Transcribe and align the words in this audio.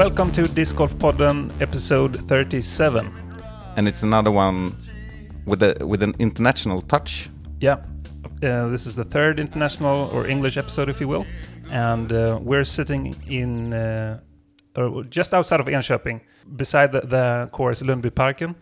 Welcome 0.00 0.32
to 0.32 0.48
Disc 0.48 0.76
Golf 0.76 0.94
Podden 0.94 1.50
episode 1.60 2.26
37. 2.26 3.12
and 3.76 3.86
it's 3.86 4.02
another 4.02 4.30
one 4.30 4.74
with 5.44 5.62
a 5.62 5.86
with 5.86 6.02
an 6.02 6.14
international 6.18 6.80
touch. 6.80 7.28
Yeah, 7.60 7.84
uh, 8.42 8.68
this 8.68 8.86
is 8.86 8.94
the 8.94 9.04
third 9.04 9.38
international 9.38 10.08
or 10.14 10.26
English 10.26 10.56
episode, 10.56 10.88
if 10.88 11.02
you 11.02 11.08
will. 11.08 11.26
And 11.70 12.10
uh, 12.14 12.38
we're 12.40 12.64
sitting 12.64 13.14
in 13.28 13.74
uh, 13.74 14.20
or 14.74 15.04
just 15.04 15.34
outside 15.34 15.60
of 15.60 15.66
Enköping, 15.66 16.22
beside 16.56 16.92
the, 16.92 17.02
the 17.02 17.50
course 17.52 17.82
Lundbyparken. 17.82 18.54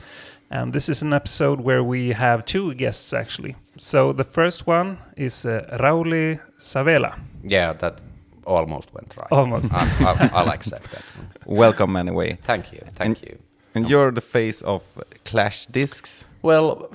And 0.51 0.73
this 0.73 0.89
is 0.89 1.03
an 1.03 1.13
episode 1.13 1.61
where 1.61 1.85
we 1.85 2.15
have 2.15 2.47
two 2.47 2.75
guests 2.75 3.13
actually. 3.13 3.55
So 3.77 4.13
the 4.13 4.25
first 4.25 4.67
one 4.67 4.99
is 5.17 5.47
uh, 5.47 5.79
Rauli 5.79 6.41
Savela. 6.59 7.17
Yeah, 7.45 7.75
that 7.75 8.03
almost 8.49 8.93
went 8.95 9.15
right. 9.17 9.33
Almost. 9.33 9.73
I, 9.73 9.85
I, 10.01 10.31
I'll 10.33 10.51
accept 10.51 10.91
that. 10.93 11.03
Welcome 11.47 11.97
anyway. 11.97 12.39
Thank 12.45 12.73
you. 12.73 12.81
Thank 12.95 13.23
you. 13.23 13.39
And 13.75 13.89
you're 13.91 14.11
the 14.11 14.21
face 14.21 14.63
of 14.63 14.83
Clash 15.25 15.67
Discs. 15.67 16.25
Well, 16.43 16.91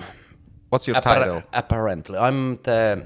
What's 0.70 0.88
your 0.88 0.96
appar- 0.98 1.20
title? 1.20 1.44
apparently, 1.54 2.18
I'm 2.18 2.58
the 2.64 3.06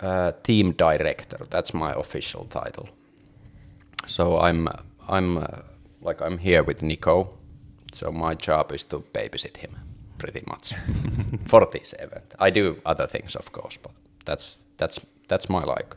uh, 0.00 0.32
team 0.42 0.72
director. 0.72 1.38
That's 1.50 1.74
my 1.74 1.92
official 1.92 2.44
title. 2.46 2.88
So 4.06 4.38
I'm 4.40 4.68
I'm 5.08 5.38
uh, 5.38 5.46
like 6.00 6.20
I'm 6.22 6.38
here 6.38 6.62
with 6.62 6.82
Nikko. 6.82 7.28
So 7.92 8.10
my 8.12 8.34
job 8.34 8.72
is 8.72 8.84
to 8.84 9.00
babysit 9.12 9.56
him, 9.56 9.76
pretty 10.18 10.42
much, 10.46 10.74
for 11.46 11.66
this 11.72 11.94
event. 11.98 12.34
I 12.38 12.50
do 12.50 12.76
other 12.84 13.06
things, 13.06 13.36
of 13.36 13.52
course, 13.52 13.78
but 13.82 13.92
that's 14.24 14.56
that's 14.76 14.98
that's 15.28 15.48
my 15.48 15.64
like 15.64 15.94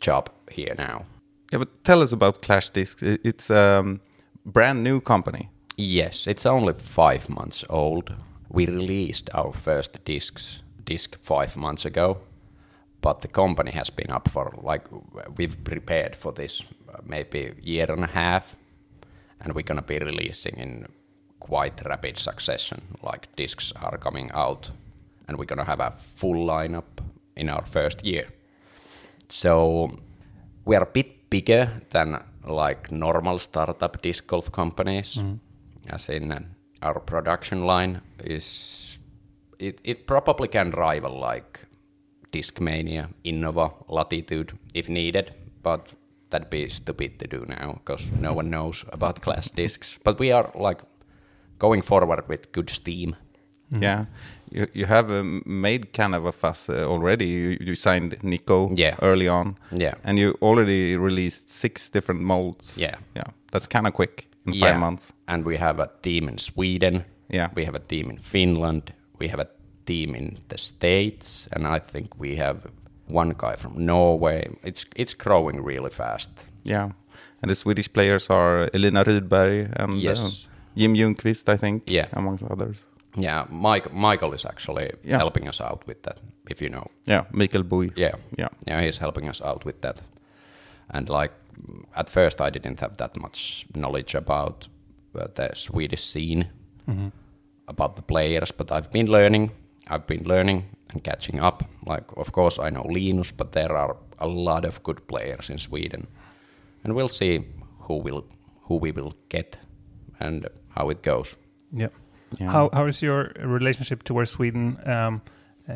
job 0.00 0.30
here 0.50 0.74
now. 0.78 1.06
Yeah, 1.52 1.58
but 1.58 1.84
tell 1.84 2.02
us 2.02 2.12
about 2.12 2.42
Clash 2.42 2.70
Discs. 2.70 3.02
It's 3.02 3.50
a 3.50 3.80
um, 3.80 4.00
brand 4.44 4.82
new 4.82 5.00
company. 5.00 5.50
Yes, 5.76 6.26
it's 6.26 6.46
only 6.46 6.74
five 6.74 7.28
months 7.28 7.64
old. 7.68 8.12
We 8.48 8.66
released 8.66 9.30
our 9.34 9.52
first 9.52 10.04
discs 10.04 10.62
disc 10.84 11.16
five 11.22 11.56
months 11.56 11.84
ago, 11.84 12.18
but 13.00 13.20
the 13.20 13.28
company 13.28 13.70
has 13.70 13.90
been 13.90 14.10
up 14.10 14.28
for 14.28 14.52
like 14.62 14.82
we've 15.36 15.56
prepared 15.64 16.16
for 16.16 16.32
this 16.32 16.62
uh, 16.88 16.98
maybe 17.04 17.52
year 17.62 17.90
and 17.90 18.04
a 18.04 18.08
half, 18.08 18.56
and 19.40 19.54
we're 19.54 19.62
gonna 19.62 19.82
be 19.82 19.98
releasing 19.98 20.56
in 20.56 20.86
quite 21.40 21.84
rapid 21.84 22.18
succession. 22.18 22.82
Like 23.02 23.34
discs 23.36 23.72
are 23.82 23.98
coming 23.98 24.30
out, 24.34 24.70
and 25.26 25.38
we're 25.38 25.46
gonna 25.46 25.64
have 25.64 25.80
a 25.80 25.90
full 25.90 26.46
lineup 26.46 27.02
in 27.36 27.48
our 27.48 27.66
first 27.66 28.04
year. 28.04 28.28
So 29.28 29.90
we 30.64 30.76
are 30.76 30.82
a 30.82 30.86
bit 30.92 31.30
bigger 31.30 31.82
than 31.90 32.22
like 32.46 32.90
normal 32.92 33.38
startup 33.38 34.02
disc 34.02 34.26
golf 34.26 34.50
companies. 34.52 35.18
As 35.88 36.08
in 36.08 36.32
uh, 36.32 36.40
our 36.82 37.00
production 37.00 37.66
line 37.66 38.00
is 38.20 38.98
it, 39.58 39.80
it 39.84 40.06
probably 40.06 40.48
can 40.48 40.70
rival 40.70 41.18
like 41.18 41.60
Discmania, 42.32 43.08
Innova, 43.24 43.72
Latitude 43.88 44.58
if 44.74 44.88
needed, 44.88 45.34
but 45.62 45.92
that'd 46.30 46.50
be 46.50 46.68
stupid 46.68 47.18
to 47.18 47.26
do 47.26 47.44
now 47.46 47.72
because 47.84 48.06
no 48.20 48.32
one 48.32 48.50
knows 48.50 48.84
about 48.92 49.20
Clash 49.22 49.48
discs. 49.48 49.98
But 50.04 50.18
we 50.18 50.32
are 50.32 50.50
like 50.54 50.80
going 51.58 51.82
forward 51.82 52.28
with 52.28 52.52
good 52.52 52.70
steam. 52.70 53.16
Yeah, 53.80 54.04
you 54.54 54.66
you 54.74 54.86
have 54.86 55.10
um, 55.20 55.42
made 55.46 55.84
kind 55.92 56.14
of 56.14 56.24
a 56.26 56.32
fuss 56.32 56.68
uh, 56.68 56.84
already. 56.92 57.24
You, 57.26 57.56
you 57.60 57.74
signed 57.74 58.16
Nikko 58.22 58.70
Yeah. 58.76 58.96
early 59.02 59.28
on. 59.28 59.56
Yeah. 59.72 59.94
and 60.04 60.18
you 60.18 60.34
already 60.42 60.96
released 60.96 61.48
six 61.50 61.90
different 61.90 62.20
molds. 62.22 62.76
Yeah. 62.78 62.94
yeah, 63.16 63.24
that's 63.52 63.66
kind 63.66 63.86
of 63.86 63.92
quick 63.94 64.26
in 64.46 64.52
Yeah. 64.54 64.70
five 64.70 64.80
months. 64.80 65.12
And 65.26 65.44
we 65.44 65.56
have 65.58 65.82
a 65.82 65.88
team 66.02 66.28
in 66.28 66.38
Sweden. 66.38 67.04
Yeah. 67.32 67.48
We 67.56 67.64
have 67.64 67.76
a 67.76 67.82
team 67.88 68.10
in 68.10 68.18
Finland. 68.18 68.92
We 69.20 69.28
have 69.28 69.40
a 69.42 69.46
team 69.86 70.14
in 70.14 70.36
the 70.48 70.58
States, 70.58 71.48
and 71.52 71.66
I 71.66 71.78
think 71.78 72.08
we 72.18 72.36
have 72.36 72.60
one 73.08 73.34
guy 73.36 73.56
from 73.56 73.72
Norway. 73.76 74.48
It's 74.62 74.86
it's 74.96 75.14
growing 75.16 75.64
really 75.66 75.90
fast. 75.90 76.30
Yeah, 76.64 76.90
and 77.42 77.50
the 77.50 77.54
Swedish 77.54 77.88
players 77.92 78.30
are 78.30 78.68
Elina 78.74 79.04
Rydberg 79.04 79.68
and 79.76 80.02
Yes. 80.02 80.20
uh, 80.20 80.30
Jim 80.76 80.94
Ljungqvist, 80.94 81.48
I 81.54 81.56
think. 81.58 81.82
Yeah. 81.86 82.06
amongst 82.12 82.44
others. 82.50 82.86
Yeah, 83.16 83.44
Mike, 83.50 83.92
Michael 83.92 84.34
is 84.34 84.44
actually 84.44 84.90
Yeah. 85.04 85.18
helping 85.18 85.48
us 85.48 85.60
out 85.60 85.86
with 85.86 86.02
that. 86.02 86.18
If 86.50 86.60
you 86.62 86.68
know, 86.68 86.86
Yeah, 87.08 87.24
Michael 87.32 87.62
Bui. 87.62 87.92
yeah, 87.96 88.14
yeah, 88.38 88.48
yeah, 88.66 88.82
he's 88.82 88.98
helping 88.98 89.28
us 89.28 89.40
out 89.40 89.64
with 89.64 89.80
that. 89.80 90.02
And 90.90 91.08
like 91.08 91.32
at 91.96 92.10
first, 92.10 92.40
I 92.40 92.50
didn't 92.50 92.80
have 92.80 92.96
that 92.96 93.16
much 93.16 93.66
knowledge 93.74 94.14
about 94.18 94.68
uh, 95.14 95.26
the 95.34 95.50
Swedish 95.54 96.02
scene, 96.04 96.46
about 97.68 97.96
the 97.96 98.02
players, 98.02 98.52
but 98.52 98.70
I've 98.72 98.90
been 98.90 99.06
learning. 99.06 99.50
I've 99.86 100.06
been 100.06 100.24
learning 100.24 100.64
and 100.92 101.02
catching 101.04 101.40
up. 101.40 101.62
Like, 101.86 102.04
of 102.16 102.32
course, 102.32 102.58
I 102.58 102.70
know 102.70 102.82
Linus, 102.82 103.30
but 103.30 103.52
there 103.52 103.76
are 103.76 103.96
a 104.18 104.26
lot 104.26 104.64
of 104.64 104.82
good 104.82 105.06
players 105.06 105.50
in 105.50 105.58
Sweden, 105.58 106.06
and 106.84 106.94
we'll 106.94 107.08
see 107.08 107.44
who 107.88 107.98
will 107.98 108.24
who 108.68 108.76
we 108.78 108.92
will 108.92 109.12
get 109.28 109.58
and 110.20 110.46
how 110.76 110.90
it 110.90 111.02
goes. 111.02 111.36
Yeah. 111.72 111.88
Yeah. 112.40 112.50
How 112.52 112.70
how 112.72 112.86
is 112.86 113.02
your 113.02 113.30
relationship 113.44 114.02
towards 114.02 114.30
Sweden 114.30 114.76
um, 114.86 115.20
uh, 115.68 115.74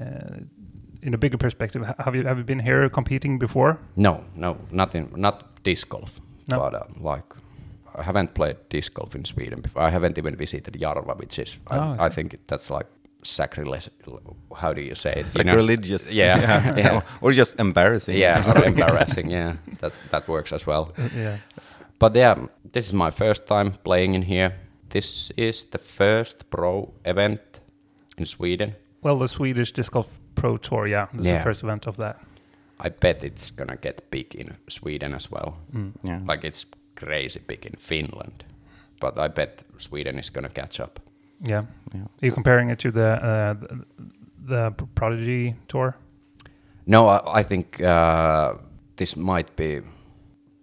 in 1.02 1.14
a 1.14 1.18
bigger 1.18 1.38
perspective? 1.38 1.84
Have 1.98 2.14
you 2.16 2.24
have 2.26 2.38
you 2.38 2.44
been 2.44 2.60
here 2.60 2.88
competing 2.90 3.38
before? 3.38 3.76
No, 3.96 4.24
no, 4.36 4.56
nothing, 4.70 5.12
not 5.16 5.42
disc 5.64 5.88
golf. 5.88 6.20
No. 6.50 6.58
But 6.58 6.74
uh, 6.74 7.10
like, 7.10 7.24
I 7.98 8.02
haven't 8.02 8.32
played 8.34 8.56
disc 8.70 8.94
golf 8.94 9.14
in 9.14 9.24
Sweden 9.24 9.60
before. 9.60 9.82
I 9.82 9.90
haven't 9.90 10.18
even 10.18 10.36
visited 10.36 10.74
Järva, 10.74 11.16
which 11.18 11.38
is, 11.38 11.58
I, 11.70 11.76
Oh, 11.78 11.96
I 11.98 12.06
I 12.06 12.08
think 12.10 12.36
that's 12.46 12.70
like 12.70 12.86
sacrilege. 13.22 13.90
How 14.56 14.72
do 14.74 14.80
you 14.80 14.94
say 14.94 15.10
it? 15.10 15.34
You 15.36 15.44
know? 15.44 15.52
sacrilegious. 15.52 16.12
Yeah, 16.12 16.76
yeah, 16.84 17.00
or 17.20 17.32
just 17.32 17.58
embarrassing. 17.60 18.16
yeah. 18.16 18.42
or 18.56 18.64
embarrassing. 18.64 19.30
Yeah, 19.30 19.56
that's 19.80 19.98
that 20.10 20.26
works 20.28 20.52
as 20.52 20.66
well. 20.66 20.92
yeah. 21.16 21.36
But 21.98 22.16
yeah, 22.16 22.46
this 22.72 22.86
is 22.86 22.92
my 22.92 23.10
first 23.10 23.46
time 23.46 23.72
playing 23.84 24.14
in 24.14 24.22
here. 24.22 24.52
This 24.90 25.30
is 25.36 25.64
the 25.64 25.78
first 25.78 26.48
pro 26.50 26.92
event 27.04 27.40
in 28.16 28.26
Sweden. 28.26 28.74
Well, 29.02 29.18
the 29.18 29.28
Swedish 29.28 29.72
Disc 29.72 29.92
Golf 29.92 30.18
Pro 30.34 30.56
Tour, 30.56 30.86
yeah, 30.86 31.06
this 31.12 31.26
is 31.26 31.32
the 31.32 31.42
first 31.42 31.62
event 31.62 31.86
of 31.86 31.96
that. 31.96 32.16
I 32.80 32.88
bet 32.90 33.24
it's 33.24 33.50
gonna 33.50 33.76
get 33.76 34.10
big 34.10 34.34
in 34.34 34.56
Sweden 34.68 35.14
as 35.14 35.30
well. 35.30 35.56
yeah. 36.02 36.20
Like 36.26 36.44
it's 36.44 36.64
crazy 36.94 37.40
big 37.46 37.66
in 37.66 37.74
Finland, 37.76 38.44
but 39.00 39.18
I 39.18 39.28
bet 39.28 39.62
Sweden 39.76 40.18
is 40.18 40.30
gonna 40.30 40.48
catch 40.48 40.80
up. 40.80 41.00
Yeah. 41.42 41.64
Yeah. 41.94 42.00
Are 42.02 42.26
you 42.26 42.32
comparing 42.32 42.70
it 42.70 42.78
to 42.80 42.90
the 42.90 43.06
uh, 43.24 43.54
the, 44.46 44.70
the 44.70 44.86
Prodigy 44.94 45.54
Tour? 45.68 45.96
No, 46.86 47.08
I, 47.08 47.40
I 47.40 47.42
think 47.42 47.80
uh, 47.82 48.54
this 48.96 49.16
might 49.16 49.54
be 49.56 49.80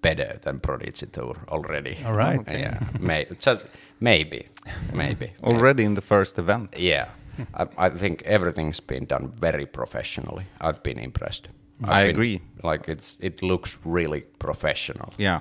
better 0.01 0.39
than 0.41 0.59
Prodigy 0.59 1.05
Tour 1.07 1.35
already. 1.49 1.97
All 2.05 2.13
right. 2.13 2.39
Okay. 2.39 2.59
Yeah, 2.59 2.79
may, 2.99 3.25
just 3.39 3.65
maybe, 3.99 4.47
maybe. 4.93 5.31
Already 5.43 5.83
in 5.83 5.93
the 5.95 6.01
first 6.01 6.37
event. 6.39 6.75
Yeah, 6.77 7.05
I, 7.53 7.67
I 7.77 7.89
think 7.89 8.21
everything's 8.23 8.79
been 8.79 9.05
done 9.05 9.31
very 9.41 9.65
professionally. 9.65 10.45
I've 10.61 10.81
been 10.83 10.99
impressed. 10.99 11.47
I've 11.83 11.89
I 11.91 12.01
been- 12.07 12.15
agree. 12.15 12.41
Like 12.63 12.91
it's 12.91 13.17
it 13.19 13.41
looks 13.41 13.77
really 13.85 14.21
professional, 14.39 15.13
Yeah, 15.17 15.39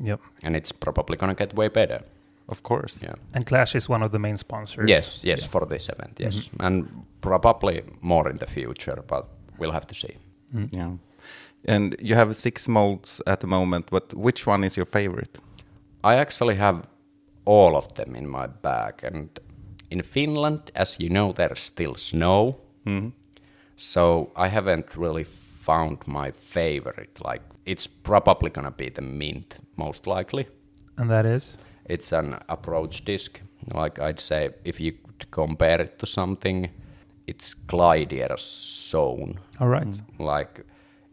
Yep. 0.00 0.20
and 0.44 0.56
it's 0.56 0.72
probably 0.72 1.16
gonna 1.16 1.34
get 1.34 1.54
way 1.54 1.68
better. 1.68 2.00
of 2.50 2.62
course. 2.62 3.02
Yeah. 3.02 3.14
And 3.34 3.44
Clash 3.46 3.74
is 3.74 3.88
one 3.90 4.02
of 4.04 4.10
the 4.10 4.18
main 4.18 4.36
sponsors. 4.38 4.88
Yes, 4.88 5.24
yes, 5.24 5.44
for 5.44 5.66
this 5.66 5.88
event, 5.88 6.16
yes, 6.20 6.34
mm-hmm. 6.34 6.64
and 6.66 6.86
probably 7.20 7.82
more 8.00 8.30
in 8.30 8.38
the 8.38 8.46
future, 8.46 9.02
but 9.08 9.24
we'll 9.58 9.72
have 9.72 9.86
to 9.86 9.94
see. 9.94 10.16
Mm-hmm. 10.54 10.76
Yeah. 10.76 10.90
And 11.64 11.94
you 12.00 12.14
have 12.16 12.34
six 12.34 12.68
molds 12.68 13.20
at 13.26 13.40
the 13.40 13.46
moment, 13.46 13.90
but 13.90 14.14
which 14.14 14.46
one 14.46 14.64
is 14.66 14.76
your 14.76 14.86
favorite? 14.86 15.38
I 16.04 16.14
actually 16.16 16.54
have 16.56 16.76
all 17.48 17.76
of 17.76 17.94
them 17.94 18.14
in 18.16 18.28
my 18.28 18.46
bag, 18.46 19.04
and 19.04 19.40
in 19.90 20.02
Finland, 20.02 20.70
as 20.74 21.00
you 21.00 21.08
know, 21.08 21.32
there's 21.32 21.60
still 21.60 21.94
snow, 21.94 22.56
mm-hmm. 22.84 23.08
so 23.76 24.30
I 24.36 24.48
haven't 24.48 24.96
really 24.96 25.24
found 25.24 25.98
my 26.06 26.30
favorite. 26.32 27.18
Like, 27.24 27.42
it's 27.64 27.86
probably 27.86 28.50
gonna 28.50 28.70
be 28.70 28.90
the 28.90 29.02
mint, 29.02 29.56
most 29.76 30.06
likely. 30.06 30.46
And 30.98 31.10
that 31.10 31.24
is? 31.26 31.56
It's 31.84 32.12
an 32.12 32.36
approach 32.48 33.04
disc. 33.04 33.40
Like 33.74 33.98
I'd 33.98 34.20
say, 34.20 34.50
if 34.64 34.80
you 34.80 34.92
could 34.92 35.30
compare 35.30 35.80
it 35.80 35.98
to 35.98 36.06
something, 36.06 36.70
it's 37.26 37.54
glidier 37.54 38.36
zone. 38.38 39.40
All 39.60 39.68
right. 39.68 39.86
Mm. 39.86 40.02
Like 40.18 40.64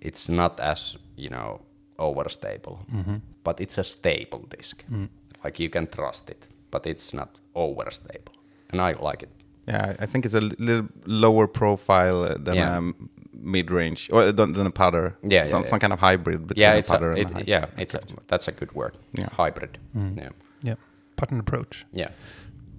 it's 0.01 0.29
not 0.29 0.59
as 0.59 0.97
you 1.15 1.29
know 1.29 1.61
overstable, 1.97 2.77
mm-hmm. 2.91 3.15
but 3.43 3.61
it's 3.61 3.77
a 3.77 3.83
stable 3.83 4.45
disk. 4.57 4.83
Mm. 4.91 5.09
Like 5.45 5.63
you 5.63 5.69
can 5.69 5.87
trust 5.87 6.29
it, 6.29 6.47
but 6.71 6.85
it's 6.87 7.13
not 7.13 7.29
overstable, 7.53 8.33
and 8.71 8.81
I 8.81 8.93
like 9.09 9.23
it. 9.23 9.29
Yeah, 9.67 9.95
I 10.03 10.05
think 10.07 10.25
it's 10.25 10.33
a 10.33 10.41
little 10.41 10.87
lower 11.05 11.47
profile 11.47 12.23
uh, 12.23 12.35
than 12.45 12.55
Yeah. 12.55 12.73
a 12.73 12.77
m- 12.77 13.09
mid-range 13.33 14.09
or 14.13 14.31
than, 14.31 14.53
than 14.53 14.67
a 14.67 14.71
putter. 14.71 15.15
Yeah, 15.23 15.43
yeah, 15.43 15.47
some, 15.49 15.61
yeah. 15.63 15.69
some 15.69 15.79
kind 15.79 15.93
of 15.93 15.99
hybrid 15.99 16.47
between 16.47 16.61
Yeah, 16.61 16.73
a 16.75 16.77
it's 16.79 16.89
a, 16.89 16.91
putter 16.93 17.11
and 17.11 17.19
it, 17.19 17.31
a 17.31 17.33
high. 17.33 17.43
yeah, 17.47 17.65
it's 17.83 17.93
a, 17.95 17.99
that's 18.27 18.47
a 18.47 18.51
good 18.51 18.71
word. 18.73 18.93
Yeah. 19.13 19.29
Hybrid. 19.31 19.77
Yeah. 19.93 20.29
Yeah, 20.61 20.75
putt-and 21.15 21.39
approach. 21.39 21.85
Yeah. 21.91 22.09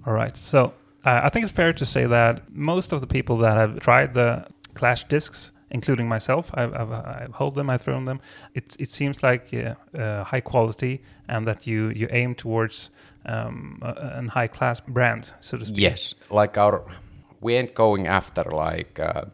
All 0.07 0.13
right. 0.13 0.37
So 0.37 0.73
uh, 1.05 1.21
I 1.25 1.29
think 1.31 1.45
it's 1.45 1.53
fair 1.55 1.73
to 1.73 1.87
say 1.87 2.07
that 2.07 2.43
most 2.53 2.93
of 2.93 3.01
the 3.01 3.07
people 3.07 3.37
that 3.39 3.57
have 3.57 3.79
tried 3.81 4.15
the 4.15 4.47
Clash 4.75 5.05
discs, 5.09 5.53
including 5.71 6.09
myself, 6.09 6.51
I've, 6.55 6.73
I've, 6.75 6.93
I've 6.93 7.35
hold 7.35 7.55
them, 7.55 7.71
I've 7.71 7.83
thrown 7.83 8.05
them. 8.05 8.21
It 8.55 8.77
it 8.79 8.91
seems 8.91 9.23
like 9.23 9.53
uh, 9.55 9.75
uh, 9.99 10.25
high 10.25 10.43
quality, 10.43 11.01
and 11.29 11.47
that 11.47 11.67
you 11.67 11.91
you 11.91 12.09
aim 12.11 12.35
towards 12.35 12.91
um, 13.25 13.79
a, 13.83 14.23
a 14.25 14.31
high 14.31 14.49
class 14.49 14.81
brand, 14.81 15.35
so 15.41 15.59
to 15.59 15.65
speak. 15.65 15.79
Yes, 15.79 16.15
like 16.31 16.57
our, 16.59 16.83
we 17.41 17.55
ain't 17.57 17.75
going 17.75 18.07
after 18.07 18.45
like 18.45 19.01
uh, 19.01 19.25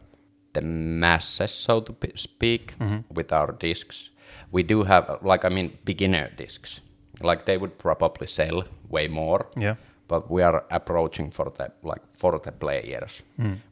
the 0.53 0.61
masses, 0.61 1.51
so 1.51 1.81
to 1.81 1.93
speak, 2.15 2.73
with 3.13 3.31
our 3.31 3.51
discs. 3.51 4.09
We 4.51 4.63
do 4.63 4.83
have, 4.83 5.19
like, 5.23 5.45
I 5.45 5.49
mean, 5.49 5.77
beginner 5.83 6.29
discs. 6.37 6.81
Like 7.21 7.45
they 7.45 7.57
would 7.57 7.77
probably 7.77 8.27
sell 8.27 8.63
way 8.89 9.07
more. 9.07 9.47
Yeah. 9.57 9.75
But 10.07 10.29
we 10.29 10.43
are 10.43 10.65
approaching 10.69 11.31
for 11.31 11.51
the 11.57 11.71
like 11.83 12.01
for 12.11 12.39
the 12.39 12.51
players. 12.51 13.21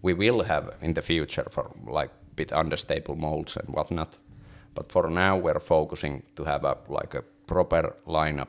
We 0.01 0.13
will 0.13 0.43
have 0.43 0.73
in 0.81 0.93
the 0.93 1.01
future 1.01 1.45
for 1.49 1.71
like 1.85 2.11
bit 2.41 2.51
unstable 2.51 3.15
molds 3.15 3.57
and 3.57 3.69
whatnot. 3.75 4.17
But 4.75 4.91
for 4.91 5.09
now, 5.09 5.37
we're 5.43 5.59
focusing 5.59 6.23
to 6.35 6.43
have 6.45 6.67
a 6.67 6.75
like 7.01 7.17
a 7.17 7.23
proper 7.47 7.95
lineup 8.07 8.47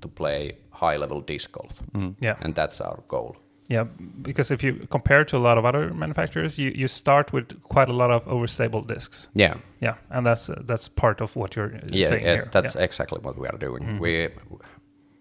to 0.00 0.08
play 0.08 0.52
high 0.70 0.98
level 1.00 1.20
disc 1.20 1.52
golf, 1.52 1.80
Yeah. 2.22 2.36
and 2.44 2.54
that's 2.54 2.80
our 2.80 3.02
goal. 3.08 3.36
Yeah, 3.72 3.86
because 4.22 4.54
if 4.54 4.62
you 4.62 4.86
compare 4.90 5.24
to 5.24 5.36
a 5.36 5.38
lot 5.48 5.58
of 5.58 5.64
other 5.64 5.94
manufacturers, 5.94 6.58
you, 6.58 6.70
you 6.74 6.88
start 6.88 7.32
with 7.32 7.44
quite 7.62 7.88
a 7.88 7.96
lot 7.96 8.10
of 8.10 8.24
overstable 8.26 8.86
discs. 8.86 9.28
Yeah, 9.34 9.54
Yeah, 9.82 9.94
and 10.10 10.26
that's 10.26 10.50
uh, 10.50 10.62
that's 10.68 10.88
part 10.88 11.20
of 11.20 11.34
what 11.36 11.56
you're 11.56 11.72
yeah, 11.92 12.08
saying 12.08 12.24
yeah, 12.26 12.34
here. 12.34 12.48
that's 12.52 12.74
yeah. 12.74 12.84
exactly 12.84 13.18
what 13.22 13.36
we 13.38 13.48
are 13.48 13.58
doing. 13.58 13.98
We 14.00 14.28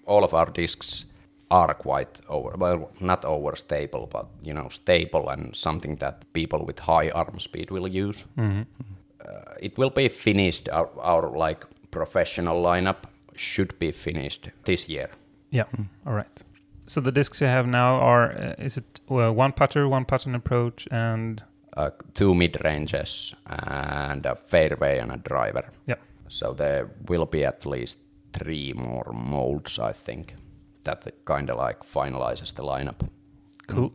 all 0.06 0.24
of 0.24 0.34
our 0.34 0.52
discs 0.52 1.06
are 1.53 1.73
quite 1.73 2.21
over 2.27 2.55
well 2.57 2.89
not 3.00 3.21
overstable 3.23 4.09
but 4.09 4.27
you 4.47 4.53
know 4.53 4.69
stable 4.69 5.29
and 5.29 5.55
something 5.55 6.00
that 6.00 6.15
people 6.33 6.65
with 6.65 6.79
high 6.79 7.09
arm 7.11 7.39
speed 7.39 7.71
will 7.71 7.88
use. 7.88 8.25
Uh, 8.38 9.53
it 9.61 9.77
will 9.77 9.89
be 9.89 10.09
finished 10.09 10.69
our, 10.69 10.89
our 11.01 11.38
like 11.38 11.65
professional 11.91 12.61
lineup 12.63 13.05
should 13.35 13.79
be 13.79 13.91
finished 13.91 14.50
this 14.63 14.89
year. 14.89 15.09
Yeah. 15.50 15.67
All 16.05 16.13
right. 16.13 16.44
So 16.88 17.01
the 17.01 17.11
discs 17.11 17.41
you 17.41 17.47
have 17.47 17.67
now 17.67 17.95
are 17.95 18.31
uh, 18.31 18.65
is 18.65 18.77
it 18.77 19.00
uh, 19.09 19.31
one 19.31 19.51
putter, 19.53 19.88
one 19.88 20.05
putt 20.05 20.25
and 20.25 20.35
approach, 20.35 20.88
and? 20.91 21.44
Uh, 21.77 21.89
two 22.13 22.35
mid 22.35 22.57
ranges 22.63 23.33
and 23.47 24.25
a 24.25 24.35
fairway 24.35 25.00
and 25.00 25.11
a 25.11 25.17
driver. 25.17 25.63
Yeah, 25.88 25.95
so 26.27 26.53
there 26.53 26.89
will 27.07 27.25
be 27.25 27.45
at 27.45 27.65
least 27.65 28.00
three 28.33 28.73
more 28.73 29.11
molds 29.13 29.79
i 29.79 29.91
think 29.91 30.35
that 30.83 31.25
kind 31.25 31.50
of 31.50 31.57
like 31.57 31.80
finalizes 31.83 32.53
the 32.53 32.63
lineup 32.63 33.09
cool. 33.68 33.91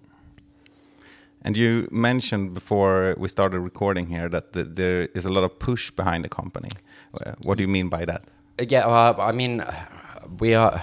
And 1.42 1.56
you 1.56 1.88
mentioned 1.90 2.54
before 2.54 3.14
we 3.16 3.28
started 3.28 3.60
recording 3.60 4.08
here 4.08 4.28
that 4.28 4.52
the, 4.52 4.64
there 4.64 5.08
is 5.14 5.24
a 5.24 5.28
lot 5.28 5.44
of 5.44 5.58
push 5.58 5.90
behind 5.90 6.24
the 6.24 6.28
company. 6.28 6.70
Uh, 7.14 7.32
What 7.42 7.58
do 7.58 7.62
you 7.62 7.68
mean 7.68 7.88
by 7.88 8.04
that? 8.04 8.24
Yeah, 8.60 8.86
uh, 8.86 9.14
I 9.18 9.32
mean, 9.32 9.62
we 10.40 10.54
are. 10.54 10.82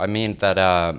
I 0.00 0.06
mean 0.06 0.36
that 0.38 0.58
uh, 0.58 0.94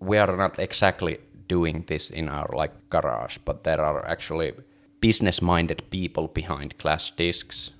we 0.00 0.18
are 0.18 0.36
not 0.36 0.58
exactly 0.58 1.18
doing 1.48 1.84
this 1.86 2.10
in 2.10 2.28
our 2.28 2.50
like 2.52 2.74
garage, 2.90 3.38
but 3.44 3.62
there 3.64 3.80
are 3.80 4.04
actually 4.06 4.52
business-minded 5.00 5.82
people 5.90 6.28
behind 6.28 6.76
Clash 6.78 7.12
Discs 7.16 7.70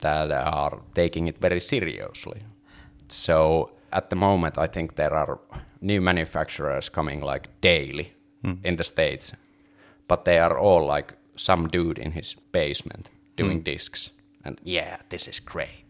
that 0.00 0.30
are 0.30 0.80
taking 0.94 1.28
it 1.28 1.38
very 1.38 1.60
seriously. 1.60 2.42
So 3.08 3.70
at 3.94 4.10
the 4.10 4.16
moment, 4.16 4.58
I 4.58 4.66
think 4.66 4.96
there 4.96 5.14
are 5.14 5.38
new 5.80 6.00
manufacturers 6.00 6.88
coming 6.88 7.20
like 7.20 7.48
daily 7.60 8.12
hmm. 8.42 8.54
in 8.64 8.76
the 8.76 8.84
states, 8.84 9.32
but 10.08 10.24
they 10.24 10.38
are 10.38 10.58
all 10.58 10.84
like 10.84 11.14
some 11.36 11.68
dude 11.68 11.98
in 11.98 12.12
his 12.12 12.36
basement 12.52 13.08
doing 13.36 13.58
hmm. 13.58 13.64
discs, 13.64 14.10
and 14.44 14.60
yeah, 14.64 14.96
this 15.08 15.28
is 15.28 15.40
great, 15.40 15.86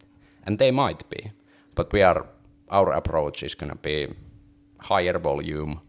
and 0.47 0.59
they 0.59 0.71
might 0.71 1.09
be, 1.09 1.33
but 1.75 1.93
we 1.93 2.03
are 2.03 2.27
our 2.69 2.93
approach 2.93 3.43
is 3.43 3.55
gonna 3.55 3.77
be 3.83 4.09
higher 4.79 5.19
volume, 5.19 5.81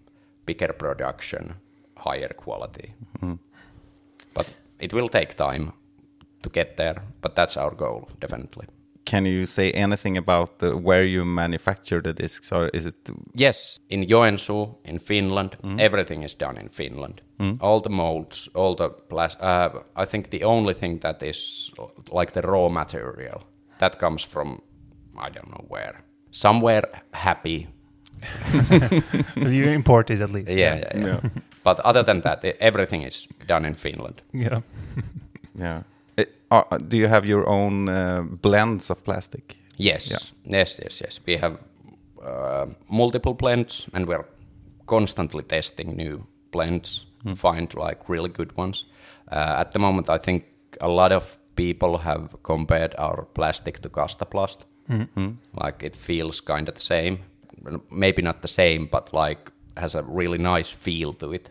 bigger 0.46 0.74
production, 0.74 1.56
higher 1.98 2.30
quality, 2.30 2.94
hmm. 3.20 3.36
but 4.34 4.50
it 4.80 4.94
will 4.94 5.10
take 5.10 5.36
time 5.36 5.74
to 6.44 6.50
get 6.50 6.78
there, 6.78 7.02
but 7.22 7.36
that's 7.36 7.58
our 7.58 7.76
goal 7.76 8.08
definitely. 8.22 8.68
Can 9.06 9.26
you 9.26 9.46
say 9.46 9.72
anything 9.72 10.18
about 10.18 10.58
the, 10.60 10.76
where 10.78 11.04
you 11.06 11.26
manufacture 11.26 12.02
the 12.02 12.14
discs, 12.14 12.52
or 12.52 12.70
is 12.74 12.86
it? 12.86 12.96
Yes, 13.34 13.80
in 13.90 14.04
Joensuu, 14.08 14.76
in 14.84 15.00
Finland, 15.00 15.58
everything 15.80 16.24
is 16.24 16.34
done 16.34 16.58
in 16.60 16.70
Finland. 16.70 17.22
All 17.62 17.82
the 17.82 17.90
molds, 17.90 18.50
all 18.56 18.76
the 18.76 18.90
plas- 18.90 19.38
uh, 19.42 19.70
I 19.96 20.06
think 20.06 20.30
the 20.30 20.44
only 20.46 20.74
thing 20.74 21.00
that 21.02 21.24
is 21.24 21.72
like 22.12 22.32
the 22.32 22.42
raw 22.42 22.70
material 22.70 23.42
that 23.80 24.00
comes 24.00 24.24
from 24.24 24.62
I 25.18 25.30
don't 25.30 25.50
know 25.50 25.66
where, 25.70 25.94
somewhere 26.32 26.84
happy. 27.12 27.68
you 29.36 29.70
import 29.74 30.10
it 30.10 30.22
at 30.22 30.30
least. 30.32 30.52
Yeah, 30.52 30.78
yeah, 30.96 31.06
yeah. 31.06 31.20
but 31.64 31.80
other 31.86 32.04
than 32.04 32.22
that, 32.22 32.44
everything 32.60 33.04
is 33.04 33.28
done 33.48 33.68
in 33.68 33.76
Finland. 33.76 34.22
yeah. 34.34 34.62
Yeah. 35.60 35.82
It, 36.18 36.30
are, 36.52 36.66
do 36.88 36.98
you 36.98 37.08
have 37.08 37.26
your 37.26 37.48
own 37.48 37.90
uh, 37.90 38.22
blends 38.42 38.90
of 38.90 39.04
plastic? 39.04 39.58
Yes, 39.78 40.10
Yeah. 40.12 40.62
yes, 40.62 40.80
yes, 40.84 41.02
yes. 41.02 41.20
We 41.28 41.38
have 41.38 41.58
uh, 42.26 42.66
multiple 42.90 43.34
blends, 43.34 43.88
and 43.94 44.08
we're 44.08 44.26
constantly 44.86 45.44
testing 45.44 45.96
new 45.98 46.26
blends 46.52 47.06
to 47.28 47.36
find 47.36 47.74
like 47.74 48.10
really 48.10 48.30
good 48.30 48.56
ones. 48.58 48.86
Uh, 49.32 49.56
at 49.60 49.72
the 49.72 49.80
moment, 49.80 50.10
I 50.10 50.18
think 50.18 50.44
a 50.82 50.88
lot 50.88 51.12
of 51.12 51.38
people 51.56 51.98
have 51.98 52.28
compared 52.44 52.96
our 52.98 53.26
plastic 53.34 53.80
to 53.82 53.90
Kastaplast. 53.90 54.60
Like 55.64 55.86
it 55.86 55.96
feels 55.96 56.42
kind 56.42 56.70
of 56.70 56.76
the 56.76 56.82
same, 56.82 57.18
maybe 57.92 58.22
not 58.22 58.42
the 58.42 58.48
same, 58.48 58.88
but 58.92 59.14
like 59.14 59.52
has 59.78 59.96
a 59.96 60.04
really 60.04 60.38
nice 60.38 60.70
feel 60.72 61.14
to 61.14 61.34
it. 61.34 61.50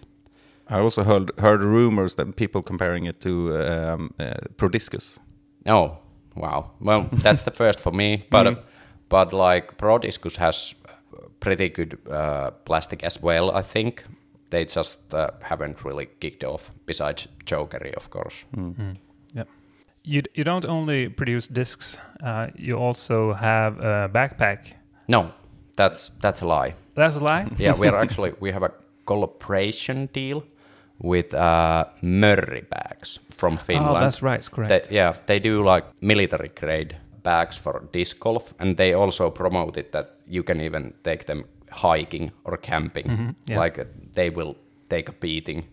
I 0.71 0.78
also 0.78 1.02
heard 1.04 1.30
heard 1.38 1.62
rumors 1.62 2.14
that 2.14 2.37
people 2.37 2.62
comparing 2.62 3.04
it 3.04 3.21
to 3.21 3.56
um, 3.56 4.14
uh, 4.18 4.35
Prodiscus. 4.56 5.18
Oh, 5.66 5.99
wow. 6.35 6.71
Well, 6.80 7.09
that's 7.12 7.42
the 7.42 7.50
first 7.50 7.80
for 7.80 7.92
me, 7.92 8.25
but 8.30 8.47
uh, 8.47 8.54
but 9.09 9.33
like 9.33 9.76
Prodiscus 9.76 10.37
has 10.37 10.75
pretty 11.40 11.68
good 11.68 11.99
uh, 12.11 12.50
plastic 12.64 13.04
as 13.04 13.23
well. 13.23 13.50
I 13.50 13.62
think 13.62 14.04
they 14.50 14.64
just 14.64 15.14
uh, 15.14 15.30
haven't 15.40 15.85
really 15.85 16.09
kicked 16.21 16.44
off. 16.44 16.71
Besides 16.87 17.28
Jokery, 17.44 17.94
of 17.94 18.11
course. 18.11 18.44
Yeah. 19.35 19.44
You 20.02 20.23
you 20.35 20.44
don't 20.44 20.64
only 20.64 21.09
produce 21.09 21.47
discs. 21.52 21.99
Uh, 22.23 22.47
you 22.56 22.78
also 22.78 23.35
have 23.35 23.78
a 23.80 24.09
backpack. 24.09 24.75
No, 25.09 25.33
that's 25.76 26.11
that's 26.21 26.42
a 26.42 26.47
lie. 26.47 26.75
That's 26.94 27.16
a 27.16 27.21
lie. 27.21 27.49
Yeah, 27.59 27.78
we 27.78 27.88
are 27.88 28.00
actually 28.02 28.33
we 28.40 28.52
have 28.52 28.62
a 28.64 28.73
collaboration 29.06 30.09
deal 30.12 30.42
with 30.99 31.35
uh, 31.35 31.85
Murray 32.03 32.63
bags 32.71 33.19
from 33.37 33.57
Finland. 33.59 33.97
Oh, 33.97 34.01
that's 34.01 34.23
right. 34.23 34.39
It's 34.39 34.49
correct. 34.49 34.89
They, 34.89 34.97
yeah, 34.97 35.15
they 35.27 35.41
do 35.41 35.65
like 35.75 35.87
military 36.01 36.51
grade 36.61 36.97
bags 37.23 37.57
for 37.57 37.83
disc 37.93 38.19
golf, 38.21 38.55
and 38.59 38.77
they 38.77 38.95
also 38.95 39.31
promote 39.31 39.81
it 39.81 39.93
that 39.93 40.07
you 40.29 40.43
can 40.43 40.61
even 40.61 40.93
take 41.03 41.25
them 41.25 41.45
hiking 41.71 42.31
or 42.45 42.57
camping. 42.57 43.35
yeah. 43.51 43.59
Like 43.65 43.79
uh, 43.83 43.85
they 44.15 44.31
will 44.31 44.55
take 44.89 45.09
a 45.09 45.13
beating. 45.21 45.65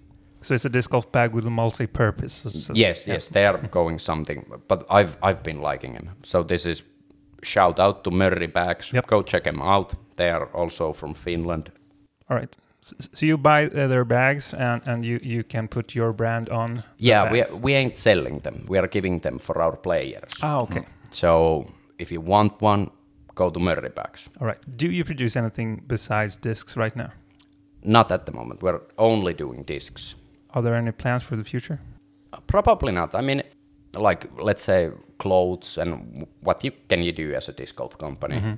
so 0.44 0.54
it's 0.56 0.66
a 0.66 0.70
disc 0.70 0.90
golf 0.92 1.12
bag 1.12 1.34
with 1.36 1.46
a 1.46 1.50
multi-purpose. 1.50 2.34
So- 2.44 2.50
so- 2.50 2.74
yes, 2.76 3.08
yeah. 3.08 3.14
yes, 3.16 3.28
they 3.30 3.46
are 3.46 3.60
going 3.72 4.00
something, 4.00 4.46
but 4.68 4.84
I've 4.90 5.16
I've 5.22 5.42
been 5.44 5.62
liking 5.72 5.94
them. 5.96 6.10
So 6.24 6.44
this 6.44 6.66
is 6.66 6.84
shout 7.44 7.80
out 7.80 8.04
to 8.04 8.12
Murray 8.12 8.48
bags. 8.48 8.92
Yep. 8.94 9.08
Go 9.08 9.22
check 9.24 9.44
them 9.44 9.62
out. 9.62 9.94
They 10.16 10.32
are 10.32 10.48
also 10.54 10.94
from 10.94 11.14
Finland. 11.14 11.70
All 12.30 12.38
right. 12.38 12.58
So, 12.84 13.26
you 13.26 13.38
buy 13.38 13.66
uh, 13.66 13.88
their 13.88 14.06
bags 14.06 14.54
and, 14.56 14.82
and 14.86 15.06
you, 15.06 15.20
you 15.22 15.44
can 15.44 15.68
put 15.68 15.94
your 15.94 16.14
brand 16.14 16.50
on. 16.50 16.84
Yeah, 16.98 17.32
we 17.32 17.44
we 17.62 17.74
ain't 17.76 17.96
selling 17.96 18.40
them. 18.40 18.66
We 18.68 18.80
are 18.80 18.88
giving 18.88 19.20
them 19.20 19.40
for 19.40 19.62
our 19.62 19.78
players. 19.78 20.32
Ah, 20.42 20.62
okay. 20.62 20.86
So 21.12 21.66
if 22.00 22.12
you 22.12 22.22
want 22.22 22.60
one, 22.62 22.90
go 23.36 23.50
to 23.52 23.60
Murray 23.60 23.90
bags. 23.90 24.30
All 24.40 24.48
right. 24.48 24.58
Do 24.78 24.88
you 24.90 25.04
produce 25.04 25.36
anything 25.36 25.84
besides 25.88 26.38
discs 26.38 26.76
right 26.76 26.96
now? 26.96 27.12
Not 27.84 28.12
at 28.12 28.26
the 28.26 28.32
moment. 28.32 28.62
We're 28.64 28.82
only 28.98 29.34
doing 29.34 29.64
discs. 29.64 30.16
Are 30.54 30.64
there 30.64 30.76
any 30.76 30.92
plans 30.92 31.24
for 31.24 31.36
the 31.36 31.44
future? 31.44 31.80
Probably 32.48 32.92
not. 32.92 33.14
I 33.16 33.22
mean, 33.22 33.44
like 33.96 34.26
let's 34.40 34.64
say 34.64 34.92
clothes 35.20 35.78
and 35.78 36.26
what 36.40 36.64
you 36.64 36.72
can 36.90 37.04
you 37.04 37.12
do 37.12 37.36
as 37.36 37.50
a 37.50 37.52
disc 37.52 37.76
golf 37.76 37.98
company. 37.98 38.58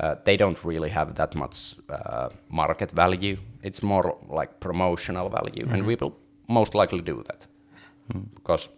Uh, 0.00 0.14
they 0.24 0.36
don't 0.36 0.64
really 0.64 0.90
have 0.90 1.14
that 1.14 1.34
much 1.34 1.74
uh, 1.88 2.28
market 2.48 2.90
value. 2.92 3.36
It's 3.62 3.82
more 3.82 4.16
like 4.28 4.60
promotional 4.60 5.28
value, 5.28 5.66
and 5.70 5.84
we 5.86 5.96
will 5.96 6.16
most 6.46 6.74
likely 6.74 7.00
do 7.00 7.24
that 7.26 7.46
because 8.34 8.68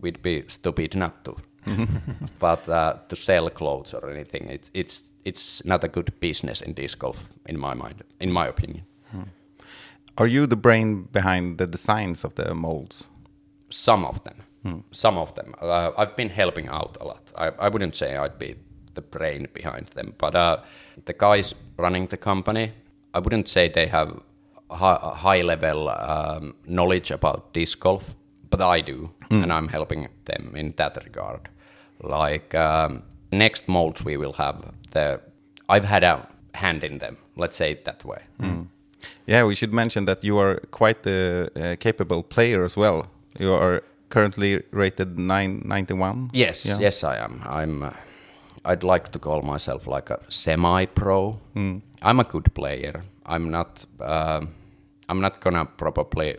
we'd 0.00 0.20
be 0.22 0.44
stupid 0.48 0.94
not 0.96 1.24
to. 1.24 1.36
but 2.38 2.68
uh, 2.68 2.94
to 3.08 3.16
sell 3.16 3.50
clothes 3.50 3.94
or 3.94 4.10
anything, 4.10 4.48
it's 4.50 4.70
it's 4.74 5.02
it's 5.24 5.64
not 5.64 5.84
a 5.84 5.88
good 5.88 6.12
business 6.20 6.60
in 6.62 6.74
disc 6.74 6.98
golf, 6.98 7.28
in 7.46 7.58
my 7.58 7.74
mind, 7.74 8.02
in 8.20 8.32
my 8.32 8.48
opinion. 8.48 8.84
Are 10.16 10.28
you 10.28 10.46
the 10.46 10.56
brain 10.56 11.08
behind 11.12 11.58
the 11.58 11.66
designs 11.66 12.24
of 12.24 12.34
the 12.34 12.54
molds? 12.54 13.08
Some 13.70 14.04
of 14.04 14.22
them, 14.24 14.36
some 14.92 15.18
of 15.18 15.34
them. 15.34 15.54
Uh, 15.60 15.90
I've 15.98 16.14
been 16.16 16.28
helping 16.30 16.68
out 16.68 16.96
a 17.00 17.04
lot. 17.04 17.32
I, 17.36 17.66
I 17.66 17.68
wouldn't 17.68 17.96
say 17.96 18.16
I'd 18.16 18.38
be 18.38 18.54
the 18.94 19.02
brain 19.02 19.48
behind 19.54 19.86
them, 19.88 20.14
but 20.18 20.34
uh, 20.34 20.56
the 21.04 21.12
guys 21.12 21.54
running 21.76 22.06
the 22.08 22.16
company, 22.16 22.72
I 23.14 23.18
wouldn't 23.18 23.48
say 23.48 23.68
they 23.68 23.86
have 23.86 24.20
high 24.70 25.42
level 25.42 25.88
um, 25.88 26.54
knowledge 26.66 27.10
about 27.10 27.52
disc 27.52 27.78
golf, 27.80 28.14
but 28.50 28.60
I 28.60 28.80
do, 28.80 29.10
and 29.30 29.52
I'm 29.52 29.68
helping 29.68 30.08
them 30.24 30.52
in 30.56 30.72
that 30.76 30.96
regard. 31.04 31.48
Like 32.02 32.54
um, 32.54 33.02
next 33.32 33.68
molds 33.68 34.04
we 34.04 34.16
will 34.16 34.32
have 34.34 34.56
the. 34.90 35.20
I've 35.68 35.84
had 35.84 36.04
a 36.04 36.26
hand 36.54 36.84
in 36.84 36.98
them. 36.98 37.16
Let's 37.36 37.56
say 37.56 37.70
it 37.72 37.84
that 37.84 38.04
way. 38.04 38.22
Yeah, 39.26 39.44
we 39.44 39.54
should 39.54 39.72
mention 39.72 40.04
that 40.06 40.22
you 40.24 40.38
are 40.38 40.60
quite 40.70 41.06
a, 41.06 41.48
uh 41.56 41.76
capable 41.76 42.22
player 42.22 42.64
as 42.64 42.76
well. 42.76 43.06
You 43.38 43.54
are 43.54 43.82
currently 44.10 44.62
rated 44.70 45.18
991. 45.18 46.30
Yes, 46.32 46.64
Yeah. 46.66 46.78
yes, 46.80 47.04
I 47.04 47.16
am. 47.16 47.40
I'm. 47.44 47.82
Uh, 47.82 47.90
I'd 48.64 48.82
like 48.82 49.10
to 49.12 49.18
call 49.18 49.42
myself 49.42 49.86
like 49.86 50.10
a 50.10 50.18
semi-pro. 50.28 51.38
I'm 52.02 52.20
a 52.20 52.24
good 52.24 52.54
player. 52.54 53.02
I'm 53.26 53.50
not. 53.50 53.84
Um, 54.00 54.54
I'm 55.08 55.20
not 55.20 55.40
gonna 55.40 55.66
probably 55.66 56.36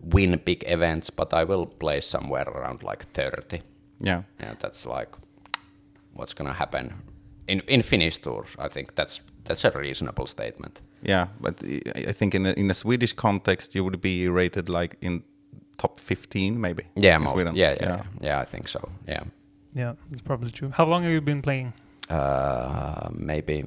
win 0.00 0.40
big 0.44 0.64
events, 0.66 1.10
but 1.10 1.32
I 1.32 1.44
will 1.44 1.66
play 1.66 2.00
somewhere 2.00 2.48
around 2.48 2.82
like 2.82 3.04
30. 3.12 3.62
Yeah. 4.00 4.22
Yeah, 4.40 4.54
that's 4.58 4.86
like 4.86 5.08
what's 6.14 6.34
gonna 6.34 6.52
happen 6.54 6.92
in 7.46 7.60
in 7.68 7.82
Finnish 7.82 8.18
tours. 8.18 8.56
I 8.58 8.68
think 8.68 8.94
that's 8.94 9.20
that's 9.44 9.64
a 9.64 9.70
reasonable 9.70 10.26
statement. 10.26 10.80
Yeah, 11.02 11.26
but 11.40 11.62
I 12.08 12.12
think 12.12 12.34
in 12.34 12.46
a, 12.46 12.52
in 12.56 12.70
a 12.70 12.74
Swedish 12.74 13.14
context, 13.14 13.74
you 13.74 13.84
would 13.84 14.00
be 14.00 14.28
rated 14.28 14.68
like 14.68 14.96
in 15.00 15.22
top 15.78 16.00
15, 16.00 16.60
maybe. 16.60 16.82
Yeah, 16.94 17.18
most. 17.18 17.36
Yeah, 17.36 17.52
yeah, 17.54 17.76
yeah, 17.80 18.02
yeah. 18.20 18.40
I 18.40 18.44
think 18.44 18.68
so. 18.68 18.80
Yeah. 19.08 19.24
Yeah, 19.74 19.94
that's 20.10 20.22
probably 20.22 20.50
true. 20.50 20.70
How 20.78 20.86
long 20.90 21.02
have 21.04 21.12
you 21.12 21.20
been 21.20 21.42
playing? 21.42 21.72
Uh, 22.10 23.08
maybe 23.14 23.64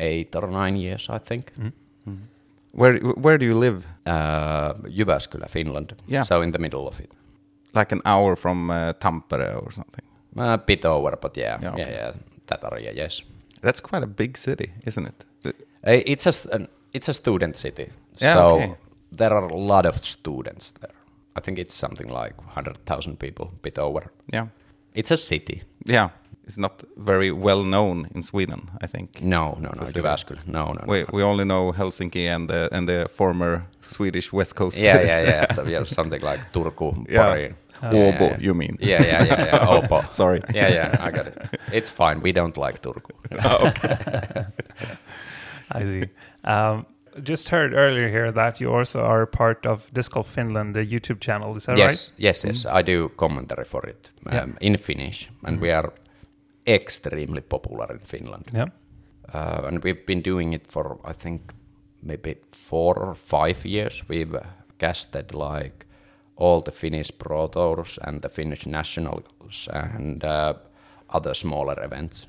eight 0.00 0.36
or 0.36 0.46
nine 0.48 0.76
years, 0.76 1.08
I 1.10 1.18
think. 1.18 1.52
Where 2.74 2.98
where 3.22 3.38
do 3.38 3.46
you 3.46 3.58
live? 3.60 3.82
Uh, 4.06 4.72
Jyväskylä, 4.98 5.46
Finland. 5.48 5.90
Yeah. 6.06 6.24
So 6.24 6.42
in 6.42 6.52
the 6.52 6.58
middle 6.58 6.86
of 6.86 7.00
it. 7.00 7.10
Like 7.74 7.94
an 7.94 8.00
hour 8.04 8.36
from 8.36 8.70
uh, 8.70 8.92
Tampere 8.98 9.54
or 9.56 9.72
something. 9.72 10.04
A 10.36 10.58
bit 10.58 10.84
over, 10.84 11.16
but 11.16 11.36
yeah, 11.36 11.58
Yeah, 11.62 11.76
yeah, 11.76 11.86
okay. 11.86 11.94
yeah, 11.94 12.12
that 12.46 12.64
area, 12.72 12.92
yes. 12.96 13.22
That's 13.62 13.80
quite 13.80 14.02
a 14.04 14.06
big 14.06 14.36
city, 14.36 14.70
isn't 14.86 15.06
it? 15.06 15.24
Uh, 15.44 15.52
Uh, 15.86 16.02
It's 16.06 16.26
a 16.26 16.28
s- 16.32 16.46
an, 16.52 16.68
it's 16.92 17.08
a 17.08 17.12
student 17.12 17.56
city, 17.56 17.86
Yeah, 18.22 18.34
so 18.34 18.46
okay. 18.56 18.74
there 19.16 19.32
are 19.34 19.44
a 19.48 19.56
lot 19.56 19.86
of 19.86 19.96
students 20.04 20.72
there. 20.80 20.94
I 21.38 21.40
think 21.40 21.58
it's 21.58 21.74
something 21.78 22.08
like 22.22 22.34
hundred 22.54 22.76
thousand 22.84 23.16
people, 23.18 23.46
bit 23.62 23.78
over. 23.78 24.02
Yeah, 24.34 24.46
It's 24.98 25.10
a 25.12 25.16
city. 25.16 25.62
yeah. 25.90 26.08
It's 26.46 26.58
not 26.58 26.82
very 26.96 27.30
well 27.30 27.62
known 27.62 28.06
in 28.14 28.22
Sweden, 28.22 28.60
I 28.84 28.86
think. 28.88 29.20
No, 29.20 29.56
no, 29.60 29.68
no, 29.76 29.84
city. 29.84 30.00
Jyväskylä. 30.00 30.38
No, 30.46 30.64
no, 30.64 30.72
no. 30.72 30.84
We 30.86 31.04
we 31.12 31.22
only 31.24 31.44
know 31.44 31.72
Helsinki 31.72 32.26
and 32.34 32.48
the 32.48 32.68
and 32.72 32.88
the 32.88 33.06
former 33.16 33.60
Swedish 33.80 34.32
West 34.32 34.54
Coast. 34.54 34.78
Yeah, 34.78 34.92
cities. 34.94 35.10
yeah, 35.10 35.46
yeah. 35.58 35.68
yeah. 35.70 35.84
Something 35.84 36.22
like 36.30 36.40
Turku, 36.52 36.94
Yeah. 37.08 37.24
Pori. 37.26 37.54
Åbo, 37.82 38.20
yeah. 38.30 38.36
you 38.40 38.54
mean? 38.54 38.76
Yeah, 38.80 39.02
yeah, 39.06 39.24
yeah, 39.26 39.44
yeah. 39.44 39.66
Opo. 39.80 40.02
Sorry. 40.10 40.40
Yeah, 40.54 40.68
yeah. 40.72 41.06
I 41.06 41.10
got 41.10 41.26
it. 41.26 41.36
It's 41.72 41.90
fine. 41.90 42.20
We 42.22 42.32
don't 42.32 42.56
like 42.56 42.80
Turku. 42.82 43.12
Okay. 43.68 44.44
I 45.70 45.84
see. 45.84 46.04
Um, 46.44 46.86
just 47.22 47.48
heard 47.48 47.72
earlier 47.74 48.08
here 48.08 48.32
that 48.32 48.60
you 48.60 48.72
also 48.74 49.00
are 49.00 49.26
part 49.26 49.66
of 49.66 49.90
Disc 49.92 50.12
Golf 50.12 50.26
Finland, 50.34 50.74
the 50.74 50.84
YouTube 50.84 51.20
channel. 51.20 51.56
Is 51.56 51.64
that 51.66 51.76
yes, 51.78 51.90
right? 51.90 52.12
yes, 52.18 52.44
yes. 52.44 52.66
I 52.66 52.82
do 52.82 53.08
commentary 53.16 53.64
for 53.64 53.86
it 53.86 54.10
um, 54.26 54.34
Yeah. 54.34 54.46
in 54.60 54.76
Finnish, 54.76 55.30
and 55.44 55.60
we 55.60 55.70
are 55.72 55.92
extremely 56.66 57.40
popular 57.40 57.92
in 57.92 57.98
Finland. 58.00 58.44
Yeah. 58.54 58.66
Uh, 59.34 59.66
and 59.66 59.84
we've 59.84 60.04
been 60.06 60.22
doing 60.22 60.52
it 60.54 60.66
for 60.66 60.98
I 61.04 61.12
think 61.12 61.52
maybe 62.02 62.36
four 62.52 62.94
or 62.98 63.14
five 63.14 63.64
years. 63.68 64.02
We've 64.08 64.34
uh, 64.34 64.42
casted 64.78 65.34
like 65.34 65.86
all 66.36 66.62
the 66.62 66.72
Finnish 66.72 67.10
Pro 67.18 67.48
Tours 67.48 67.98
and 68.02 68.22
the 68.22 68.28
Finnish 68.28 68.66
Nationals 68.66 69.68
and 69.72 70.24
uh, 70.24 70.54
other 71.10 71.34
smaller 71.34 71.76
events. 71.84 72.26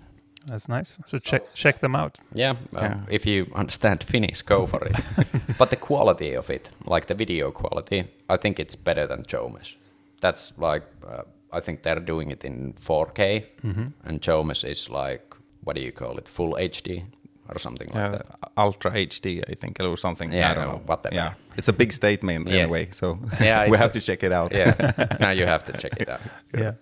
That's 0.47 0.67
nice. 0.69 0.99
So 1.05 1.19
check 1.19 1.43
check 1.53 1.79
them 1.79 1.95
out. 1.95 2.17
Yeah, 2.33 2.51
uh, 2.75 2.81
Yeah. 2.81 2.97
if 3.09 3.25
you 3.25 3.45
understand 3.55 4.03
Finnish, 4.03 4.41
go 4.41 4.65
for 4.67 4.83
it. 4.87 4.95
but 5.57 5.69
the 5.69 5.75
quality 5.75 6.37
of 6.37 6.49
it, 6.49 6.69
like 6.85 7.05
the 7.07 7.13
video 7.15 7.51
quality, 7.51 8.03
I 8.29 8.37
think 8.37 8.59
it's 8.59 8.75
better 8.75 9.07
than 9.07 9.23
Jomez. 9.23 9.75
That's 10.21 10.51
like, 10.57 10.83
uh, 11.07 11.23
I 11.57 11.59
think 11.61 11.81
they're 11.83 11.99
doing 12.05 12.31
it 12.31 12.43
in 12.43 12.73
4K, 12.73 13.43
and 14.05 14.21
Jomez 14.21 14.63
is 14.63 14.89
like, 14.89 15.23
what 15.63 15.75
do 15.75 15.81
you 15.81 15.91
call 15.91 16.17
it, 16.17 16.27
full 16.29 16.55
HD 16.59 17.03
or 17.49 17.59
something 17.59 17.87
like 17.87 17.95
Yeah, 17.95 18.09
that. 18.11 18.25
Ultra 18.57 18.91
HD, 18.91 19.41
I 19.49 19.55
think, 19.55 19.79
or 19.81 19.97
something. 19.97 20.31
Yeah, 20.33 20.51
I 20.51 20.53
don't 20.55 20.65
no, 20.67 20.71
know. 20.73 20.83
whatever. 20.85 21.15
Yeah, 21.15 21.33
it's 21.57 21.67
a 21.69 21.73
big 21.73 21.91
statement 21.91 22.47
Yeah. 22.47 22.55
anyway. 22.63 22.87
So 22.91 23.17
Yeah, 23.41 23.67
we 23.71 23.77
have 23.77 23.89
a- 23.89 23.93
to 23.93 24.01
check 24.01 24.23
it 24.23 24.31
out. 24.31 24.51
Yeah, 24.53 24.73
now 25.19 25.31
you 25.31 25.45
have 25.47 25.63
to 25.65 25.73
check 25.73 25.93
it 25.99 26.09
out. 26.09 26.21
Yeah. 26.53 26.73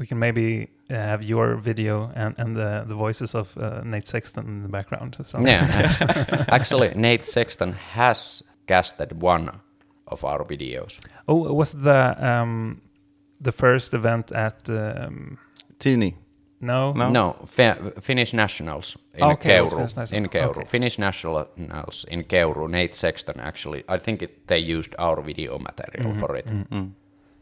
We 0.00 0.06
can 0.06 0.18
maybe 0.18 0.68
uh, 0.90 0.94
have 0.94 1.22
your 1.22 1.56
video 1.56 2.10
and, 2.14 2.34
and 2.38 2.56
the, 2.56 2.84
the 2.88 2.94
voices 2.94 3.34
of 3.34 3.56
uh, 3.58 3.82
Nate 3.84 4.06
Sexton 4.08 4.46
in 4.46 4.62
the 4.62 4.68
background. 4.68 5.16
or 5.20 5.24
something. 5.24 5.52
Yeah, 5.52 5.66
actually, 6.58 6.88
Nate 6.94 7.26
Sexton 7.26 7.72
has 7.94 8.42
casted 8.66 9.22
one 9.22 9.50
of 10.06 10.24
our 10.24 10.42
videos. 10.44 10.98
Oh, 11.28 11.46
it 11.46 11.54
was 11.54 11.72
the 11.72 12.16
um, 12.18 12.80
the 13.40 13.52
first 13.52 13.94
event 13.94 14.32
at 14.32 14.68
um, 14.70 15.36
Teeny. 15.78 16.14
no 16.60 16.92
No? 16.92 17.10
No, 17.10 17.36
Fi- 17.46 17.78
Finnish 18.00 18.32
Nationals 18.34 18.96
in 19.14 19.22
Okay, 19.24 19.58
Keuru. 19.58 19.70
Finnish 19.70 19.96
National- 19.96 20.18
In 20.24 20.28
Keuru. 20.30 20.56
okay. 20.56 20.64
Finnish 20.66 20.98
Nationals 20.98 22.04
in 22.10 22.24
Keuru. 22.24 22.68
Nate 22.68 22.94
Sexton 22.94 23.40
actually, 23.40 23.82
I 23.88 23.98
think 23.98 24.22
it, 24.22 24.46
they 24.46 24.58
used 24.78 24.94
our 24.98 25.22
video 25.22 25.58
material 25.58 26.10
Mm-hmm. 26.12 26.20
for 26.20 26.36
it. 26.36 26.46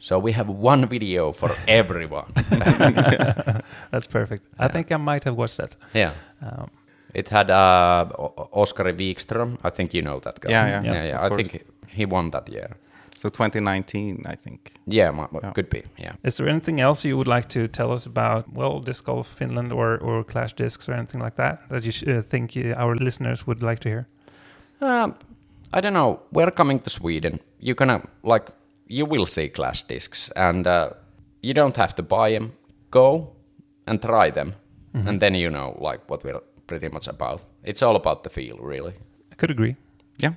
So 0.00 0.18
we 0.18 0.32
have 0.32 0.48
one 0.48 0.86
video 0.86 1.32
for 1.32 1.50
everyone. 1.68 2.32
That's 3.90 4.06
perfect. 4.06 4.42
I 4.58 4.68
think 4.68 4.92
I 4.92 4.96
might 4.96 5.24
have 5.24 5.36
watched 5.36 5.56
that. 5.58 5.76
yeah. 5.94 6.12
Um, 6.42 6.70
It 7.14 7.28
had 7.30 7.50
uh, 7.50 8.04
O- 8.18 8.48
Oskari 8.62 8.92
Wikström. 8.92 9.56
I 9.64 9.70
think 9.70 9.94
you 9.94 10.02
know 10.02 10.20
that 10.20 10.40
guy. 10.40 10.50
Yeah, 10.50 10.68
yeah, 10.68 10.84
yeah. 10.84 10.92
yeah, 10.94 11.08
yeah. 11.08 11.26
of 11.26 11.32
I 11.32 11.36
think 11.36 11.64
he 11.96 12.06
won 12.06 12.30
that 12.30 12.48
year. 12.48 12.68
So 13.18 13.28
2019, 13.30 14.24
I 14.32 14.36
think. 14.36 14.72
Yeah, 14.86 15.10
my, 15.10 15.26
Yeah. 15.42 15.52
could 15.52 15.68
be. 15.70 15.82
Yeah. 15.98 16.12
is 16.22 16.36
there 16.36 16.48
anything 16.50 16.80
else 16.80 17.08
you 17.08 17.16
would 17.16 17.26
like 17.36 17.48
to 17.48 17.66
tell 17.68 17.92
us 17.92 18.06
about, 18.06 18.44
well, 18.54 18.80
Disc 18.80 19.04
Golf 19.06 19.26
Finland 19.26 19.72
or, 19.72 19.98
or 20.02 20.22
Clash 20.24 20.52
Discs 20.56 20.88
or 20.88 20.92
anything 20.94 21.22
like 21.24 21.36
that 21.36 21.58
that 21.70 21.84
you 21.84 21.90
sh- 21.92 22.04
uh, 22.06 22.22
think 22.22 22.56
uh, 22.56 22.74
our 22.82 22.94
listeners 22.94 23.46
would 23.46 23.62
like 23.62 23.80
to 23.80 23.88
hear? 23.88 24.06
Um, 24.80 25.14
I 25.72 25.80
don't 25.80 25.94
know. 25.94 26.20
We're 26.30 26.50
coming 26.52 26.78
to 26.80 26.90
Sweden. 26.90 27.40
You're 27.60 27.74
gonna 27.74 28.00
like 28.22 28.44
you 28.88 29.06
will 29.06 29.26
see 29.26 29.48
Clash 29.48 29.82
discs, 29.88 30.30
and 30.36 30.66
uh, 30.66 30.90
you 31.42 31.54
don't 31.54 31.76
have 31.76 31.94
to 31.94 32.02
buy 32.02 32.32
them. 32.32 32.52
Go 32.90 33.32
and 33.86 34.00
try 34.00 34.30
them, 34.30 34.54
and 34.94 35.20
then 35.20 35.34
you 35.34 35.50
know 35.50 35.76
like 35.80 36.00
what 36.10 36.24
we're 36.24 36.40
pretty 36.66 36.88
much 36.88 37.08
about. 37.08 37.42
It's 37.64 37.82
all 37.82 37.96
about 37.96 38.22
the 38.24 38.30
feel, 38.30 38.56
really. 38.58 38.92
I 39.32 39.34
could 39.36 39.50
agree. 39.50 39.76
Yeah. 40.18 40.32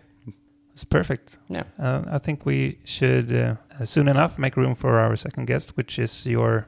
It's 0.74 0.84
perfect. 0.86 1.38
Yeah. 1.50 1.64
Uh, 1.80 2.04
I 2.16 2.18
think 2.20 2.46
we 2.46 2.78
should 2.86 3.32
uh, 3.32 3.56
uh, 3.80 3.86
soon 3.86 4.08
enough 4.08 4.38
make 4.38 4.56
room 4.58 4.76
for 4.76 5.00
our 5.00 5.16
second 5.18 5.48
guest, 5.48 5.76
which 5.78 6.00
is 6.00 6.26
your 6.26 6.68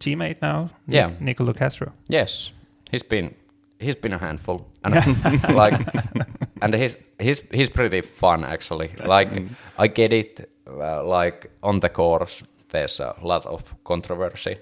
teammate 0.00 0.36
now, 0.42 0.70
Nic- 0.86 0.94
Yeah. 0.96 1.10
Nikko 1.20 1.44
Locastro. 1.44 1.92
Yes, 2.08 2.50
he's 2.90 3.02
been 3.02 3.34
he's 3.78 3.96
been 3.96 4.12
a 4.12 4.18
handful, 4.18 4.66
and 4.84 4.94
like, 5.54 5.80
and 6.62 6.74
he's 6.74 6.96
he's 7.18 7.42
he's 7.54 7.70
pretty 7.70 8.00
fun 8.02 8.44
actually. 8.44 8.90
Like, 9.04 9.28
I 9.78 9.86
get 9.88 10.12
it. 10.12 10.48
Uh, 10.66 11.02
like 11.04 11.50
on 11.62 11.80
the 11.80 11.88
course, 11.88 12.42
there's 12.70 13.00
a 13.00 13.14
lot 13.22 13.46
of 13.46 13.74
controversy, 13.84 14.56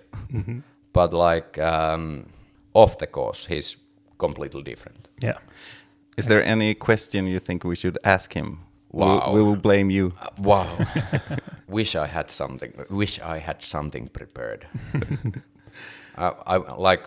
but 0.93 1.13
like 1.13 1.59
um, 1.59 2.27
off 2.75 2.97
the 2.99 3.07
course, 3.07 3.47
he's 3.47 3.77
completely 4.19 4.63
different. 4.63 5.09
Yeah. 5.23 5.39
Is 6.17 6.27
there 6.27 6.43
any 6.45 6.75
question 6.75 7.27
you 7.27 7.39
think 7.41 7.65
we 7.65 7.77
should 7.77 7.99
ask 8.05 8.33
him? 8.35 8.59
We'll- 8.93 9.19
Wow. 9.19 9.33
We 9.35 9.43
will 9.43 9.57
blame 9.57 9.91
you. 9.91 10.13
Wow. 10.39 10.67
wish 11.69 11.95
I 11.95 12.07
had 12.07 12.31
something. 12.31 12.73
Wish 12.91 13.21
I 13.21 13.39
had 13.39 13.63
something 13.63 14.09
prepared. 14.09 14.67
I, 16.17 16.33
I 16.47 16.57
like. 16.77 17.03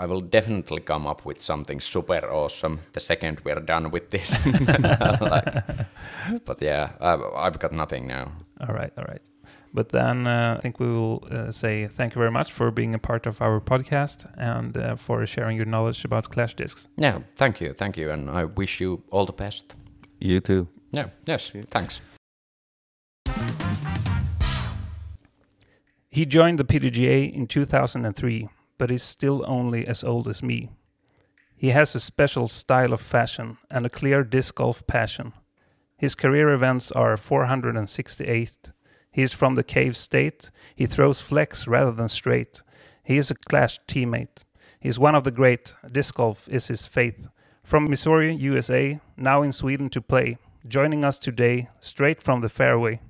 I 0.00 0.06
will 0.06 0.20
definitely 0.20 0.80
come 0.80 1.08
up 1.08 1.24
with 1.24 1.40
something 1.40 1.80
super 1.80 2.30
awesome 2.30 2.80
the 2.92 3.00
second 3.00 3.40
we're 3.44 3.60
done 3.60 3.90
with 3.90 4.10
this. 4.10 4.38
Like, 5.20 6.44
but 6.44 6.62
yeah, 6.62 6.90
I've, 7.00 7.22
I've 7.34 7.58
got 7.58 7.72
nothing 7.72 8.06
now. 8.06 8.32
All 8.60 8.74
right, 8.74 8.92
all 8.96 9.04
right. 9.08 9.22
But 9.74 9.88
then 9.88 10.26
uh, 10.26 10.54
I 10.56 10.60
think 10.60 10.78
we 10.78 10.86
will 10.86 11.26
uh, 11.30 11.50
say 11.50 11.88
thank 11.88 12.14
you 12.14 12.20
very 12.20 12.30
much 12.30 12.52
for 12.52 12.70
being 12.70 12.94
a 12.94 12.98
part 12.98 13.26
of 13.26 13.42
our 13.42 13.60
podcast 13.60 14.26
and 14.36 14.76
uh, 14.76 14.96
for 14.96 15.26
sharing 15.26 15.56
your 15.56 15.66
knowledge 15.66 16.04
about 16.04 16.30
Clash 16.30 16.54
discs. 16.54 16.86
Yeah, 16.96 17.18
thank 17.36 17.60
you, 17.60 17.72
thank 17.72 17.96
you, 17.96 18.10
and 18.10 18.30
I 18.30 18.44
wish 18.44 18.80
you 18.80 19.02
all 19.10 19.26
the 19.26 19.32
best. 19.32 19.74
You 20.20 20.40
too. 20.40 20.68
Yeah, 20.92 21.08
yes, 21.26 21.52
thanks. 21.70 22.00
He 26.10 26.24
joined 26.24 26.58
the 26.58 26.64
PDGA 26.64 27.32
in 27.32 27.46
2003, 27.46 28.48
but 28.78 28.90
is 28.90 29.02
still 29.02 29.44
only 29.46 29.86
as 29.86 30.04
old 30.04 30.28
as 30.28 30.42
me. 30.42 30.70
He 31.54 31.70
has 31.70 31.94
a 31.94 32.00
special 32.00 32.48
style 32.48 32.92
of 32.92 33.00
fashion 33.00 33.58
and 33.70 33.84
a 33.84 33.90
clear 33.90 34.22
disc 34.22 34.54
golf 34.54 34.86
passion. 34.86 35.32
His 35.96 36.14
career 36.14 36.50
events 36.50 36.92
are 36.92 37.16
468. 37.16 38.72
He 39.10 39.22
is 39.22 39.32
from 39.32 39.56
the 39.56 39.64
cave 39.64 39.96
state. 39.96 40.50
He 40.76 40.86
throws 40.86 41.20
flex 41.20 41.66
rather 41.66 41.92
than 41.92 42.08
straight. 42.08 42.62
He 43.02 43.18
is 43.18 43.30
a 43.30 43.34
Clash 43.34 43.80
teammate. 43.88 44.44
He 44.78 44.88
is 44.88 44.98
one 44.98 45.16
of 45.16 45.24
the 45.24 45.32
great. 45.32 45.74
Disc 45.90 46.14
golf 46.14 46.48
is 46.48 46.68
his 46.68 46.86
faith. 46.86 47.28
From 47.64 47.90
Missouri, 47.90 48.32
USA, 48.34 49.00
now 49.16 49.42
in 49.42 49.52
Sweden 49.52 49.90
to 49.90 50.00
play. 50.00 50.38
Joining 50.66 51.04
us 51.04 51.18
today, 51.18 51.68
straight 51.80 52.22
from 52.22 52.40
the 52.40 52.48
fairway 52.48 53.00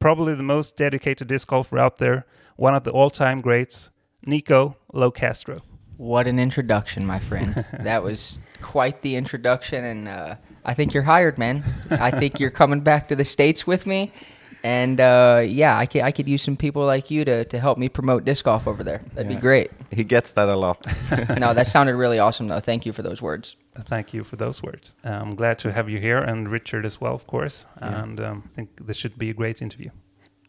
probably 0.00 0.34
the 0.34 0.42
most 0.42 0.76
dedicated 0.76 1.28
disc 1.28 1.46
golfer 1.48 1.78
out 1.78 1.98
there, 1.98 2.26
one 2.56 2.74
of 2.74 2.84
the 2.84 2.90
all-time 2.90 3.40
greats, 3.40 3.90
Nikko 4.26 4.76
Locastro. 4.92 5.60
What 5.96 6.26
an 6.26 6.38
introduction, 6.38 7.04
my 7.06 7.18
friend. 7.18 7.64
that 7.72 8.02
was 8.02 8.40
quite 8.62 9.02
the 9.02 9.16
introduction, 9.16 9.84
and 9.84 10.08
uh, 10.08 10.36
I 10.64 10.74
think 10.74 10.94
you're 10.94 11.02
hired, 11.02 11.36
man. 11.38 11.62
I 11.90 12.10
think 12.10 12.40
you're 12.40 12.50
coming 12.50 12.80
back 12.80 13.08
to 13.08 13.16
the 13.16 13.24
States 13.24 13.66
with 13.66 13.86
me. 13.86 14.12
And 14.62 15.00
uh, 15.00 15.42
yeah, 15.46 15.78
I 15.78 15.86
could, 15.86 16.02
I 16.02 16.10
could 16.12 16.28
use 16.28 16.42
some 16.42 16.54
people 16.56 16.84
like 16.84 17.10
you 17.10 17.24
to, 17.24 17.46
to 17.46 17.58
help 17.58 17.78
me 17.78 17.88
promote 17.88 18.26
disc 18.26 18.44
golf 18.44 18.66
over 18.68 18.84
there. 18.84 19.00
That'd 19.14 19.30
Yeah. 19.30 19.36
be 19.38 19.40
great. 19.40 19.70
He 19.90 20.04
gets 20.04 20.32
that 20.32 20.50
a 20.50 20.56
lot. 20.56 20.86
no, 21.38 21.54
that 21.54 21.66
sounded 21.66 21.96
really 21.96 22.18
awesome, 22.18 22.48
though. 22.48 22.60
Thank 22.60 22.84
you 22.84 22.92
for 22.92 23.02
those 23.02 23.22
words. 23.22 23.56
Thank 23.78 24.12
you 24.12 24.22
for 24.22 24.36
those 24.36 24.62
words. 24.62 24.94
I'm 25.02 25.34
glad 25.34 25.58
to 25.60 25.72
have 25.72 25.88
you 25.88 25.98
here, 25.98 26.18
and 26.18 26.50
Richard 26.50 26.84
as 26.84 27.00
well, 27.00 27.14
of 27.14 27.26
course. 27.26 27.64
Yeah. 27.80 28.02
And 28.02 28.20
um, 28.20 28.42
I 28.52 28.54
think 28.54 28.86
this 28.86 28.98
should 28.98 29.16
be 29.18 29.30
a 29.30 29.34
great 29.34 29.62
interview. 29.62 29.90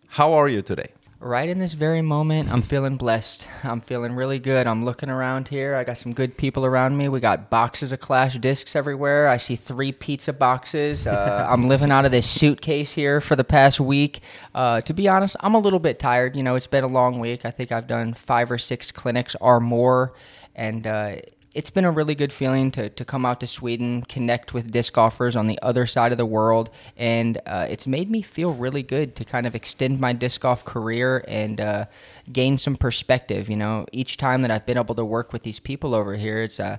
How 0.10 0.34
are 0.34 0.50
you 0.50 0.62
today? 0.62 0.92
Right 1.24 1.48
in 1.50 1.60
this 1.60 1.74
very 1.74 2.02
moment, 2.02 2.52
I'm 2.52 2.64
feeling 2.64 2.98
blessed. 2.98 3.48
I'm 3.64 3.80
feeling 3.82 4.14
really 4.14 4.40
good. 4.40 4.66
I'm 4.66 4.84
looking 4.84 5.08
around 5.08 5.50
here. 5.50 5.76
I 5.76 5.84
got 5.84 6.00
some 6.00 6.14
good 6.14 6.36
people 6.36 6.66
around 6.66 6.98
me. 6.98 7.10
We 7.10 7.20
got 7.20 7.52
boxes 7.52 7.92
of 7.92 8.00
Clash 8.00 8.40
discs 8.40 8.76
everywhere. 8.76 9.28
I 9.28 9.38
see 9.38 9.56
three 9.56 9.92
pizza 9.92 10.34
boxes. 10.34 11.06
Uh, 11.06 11.46
I'm 11.50 11.68
living 11.68 11.92
out 11.92 12.06
of 12.06 12.12
this 12.12 12.28
suitcase 12.28 12.94
here 12.94 13.22
for 13.22 13.36
the 13.36 13.44
past 13.44 13.80
week. 13.80 14.22
Uh, 14.56 14.82
to 14.82 14.96
be 14.96 15.08
honest, 15.08 15.36
I'm 15.42 15.54
a 15.54 15.60
little 15.60 15.78
bit 15.78 16.00
tired. 16.00 16.36
You 16.36 16.42
know, 16.42 16.56
it's 16.56 16.66
been 16.66 16.84
a 16.84 16.88
long 16.88 17.20
week. 17.20 17.46
I 17.46 17.52
think 17.52 17.72
I've 17.72 17.86
done 17.86 18.16
five 18.16 18.50
or 18.50 18.58
six 18.58 18.90
clinics 18.90 19.36
or 19.42 19.60
more. 19.60 20.16
And, 20.56 20.88
uh, 20.88 21.18
it's 21.54 21.70
been 21.70 21.86
a 21.86 21.92
really 21.92 22.16
good 22.16 22.32
feeling 22.32 22.72
to, 22.72 22.90
to 22.90 23.06
come 23.06 23.26
out 23.26 23.40
to 23.42 23.48
Sweden, 23.48 24.04
connect 24.04 24.54
with 24.54 24.72
disc 24.72 24.94
golfers 24.94 25.36
on 25.36 25.48
the 25.48 25.60
other 25.62 25.86
side 25.86 26.12
of 26.12 26.18
the 26.18 26.26
world, 26.26 26.70
and 26.96 27.40
uh, 27.46 27.68
it's 27.70 27.86
made 27.86 28.10
me 28.10 28.22
feel 28.22 28.54
really 28.54 28.84
good 28.84 29.16
to 29.18 29.26
kind 29.26 29.46
of 29.46 29.56
extend 29.56 30.00
my 30.00 30.14
disc 30.14 30.42
golf 30.42 30.64
career 30.64 31.26
and 31.28 31.60
uh, 31.60 31.86
gain 32.32 32.58
some 32.58 32.76
perspective. 32.76 33.50
You 33.50 33.58
know, 33.58 33.86
each 33.92 34.18
time 34.18 34.42
that 34.44 34.52
I've 34.52 34.66
been 34.66 34.78
able 34.78 34.96
to 34.96 35.06
work 35.06 35.34
with 35.34 35.44
these 35.44 35.60
people 35.60 35.94
over 35.94 36.16
here, 36.16 36.42
it's 36.44 36.60
uh, 36.60 36.78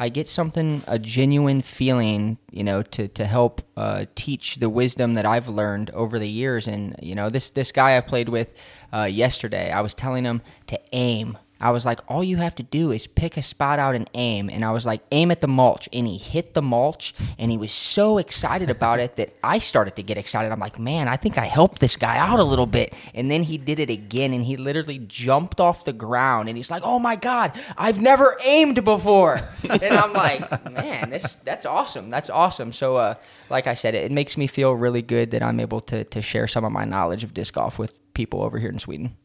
I 0.00 0.08
get 0.08 0.30
something, 0.30 0.82
a 0.86 0.98
genuine 0.98 1.60
feeling, 1.60 2.38
you 2.50 2.64
know, 2.64 2.80
to, 2.82 3.06
to 3.08 3.26
help 3.26 3.60
uh, 3.76 4.06
teach 4.14 4.56
the 4.56 4.70
wisdom 4.70 5.12
that 5.14 5.26
I've 5.26 5.46
learned 5.46 5.90
over 5.90 6.18
the 6.18 6.26
years. 6.26 6.66
And, 6.66 6.96
you 7.02 7.14
know, 7.14 7.28
this, 7.28 7.50
this 7.50 7.70
guy 7.70 7.98
I 7.98 8.00
played 8.00 8.30
with 8.30 8.54
uh, 8.94 9.04
yesterday, 9.04 9.70
I 9.70 9.82
was 9.82 9.92
telling 9.92 10.24
him 10.24 10.40
to 10.68 10.80
aim. 10.92 11.36
I 11.60 11.70
was 11.70 11.84
like, 11.84 12.00
all 12.08 12.24
you 12.24 12.38
have 12.38 12.54
to 12.56 12.62
do 12.62 12.90
is 12.90 13.06
pick 13.06 13.36
a 13.36 13.42
spot 13.42 13.78
out 13.78 13.94
and 13.94 14.08
aim. 14.14 14.48
And 14.48 14.64
I 14.64 14.70
was 14.70 14.86
like, 14.86 15.02
aim 15.12 15.30
at 15.30 15.40
the 15.40 15.48
mulch. 15.48 15.88
And 15.92 16.06
he 16.06 16.16
hit 16.16 16.54
the 16.54 16.62
mulch 16.62 17.14
and 17.38 17.50
he 17.50 17.58
was 17.58 17.72
so 17.72 18.18
excited 18.18 18.70
about 18.70 18.98
it 18.98 19.16
that 19.16 19.34
I 19.44 19.58
started 19.58 19.96
to 19.96 20.02
get 20.02 20.16
excited. 20.16 20.52
I'm 20.52 20.60
like, 20.60 20.78
man, 20.78 21.06
I 21.08 21.16
think 21.16 21.36
I 21.36 21.44
helped 21.44 21.80
this 21.80 21.96
guy 21.96 22.16
out 22.16 22.40
a 22.40 22.44
little 22.44 22.66
bit. 22.66 22.94
And 23.14 23.30
then 23.30 23.42
he 23.42 23.58
did 23.58 23.78
it 23.78 23.90
again 23.90 24.32
and 24.32 24.44
he 24.44 24.56
literally 24.56 24.98
jumped 24.98 25.60
off 25.60 25.84
the 25.84 25.92
ground 25.92 26.48
and 26.48 26.56
he's 26.56 26.70
like, 26.70 26.82
oh 26.84 26.98
my 26.98 27.16
God, 27.16 27.52
I've 27.76 28.00
never 28.00 28.36
aimed 28.44 28.82
before. 28.84 29.40
and 29.68 29.82
I'm 29.94 30.12
like, 30.12 30.72
man, 30.72 31.10
this 31.10 31.36
that's 31.44 31.66
awesome. 31.66 32.10
That's 32.10 32.30
awesome. 32.30 32.72
So, 32.72 32.96
uh, 32.96 33.14
like 33.50 33.66
I 33.66 33.74
said, 33.74 33.94
it, 33.94 34.04
it 34.04 34.12
makes 34.12 34.36
me 34.36 34.46
feel 34.46 34.72
really 34.72 35.02
good 35.02 35.30
that 35.32 35.42
I'm 35.42 35.60
able 35.60 35.80
to, 35.82 36.04
to 36.04 36.22
share 36.22 36.46
some 36.46 36.64
of 36.64 36.72
my 36.72 36.84
knowledge 36.84 37.24
of 37.24 37.34
disc 37.34 37.54
golf 37.54 37.78
with 37.78 37.98
people 38.14 38.42
over 38.42 38.58
here 38.58 38.70
in 38.70 38.78
Sweden. 38.78 39.16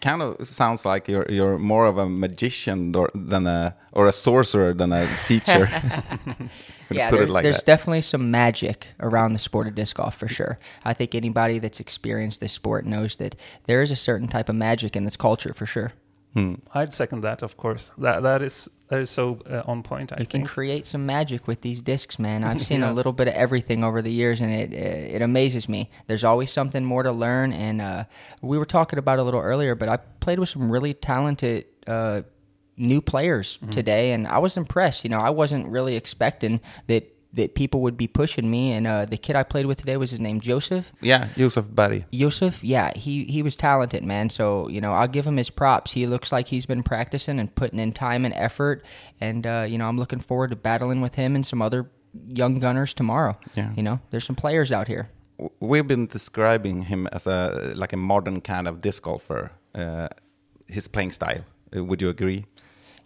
Kind 0.00 0.22
of 0.22 0.46
sounds 0.46 0.84
like 0.84 1.08
you're 1.08 1.26
you're 1.28 1.58
more 1.58 1.86
of 1.86 1.98
a 1.98 2.08
magician 2.08 2.94
or, 2.94 3.10
than 3.14 3.46
a 3.46 3.74
or 3.92 4.06
a 4.06 4.12
sorcerer 4.12 4.72
than 4.74 4.92
a 4.92 5.06
teacher. 5.26 5.68
Yeah, 6.90 7.10
there- 7.10 7.26
like 7.26 7.42
there's 7.42 7.56
that. 7.56 7.66
definitely 7.66 8.00
some 8.00 8.30
magic 8.30 8.86
around 8.98 9.34
the 9.34 9.38
sport 9.38 9.66
of 9.66 9.74
disc 9.74 9.96
golf 9.96 10.14
for 10.16 10.26
sure. 10.28 10.56
I 10.84 10.94
think 10.94 11.14
anybody 11.14 11.58
that's 11.58 11.80
experienced 11.80 12.40
this 12.40 12.54
sport 12.54 12.86
knows 12.86 13.16
that 13.16 13.36
there 13.66 13.82
is 13.82 13.90
a 13.90 13.96
certain 13.96 14.26
type 14.28 14.48
of 14.48 14.54
magic 14.56 14.96
in 14.96 15.04
this 15.04 15.16
culture 15.16 15.52
for 15.52 15.66
sure. 15.66 15.92
Hmm. 16.34 16.54
I'd 16.74 16.92
second 16.92 17.22
that, 17.22 17.42
of 17.42 17.56
course. 17.56 17.92
That 17.98 18.22
that 18.22 18.42
is 18.42 18.68
that 18.90 19.00
is 19.00 19.10
so 19.10 19.40
uh, 19.50 19.62
on 19.66 19.82
point. 19.82 20.12
I 20.12 20.20
You 20.20 20.26
can 20.26 20.44
create 20.44 20.86
some 20.86 21.06
magic 21.06 21.46
with 21.46 21.60
these 21.62 21.80
discs, 21.80 22.18
man. 22.18 22.44
I've 22.44 22.62
seen 22.70 22.80
Yeah. 22.80 22.90
a 22.90 22.94
little 22.94 23.12
bit 23.12 23.28
of 23.28 23.34
everything 23.34 23.82
over 23.84 24.02
the 24.02 24.12
years, 24.12 24.40
and 24.40 24.50
it 24.50 24.72
it 24.72 25.22
amazes 25.22 25.68
me. 25.68 25.90
There's 26.06 26.24
always 26.24 26.50
something 26.52 26.84
more 26.84 27.02
to 27.02 27.12
learn, 27.12 27.52
and 27.52 27.80
uh, 27.80 28.04
we 28.42 28.58
were 28.58 28.66
talking 28.66 28.98
about 28.98 29.18
it 29.18 29.22
a 29.22 29.24
little 29.24 29.40
earlier, 29.40 29.74
but 29.74 29.88
I 29.88 29.96
played 29.96 30.38
with 30.38 30.48
some 30.50 30.70
really 30.72 30.94
talented. 30.94 31.64
Uh, 31.86 32.22
new 32.80 33.00
players 33.00 33.56
Mm-hmm. 33.58 33.70
today 33.70 34.12
and 34.12 34.28
I 34.28 34.38
was 34.38 34.56
impressed 34.56 35.02
you 35.02 35.10
know 35.10 35.18
I 35.18 35.30
wasn't 35.30 35.66
really 35.66 35.96
expecting 35.96 36.60
that 36.86 37.02
that 37.34 37.54
people 37.54 37.80
would 37.82 37.96
be 37.96 38.06
pushing 38.06 38.50
me 38.50 38.72
and 38.72 38.86
uh, 38.86 39.04
the 39.04 39.16
kid 39.18 39.36
I 39.36 39.42
played 39.42 39.66
with 39.66 39.78
today 39.78 39.96
was 39.96 40.10
his 40.10 40.20
name 40.20 40.40
Joseph 40.40 40.92
Yeah, 41.02 41.28
Josef 41.36 41.68
Berg. 41.68 42.06
Yusuf, 42.10 42.64
yeah, 42.64 42.92
he 42.96 43.24
he 43.24 43.42
was 43.42 43.54
talented, 43.54 44.04
man. 44.04 44.30
So 44.30 44.68
you 44.68 44.80
know, 44.80 44.94
I'll 44.94 45.08
give 45.08 45.26
him 45.26 45.36
his 45.36 45.50
props. 45.50 45.92
He 45.92 46.06
looks 46.06 46.32
like 46.32 46.48
he's 46.48 46.66
been 46.66 46.82
practicing 46.82 47.38
and 47.38 47.54
putting 47.54 47.78
in 47.78 47.92
time 47.92 48.24
and 48.24 48.34
effort, 48.34 48.84
and 49.20 49.46
uh, 49.46 49.66
you 49.68 49.76
know, 49.78 49.88
I'm 49.88 49.98
looking 49.98 50.20
forward 50.20 50.50
to 50.50 50.56
battling 50.56 51.00
with 51.02 51.14
him 51.16 51.34
and 51.36 51.44
some 51.44 51.60
other 51.60 51.90
young 52.26 52.58
gunners 52.58 52.94
tomorrow. 52.94 53.36
Yeah. 53.54 53.72
You 53.74 53.82
know, 53.82 54.00
there's 54.10 54.24
some 54.24 54.36
players 54.36 54.72
out 54.72 54.88
here. 54.88 55.10
We've 55.60 55.86
been 55.86 56.06
describing 56.06 56.82
him 56.84 57.06
as 57.12 57.26
a 57.26 57.72
like 57.74 57.92
a 57.92 57.96
modern 57.98 58.40
kind 58.40 58.66
of 58.66 58.80
disc 58.80 59.02
golfer. 59.02 59.50
Uh, 59.74 60.08
his 60.66 60.88
playing 60.88 61.12
style. 61.12 61.44
Uh, 61.76 61.84
would 61.84 62.00
you 62.02 62.08
agree? 62.08 62.44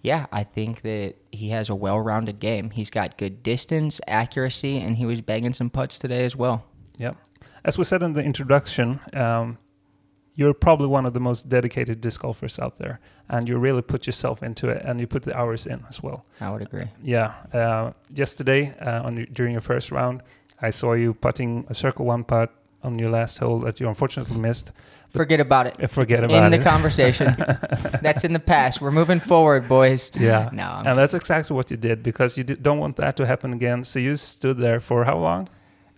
Yeah, 0.03 0.27
I 0.33 0.43
think 0.43 0.83
that 0.83 1.15
he 1.31 1.51
has 1.51 1.71
a 1.71 1.75
well-rounded 1.75 2.41
game. 2.41 2.71
He's 2.71 2.91
got 2.91 3.17
good 3.17 3.43
distance, 3.43 4.01
accuracy, 4.09 4.79
and 4.79 4.97
he 4.97 5.07
was 5.07 5.21
banging 5.21 5.55
some 5.55 5.71
putts 5.71 5.99
today 5.99 6.25
as 6.25 6.35
well. 6.35 6.65
Yeah. 6.99 7.13
As 7.65 7.79
we 7.79 7.85
said 7.85 8.03
in 8.03 8.13
the 8.13 8.23
introduction, 8.23 8.99
um, 9.15 9.59
you're 10.35 10.55
probably 10.55 10.89
one 10.89 11.07
of 11.07 11.13
the 11.13 11.21
most 11.21 11.49
dedicated 11.49 12.01
disc 12.01 12.21
golfers 12.23 12.59
out 12.59 12.79
there, 12.79 12.99
and 13.29 13.49
you 13.49 13.59
really 13.59 13.83
put 13.83 14.07
yourself 14.07 14.43
into 14.43 14.69
it, 14.69 14.83
and 14.85 14.99
you 14.99 15.07
put 15.07 15.23
the 15.23 15.37
hours 15.37 15.67
in 15.67 15.85
as 15.89 16.03
well. 16.03 16.25
I 16.41 16.51
would 16.51 16.63
agree. 16.63 16.89
Yeah. 17.03 17.35
Uh, 17.53 17.93
yesterday, 18.13 18.75
uh, 18.81 19.03
on 19.05 19.17
your, 19.19 19.27
during 19.27 19.53
your 19.53 19.61
first 19.61 19.93
round, 19.93 20.23
I 20.61 20.71
saw 20.71 20.95
you 20.95 21.15
putting 21.15 21.65
a 21.69 21.75
circle 21.75 22.07
one 22.07 22.25
putt 22.25 22.53
on 22.83 22.99
your 22.99 23.11
last 23.11 23.39
hole 23.39 23.59
that 23.61 23.81
you 23.81 23.89
unfortunately 23.89 24.37
missed. 24.39 24.73
Forget 25.15 25.41
about 25.41 25.67
it. 25.67 25.77
Uh, 25.83 25.87
Forget 25.89 26.25
about 26.25 26.37
In 26.37 26.43
it. 26.45 26.47
In 26.47 26.61
the 26.61 26.71
conversation. 26.71 27.27
That's 28.03 28.25
in 28.25 28.33
the 28.33 28.39
past. 28.41 28.81
We're 28.81 28.91
moving 28.91 29.21
forward, 29.21 29.69
boys. 29.69 30.11
yeah. 30.15 30.49
No, 30.53 30.65
I'm 30.65 30.87
and 30.87 30.99
that's 30.99 31.13
exactly 31.13 31.55
what 31.55 31.71
you 31.71 31.77
did 31.77 32.03
because 32.03 32.39
you 32.39 32.45
did, 32.45 32.63
don't 32.63 32.79
want 32.79 32.97
that 32.97 33.17
to 33.19 33.27
happen 33.27 33.53
again. 33.53 33.85
So 33.85 33.99
you 33.99 34.17
stood 34.17 34.57
there 34.59 34.81
for 34.81 35.05
how 35.05 35.19
long? 35.19 35.49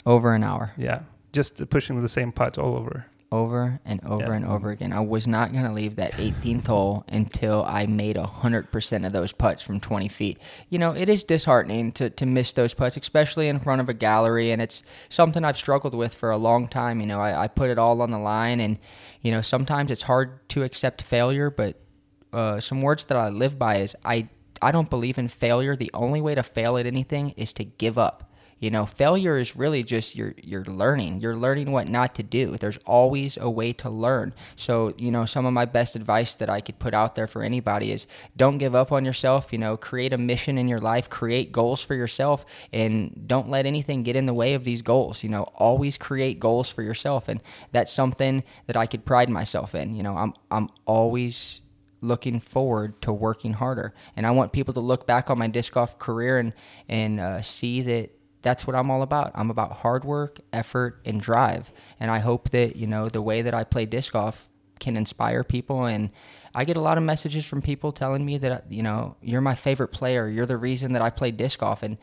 over 0.07 0.35
an 0.35 0.43
hour. 0.45 0.73
Yeah. 0.77 1.01
Just 1.33 1.69
pushing 1.71 2.03
the 2.03 2.09
same 2.09 2.31
putt 2.33 2.59
all 2.59 2.75
over. 2.77 3.07
Over 3.33 3.81
and 3.85 4.05
over 4.05 4.27
Yeah. 4.27 4.33
and 4.35 4.45
over 4.47 4.71
again. 4.71 4.93
I 4.93 5.01
was 5.01 5.27
not 5.27 5.53
going 5.53 5.65
to 5.65 5.73
leave 5.73 5.97
that 5.97 6.13
18th 6.13 6.67
hole 6.67 7.05
until 7.09 7.65
I 7.65 7.87
made 7.87 8.17
100% 8.17 9.07
of 9.07 9.13
those 9.13 9.33
putts 9.33 9.63
from 9.63 9.81
20 9.81 10.09
feet. 10.09 10.39
You 10.69 10.79
know, 10.79 10.93
it 10.93 11.09
is 11.09 11.25
disheartening 11.25 11.91
to, 11.93 12.11
to 12.11 12.27
miss 12.27 12.53
those 12.53 12.75
putts, 12.75 12.97
especially 12.97 13.49
in 13.49 13.59
front 13.59 13.81
of 13.81 13.89
a 13.89 13.95
gallery, 13.95 14.51
and 14.53 14.63
it's 14.63 14.83
something 15.09 15.45
I've 15.45 15.57
struggled 15.57 15.95
with 15.95 16.15
for 16.15 16.31
a 16.31 16.37
long 16.37 16.69
time. 16.69 17.01
You 17.01 17.07
know, 17.07 17.21
I, 17.21 17.45
I 17.45 17.49
put 17.49 17.71
it 17.71 17.79
all 17.79 18.01
on 18.03 18.11
the 18.11 18.19
line, 18.19 18.61
and, 18.61 18.79
you 19.21 19.33
know, 19.33 19.41
sometimes 19.43 19.91
it's 19.91 20.03
hard 20.03 20.49
to 20.51 20.63
accept 20.63 21.03
failure, 21.03 21.51
but 21.51 21.81
uh, 22.33 22.61
some 22.61 22.83
words 22.83 23.05
that 23.07 23.17
I 23.17 23.29
live 23.31 23.59
by 23.59 23.77
is 23.77 23.97
I, 24.05 24.29
I 24.63 24.71
don't 24.71 24.91
believe 24.91 25.19
in 25.19 25.29
failure. 25.29 25.75
The 25.77 25.91
only 25.95 26.21
way 26.21 26.35
to 26.35 26.43
fail 26.43 26.77
at 26.79 26.87
anything 26.87 27.31
is 27.37 27.53
to 27.55 27.65
give 27.65 27.99
up. 27.99 28.31
You 28.65 28.71
know, 28.71 28.87
failure 28.87 29.37
is 29.37 29.55
really 29.55 29.83
just 29.83 30.17
you're 30.17 30.33
you're 30.43 30.65
learning. 30.65 31.21
You're 31.21 31.37
learning 31.37 31.71
what 31.71 31.87
not 31.87 32.15
to 32.15 32.23
do. 32.23 32.57
There's 32.57 32.79
always 32.87 33.37
a 33.37 33.51
way 33.51 33.75
to 33.75 33.91
learn. 33.91 34.33
So, 34.57 34.95
you 34.97 35.11
know, 35.11 35.27
some 35.27 35.45
of 35.45 35.53
my 35.53 35.67
best 35.67 35.97
advice 35.97 36.33
that 36.37 36.49
I 36.49 36.63
could 36.63 36.79
put 36.79 36.95
out 36.95 37.15
there 37.15 37.27
for 37.27 37.43
anybody 37.43 37.93
is 37.93 38.07
don't 38.39 38.57
give 38.57 38.75
up 38.75 38.91
on 38.91 39.05
yourself, 39.05 39.53
you 39.53 39.59
know, 39.59 39.77
create 39.77 40.15
a 40.15 40.17
mission 40.17 40.57
in 40.57 40.67
your 40.67 40.81
life, 40.81 41.11
create 41.11 41.53
goals 41.53 41.85
for 41.85 41.95
yourself 41.95 42.47
and 42.73 43.25
don't 43.27 43.51
let 43.51 43.67
anything 43.67 44.03
get 44.03 44.17
in 44.17 44.25
the 44.25 44.33
way 44.33 44.55
of 44.55 44.65
these 44.65 44.81
goals. 44.81 45.23
You 45.23 45.29
know, 45.29 45.43
always 45.57 45.99
create 45.99 46.41
goals 46.41 46.71
for 46.71 46.83
yourself 46.83 47.29
and 47.29 47.43
that's 47.71 47.93
something 47.93 48.45
that 48.67 48.79
I 48.79 48.87
could 48.87 49.05
pride 49.05 49.29
myself 49.29 49.75
in. 49.75 49.93
You 49.93 50.03
know, 50.03 50.17
I'm 50.17 50.33
I'm 50.51 50.69
always 50.87 51.61
looking 52.01 52.41
forward 52.41 53.03
to 53.03 53.13
working 53.13 53.53
harder. 53.53 53.93
And 54.17 54.27
I 54.27 54.31
want 54.31 54.53
people 54.53 54.73
to 54.73 54.81
look 54.81 55.07
back 55.07 55.29
on 55.29 55.39
my 55.39 55.49
disc 55.49 55.75
golf 55.75 55.99
career 55.99 56.39
and 56.39 56.55
and 56.89 57.21
uh, 57.21 57.43
see 57.43 57.83
that 57.83 58.11
that's 58.45 58.67
what 58.67 58.77
I'm 58.77 58.91
all 58.91 59.03
about. 59.03 59.33
I'm 59.35 59.51
about 59.51 59.73
hard 59.73 60.05
work, 60.05 60.39
effort, 60.53 61.01
and 61.05 61.21
drive. 61.21 61.73
And 61.99 62.11
I 62.11 62.19
hope 62.21 62.51
that 62.51 62.77
you 62.77 62.87
know 62.87 63.09
the 63.09 63.23
way 63.23 63.43
that 63.43 63.55
I 63.55 63.65
play 63.65 63.87
disc 63.87 64.13
golf 64.13 64.49
can 64.79 64.97
inspire 64.97 65.43
people. 65.43 65.87
And 65.87 66.11
I 66.55 66.65
get 66.65 66.77
a 66.77 66.81
lot 66.81 66.99
of 66.99 67.05
messages 67.05 67.47
from 67.47 67.63
people 67.63 67.91
telling 67.91 68.25
me 68.25 68.39
that 68.39 68.71
you 68.71 68.83
know 68.83 69.17
you're 69.21 69.41
my 69.41 69.57
favorite 69.57 69.89
player. 69.89 70.29
You're 70.29 70.47
the 70.47 70.59
reason 70.59 70.93
that 70.93 71.03
I 71.03 71.11
play 71.11 71.33
disc 71.33 71.59
golf. 71.59 71.83
And 71.83 71.99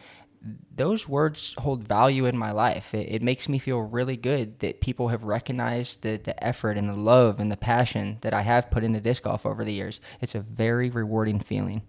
those 0.75 1.07
words 1.07 1.53
hold 1.59 1.87
value 1.87 2.25
in 2.25 2.35
my 2.35 2.51
life. 2.51 2.95
It, 2.95 3.07
it, 3.11 3.21
makes 3.21 3.47
me 3.47 3.59
feel 3.59 3.79
really 3.79 4.17
good 4.17 4.57
that 4.59 4.81
people 4.81 5.09
have 5.09 5.23
recognized 5.23 6.01
the, 6.01 6.17
the 6.17 6.43
effort 6.43 6.77
and 6.77 6.89
the 6.89 6.95
love 6.95 7.39
and 7.39 7.51
the 7.51 7.57
passion 7.57 8.17
that 8.21 8.33
I 8.33 8.41
have 8.41 8.71
put 8.71 8.83
into 8.83 8.99
disc 8.99 9.21
golf 9.21 9.45
over 9.45 9.63
the 9.63 9.73
years. 9.73 10.01
It's 10.19 10.33
a 10.33 10.39
very 10.39 10.89
rewarding 10.89 11.39
feeling. 11.39 11.83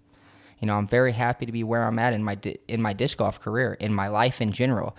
You 0.63 0.67
know, 0.67 0.77
I'm 0.77 0.87
very 0.87 1.11
happy 1.11 1.45
to 1.45 1.51
be 1.51 1.61
where 1.61 1.83
I'm 1.83 1.99
at 1.99 2.13
in 2.13 2.23
my 2.23 2.35
di- 2.35 2.57
in 2.69 2.81
my 2.81 2.93
disc 2.93 3.17
golf 3.17 3.37
career, 3.37 3.73
in 3.81 3.93
my 3.93 4.07
life 4.07 4.39
in 4.39 4.53
general. 4.53 4.95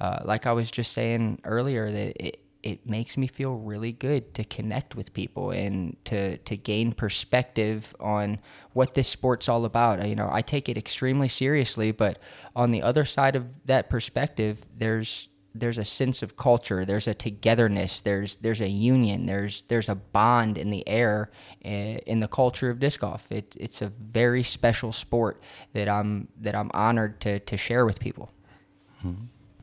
Uh, 0.00 0.20
like 0.24 0.46
I 0.46 0.52
was 0.52 0.70
just 0.70 0.92
saying 0.92 1.40
earlier, 1.42 1.90
that 1.90 2.24
it, 2.24 2.40
it 2.62 2.88
makes 2.88 3.16
me 3.16 3.26
feel 3.26 3.56
really 3.56 3.90
good 3.90 4.32
to 4.34 4.44
connect 4.44 4.94
with 4.94 5.12
people 5.12 5.50
and 5.50 5.96
to 6.04 6.38
to 6.38 6.56
gain 6.56 6.92
perspective 6.92 7.96
on 7.98 8.38
what 8.74 8.94
this 8.94 9.08
sport's 9.08 9.48
all 9.48 9.64
about. 9.64 10.06
You 10.08 10.14
know, 10.14 10.28
I 10.30 10.40
take 10.40 10.68
it 10.68 10.78
extremely 10.78 11.26
seriously, 11.26 11.90
but 11.90 12.20
on 12.54 12.70
the 12.70 12.82
other 12.82 13.04
side 13.04 13.34
of 13.34 13.44
that 13.64 13.90
perspective, 13.90 14.64
there's 14.76 15.28
there's 15.60 15.78
a 15.78 15.84
sense 15.84 16.22
of 16.22 16.36
culture, 16.36 16.84
there's 16.84 17.06
a 17.06 17.14
togetherness, 17.14 18.00
there's 18.00 18.36
there's 18.36 18.60
a 18.60 18.68
union, 18.68 19.26
there's 19.26 19.62
there's 19.68 19.88
a 19.88 19.94
bond 19.94 20.58
in 20.58 20.70
the 20.70 20.86
air 20.88 21.30
eh, 21.64 21.98
in 22.06 22.20
the 22.20 22.28
culture 22.28 22.70
of 22.70 22.78
disc 22.78 23.00
golf. 23.00 23.26
It, 23.30 23.56
it's 23.58 23.82
a 23.82 23.92
very 24.12 24.42
special 24.42 24.92
sport 24.92 25.40
that 25.72 25.88
I'm 25.88 26.28
that 26.40 26.54
I'm 26.54 26.70
honored 26.74 27.20
to 27.20 27.40
to 27.40 27.56
share 27.56 27.84
with 27.86 28.00
people. 28.00 28.30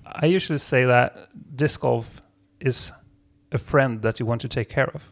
I 0.06 0.28
usually 0.28 0.60
say 0.60 0.86
that 0.86 1.30
disc 1.56 1.80
golf 1.82 2.22
is 2.60 2.92
a 3.52 3.58
friend 3.58 4.02
that 4.02 4.20
you 4.20 4.26
want 4.26 4.42
to 4.42 4.48
take 4.48 4.70
care 4.70 4.90
of, 4.94 5.12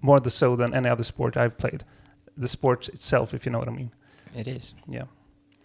more 0.00 0.18
so 0.28 0.56
than 0.56 0.74
any 0.74 0.88
other 0.88 1.04
sport 1.04 1.36
I've 1.36 1.58
played. 1.58 1.84
The 2.36 2.48
sport 2.48 2.88
itself, 2.88 3.34
if 3.34 3.44
you 3.44 3.52
know 3.52 3.58
what 3.58 3.68
I 3.68 3.72
mean. 3.72 3.92
It 4.34 4.48
is. 4.48 4.74
Yeah. 4.88 5.04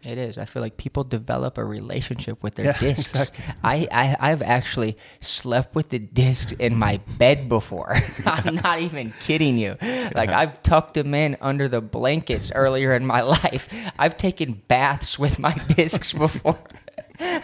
It 0.07 0.17
is. 0.17 0.37
I 0.37 0.45
feel 0.45 0.61
like 0.61 0.77
people 0.77 1.03
develop 1.03 1.57
a 1.57 1.65
relationship 1.65 2.41
with 2.41 2.55
their 2.55 2.67
Yeah, 2.67 2.79
discs. 2.79 3.09
exactly. 3.11 3.43
I, 3.61 3.87
I 3.91 4.31
I've 4.31 4.41
actually 4.41 4.97
slept 5.19 5.75
with 5.75 5.89
the 5.89 5.99
discs 5.99 6.53
in 6.53 6.77
my 6.79 7.01
bed 7.17 7.49
before. 7.49 7.93
I'm 8.25 8.55
not 8.55 8.79
even 8.79 9.13
kidding 9.19 9.57
you. 9.57 9.75
Like 10.15 10.29
I've 10.29 10.63
tucked 10.63 10.93
them 10.93 11.13
in 11.13 11.35
under 11.41 11.67
the 11.67 11.81
blankets 11.81 12.51
earlier 12.55 12.93
in 12.95 13.05
my 13.05 13.21
life. 13.37 13.67
I've 13.99 14.15
taken 14.17 14.61
baths 14.69 15.19
with 15.19 15.39
my 15.39 15.53
discs 15.75 16.13
before. 16.13 16.57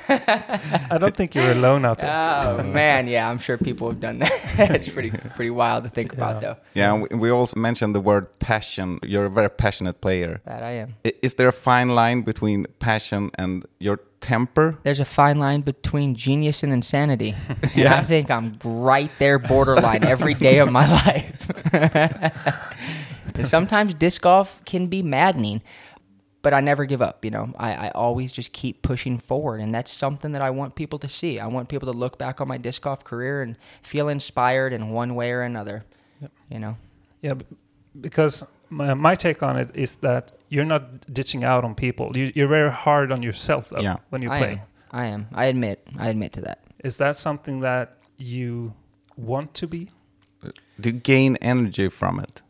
I 0.09 0.97
don't 0.99 1.15
think 1.15 1.35
you're 1.35 1.51
alone 1.51 1.85
out 1.85 1.99
there. 1.99 2.11
Oh 2.13 2.63
man, 2.63 3.07
yeah, 3.07 3.29
I'm 3.29 3.37
sure 3.37 3.57
people 3.57 3.89
have 3.89 3.99
done 3.99 4.19
that. 4.19 4.31
it's 4.75 4.89
pretty 4.89 5.11
pretty 5.11 5.51
wild 5.51 5.83
to 5.85 5.89
think 5.89 6.13
about 6.13 6.41
though. 6.41 6.57
Yeah, 6.73 6.93
and 6.93 7.07
we, 7.09 7.17
we 7.17 7.29
also 7.29 7.59
mentioned 7.59 7.95
the 7.95 8.01
word 8.01 8.27
passion. 8.39 8.99
You're 9.03 9.25
a 9.25 9.29
very 9.29 9.49
passionate 9.49 10.01
player. 10.01 10.41
That 10.45 10.63
I 10.63 10.71
am. 10.71 10.95
Is 11.03 11.35
there 11.35 11.47
a 11.47 11.53
fine 11.53 11.89
line 11.89 12.21
between 12.21 12.65
passion 12.79 13.31
and 13.35 13.65
your 13.79 13.99
temper? 14.21 14.77
There's 14.83 14.99
a 15.01 15.05
fine 15.05 15.37
line 15.39 15.61
between 15.61 16.15
genius 16.15 16.63
and 16.63 16.71
insanity. 16.73 17.35
And 17.75 17.87
I 17.87 18.01
think 18.03 18.29
I'm 18.29 18.57
right 18.63 19.11
there 19.19 19.39
borderline 19.39 20.03
every 20.03 20.33
day 20.33 20.59
of 20.59 20.71
my 20.71 20.87
life. 21.05 21.49
And 23.35 23.47
Sometimes 23.47 23.93
disc 23.93 24.21
golf 24.21 24.61
can 24.65 24.87
be 24.87 25.01
maddening, 25.01 25.61
but 26.43 26.53
I 26.53 26.59
never 26.61 26.85
give 26.85 27.01
up. 27.01 27.25
You 27.25 27.31
know, 27.31 27.53
I, 27.57 27.87
I 27.87 27.89
always 27.95 28.31
just 28.31 28.51
keep 28.53 28.83
pushing 28.83 29.17
forward, 29.17 29.59
and 29.61 29.73
that's 29.73 29.91
something 29.91 30.33
that 30.33 30.43
I 30.43 30.51
want 30.51 30.75
people 30.75 30.99
to 30.99 31.09
see. 31.09 31.39
I 31.39 31.47
want 31.47 31.67
people 31.69 31.91
to 31.91 31.97
look 31.97 32.19
back 32.19 32.39
on 32.39 32.47
my 32.47 32.57
disc 32.59 32.83
golf 32.83 33.03
career 33.03 33.41
and 33.41 33.55
feel 33.81 34.07
inspired 34.09 34.71
in 34.73 34.89
one 34.89 35.15
way 35.15 35.31
or 35.31 35.41
another. 35.41 35.83
You 36.49 36.59
know, 36.59 36.77
Yeah, 37.21 37.33
because 37.99 38.43
my, 38.69 38.93
my 38.93 39.15
take 39.15 39.41
on 39.43 39.57
it 39.57 39.71
is 39.73 39.95
that 39.97 40.31
you're 40.49 40.63
not 40.65 41.11
ditching 41.13 41.43
out 41.43 41.63
on 41.65 41.73
people. 41.75 42.11
You, 42.15 42.31
you're 42.35 42.47
very 42.47 42.71
hard 42.71 43.11
on 43.11 43.23
yourself 43.23 43.69
though 43.69 43.81
Yeah. 43.81 43.97
when 44.09 44.21
you 44.21 44.31
I 44.31 44.37
play. 44.37 44.51
am. 44.51 44.59
I 44.91 45.05
am. 45.07 45.27
I 45.33 45.45
admit. 45.45 45.87
I 45.97 46.09
admit 46.09 46.33
to 46.33 46.41
that. 46.41 46.59
Is 46.83 46.97
that 46.97 47.15
something 47.17 47.61
that 47.61 47.97
you 48.17 48.73
want 49.17 49.53
to 49.55 49.67
be? 49.67 49.89
Do 50.79 50.89
you 50.89 50.99
gain 50.99 51.35
energy 51.37 51.89
from 51.89 52.19
it? 52.19 52.41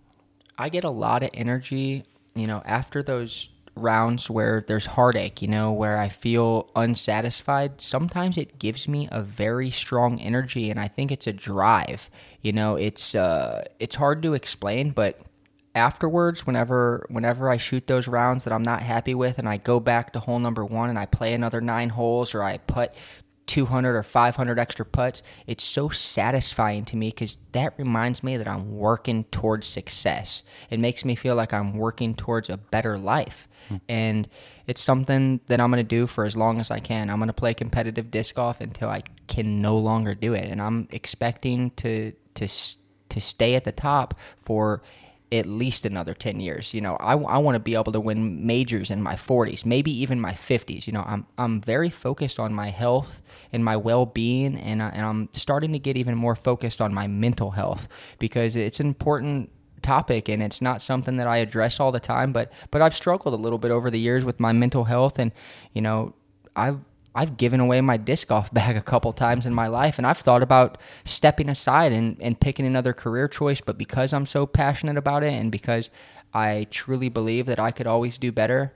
I 0.58 0.70
get 0.70 0.84
a 0.84 0.90
lot 0.90 1.24
of 1.24 1.30
energy, 1.34 2.04
you 2.36 2.48
know, 2.48 2.62
after 2.66 3.02
those 3.04 3.50
rounds 3.76 4.30
where 4.30 4.64
there's 4.68 4.86
heartache, 4.86 5.42
you 5.42 5.48
know, 5.48 5.72
where 5.72 5.98
I 5.98 6.10
feel 6.10 6.70
unsatisfied. 6.76 7.82
Sometimes 7.82 8.38
it 8.38 8.60
gives 8.60 8.88
me 8.88 9.08
a 9.12 9.22
very 9.22 9.72
strong 9.72 10.20
energy 10.20 10.70
and 10.70 10.80
I 10.80 10.88
think 10.88 11.12
it's 11.12 11.28
a 11.28 11.34
drive. 11.34 12.10
You 12.42 12.54
know, 12.54 12.76
it's 12.76 13.16
uh 13.16 13.66
it's 13.80 13.96
hard 13.96 14.22
to 14.24 14.34
explain, 14.34 14.92
but 14.92 15.22
afterwards 15.76 16.46
whenever 16.46 17.06
whenever 17.10 17.50
I 17.50 17.58
shoot 17.58 17.88
those 17.88 18.08
rounds 18.08 18.44
that 18.44 18.54
I'm 18.54 18.64
not 18.64 18.84
happy 18.84 19.16
with 19.16 19.40
and 19.40 19.50
I 19.50 19.58
go 19.58 19.80
back 19.80 20.14
to 20.14 20.20
hole 20.20 20.40
number 20.40 20.64
1 20.64 20.90
and 20.90 21.00
I 21.00 21.08
play 21.08 21.34
another 21.34 21.62
9 21.62 21.90
holes 21.90 22.36
or 22.36 22.44
I 22.44 22.58
put 22.58 22.94
200 23.48 23.96
or 23.96 24.04
500 24.04 24.58
extra 24.58 24.86
putts, 24.86 25.22
it's 25.48 25.64
so 25.64 25.90
satisfying 25.90 26.86
to 26.86 26.96
me 26.96 27.10
because 27.10 27.38
that 27.52 27.74
reminds 27.78 28.24
me 28.24 28.38
that 28.38 28.48
I'm 28.48 28.78
working 28.78 29.26
towards 29.26 29.68
success. 29.68 30.44
It 30.70 30.80
makes 30.80 31.04
me 31.04 31.16
feel 31.16 31.36
like 31.36 31.54
I'm 31.54 31.78
working 31.78 32.16
towards 32.16 32.50
a 32.50 32.58
better 32.58 32.98
life. 32.98 33.48
Hmm. 33.68 33.76
And 33.90 34.30
it's 34.66 34.82
something 34.82 35.42
that 35.48 35.60
I'm 35.60 35.72
going 35.72 35.84
to 35.84 35.88
do 35.88 36.08
for 36.08 36.26
as 36.26 36.38
long 36.38 36.60
as 36.60 36.72
I 36.72 36.80
can. 36.80 37.10
I'm 37.10 37.18
going 37.18 37.28
to 37.28 37.34
play 37.34 37.54
competitive 37.54 38.12
disc 38.12 38.36
golf 38.36 38.62
until 38.62 38.90
I 38.90 39.04
can 39.28 39.62
no 39.62 39.78
longer 39.78 40.16
do 40.16 40.34
it. 40.34 40.50
And 40.50 40.62
I'm 40.62 40.88
expecting 40.92 41.72
to, 41.72 42.14
to, 42.36 42.48
to 43.10 43.22
stay 43.22 43.56
at 43.56 43.66
the 43.66 43.72
top 43.72 44.18
for 44.42 44.82
at 45.34 45.48
least 45.48 45.84
another 45.84 46.14
10 46.14 46.40
years. 46.40 46.74
You 46.74 46.82
know, 46.82 46.96
I, 47.00 47.14
I 47.14 47.38
want 47.40 47.56
to 47.56 47.60
be 47.60 47.74
able 47.74 47.92
to 47.92 48.00
win 48.00 48.46
majors 48.46 48.92
in 48.92 49.02
my 49.02 49.16
40s, 49.16 49.66
maybe 49.66 49.92
even 50.02 50.22
my 50.22 50.34
50s. 50.34 50.86
You 50.86 50.94
know, 50.94 51.04
I'm, 51.06 51.26
I'm 51.38 51.60
very 51.60 51.90
focused 51.90 52.40
on 52.40 52.54
my 52.54 52.70
health 52.70 53.22
and 53.52 53.66
my 53.66 53.76
well 53.76 54.06
being, 54.06 54.58
and, 54.58 54.82
I, 54.82 54.90
and 54.90 55.02
I'm 55.06 55.30
starting 55.34 55.74
to 55.74 55.80
get 55.80 55.98
even 55.98 56.16
more 56.16 56.36
focused 56.36 56.82
on 56.82 56.94
my 56.94 57.08
mental 57.08 57.52
health 57.52 57.88
because 58.20 58.56
it's 58.56 58.80
an 58.80 58.86
important 58.88 59.50
topic 59.82 60.30
and 60.30 60.42
it's 60.42 60.62
not 60.62 60.82
something 60.82 61.18
that 61.18 61.28
I 61.28 61.38
address 61.38 61.78
all 61.78 61.92
the 61.92 62.00
time 62.00 62.32
but 62.32 62.54
but 62.72 62.82
I've 62.82 62.96
struggled 62.96 63.34
a 63.34 63.38
little 63.38 63.58
bit 63.60 63.70
over 63.70 63.92
the 63.92 64.00
years 64.00 64.24
with 64.24 64.40
my 64.40 64.54
mental 64.54 64.86
health 64.86 65.20
and 65.20 65.34
you 65.74 65.82
know 65.82 66.14
I've 66.56 66.80
I've 67.16 67.38
given 67.38 67.60
away 67.60 67.80
my 67.82 67.98
disc 67.98 68.28
golf 68.28 68.52
bag 68.54 68.76
a 68.84 68.84
couple 68.84 69.14
times 69.14 69.46
in 69.46 69.54
my 69.54 69.68
life 69.68 69.98
and 69.98 70.08
I've 70.08 70.18
thought 70.20 70.42
about 70.44 70.78
stepping 71.06 71.50
aside 71.50 71.92
and, 71.92 72.18
and 72.20 72.40
picking 72.40 72.66
another 72.66 72.94
career 72.94 73.28
choice 73.28 73.62
but 73.62 73.78
because 73.78 74.14
I'm 74.14 74.26
so 74.26 74.46
passionate 74.46 74.98
about 74.98 75.24
it 75.24 75.34
and 75.34 75.52
because 75.52 75.90
I 76.34 76.66
truly 76.72 77.10
believe 77.10 77.46
that 77.46 77.60
I 77.60 77.72
could 77.72 77.88
always 77.88 78.18
do 78.18 78.32
better 78.32 78.74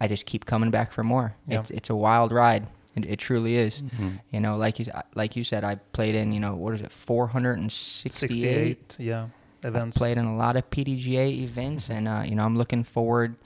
I 0.00 0.08
just 0.08 0.26
keep 0.26 0.44
coming 0.46 0.70
back 0.70 0.92
for 0.92 1.02
more 1.04 1.34
Yeah. 1.46 1.60
it's 1.60 1.70
it's 1.70 1.90
a 1.90 1.96
wild 1.96 2.32
ride 2.32 2.66
it, 2.94 3.04
it 3.06 3.16
truly 3.18 3.56
is 3.56 3.82
you 4.30 4.38
know 4.40 4.56
like 4.56 4.78
you 4.78 4.86
like 5.14 5.34
you 5.36 5.42
said 5.44 5.64
I 5.64 5.76
played 5.92 6.14
in 6.14 6.32
you 6.32 6.40
know 6.40 6.54
what 6.54 6.74
is 6.74 6.82
it 6.82 6.92
468 6.92 8.12
68, 8.12 8.96
yeah, 9.00 9.26
events. 9.64 9.96
I've 9.96 10.00
played 10.00 10.18
in 10.18 10.26
a 10.26 10.36
lot 10.36 10.56
of 10.56 10.68
PDGA 10.70 11.42
events, 11.42 11.88
and 11.88 12.06
uh, 12.08 12.22
you 12.26 12.34
know 12.34 12.44
I'm 12.44 12.56
looking 12.58 12.84
forward. 12.84 13.36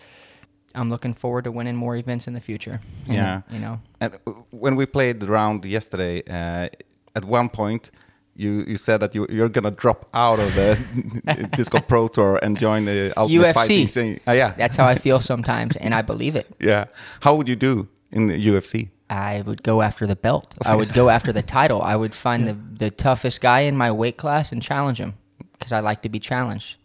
I'm 0.77 0.89
looking 0.91 1.15
forward 1.15 1.45
to 1.45 1.51
winning 1.53 1.77
more 1.77 1.97
events 1.97 2.27
in 2.29 2.35
the 2.35 2.41
future. 2.41 2.81
And, 3.09 3.17
Yeah. 3.17 3.41
you 3.51 3.59
know. 3.59 3.81
And 4.01 4.13
when 4.51 4.77
we 4.77 4.87
played 4.87 5.21
the 5.21 5.27
round 5.27 5.65
yesterday, 5.65 6.23
uh, 6.29 6.69
at 7.19 7.25
one 7.25 7.49
point 7.49 7.91
you 8.39 8.65
you 8.69 8.77
said 8.77 9.01
that 9.01 9.15
you 9.15 9.27
you're 9.31 9.49
gonna 9.49 9.71
drop 9.71 10.05
out 10.13 10.39
of 10.39 10.55
the 10.55 10.77
Disc 11.57 11.73
Golf 11.73 11.87
Pro 11.89 12.09
Tour 12.09 12.39
and 12.43 12.59
join 12.59 12.85
the 12.85 13.13
Ultimate 13.17 13.47
UFC. 13.47 13.55
Fighting 13.55 13.89
scene. 13.89 14.21
Uh, 14.29 14.33
yeah, 14.33 14.53
That's 14.59 14.77
how 14.77 14.87
I 14.87 14.97
feel 14.97 15.21
sometimes, 15.21 15.77
and 15.77 15.95
I 15.95 16.03
believe 16.03 16.37
it. 16.37 16.47
yeah. 16.61 16.85
How 17.21 17.35
would 17.37 17.49
you 17.49 17.57
do 17.57 17.89
in 18.13 18.27
the 18.29 18.37
UFC? 18.49 18.91
I 19.09 19.43
would 19.47 19.63
go 19.63 19.81
after 19.83 20.07
the 20.07 20.17
belt. 20.17 20.55
I 20.67 20.75
would 20.77 20.93
go 20.93 21.09
after 21.09 21.33
the 21.33 21.43
title. 21.43 21.81
I 21.81 21.95
would 21.97 22.15
find 22.15 22.47
the, 22.49 22.57
the 22.87 22.91
toughest 22.91 23.41
guy 23.41 23.61
in 23.61 23.77
my 23.77 23.91
weight 23.91 24.17
class 24.17 24.53
and 24.53 24.61
challenge 24.63 24.99
him 25.01 25.15
because 25.53 25.73
I 25.73 25.81
like 25.81 26.03
to 26.03 26.09
be 26.09 26.19
challenged. 26.21 26.77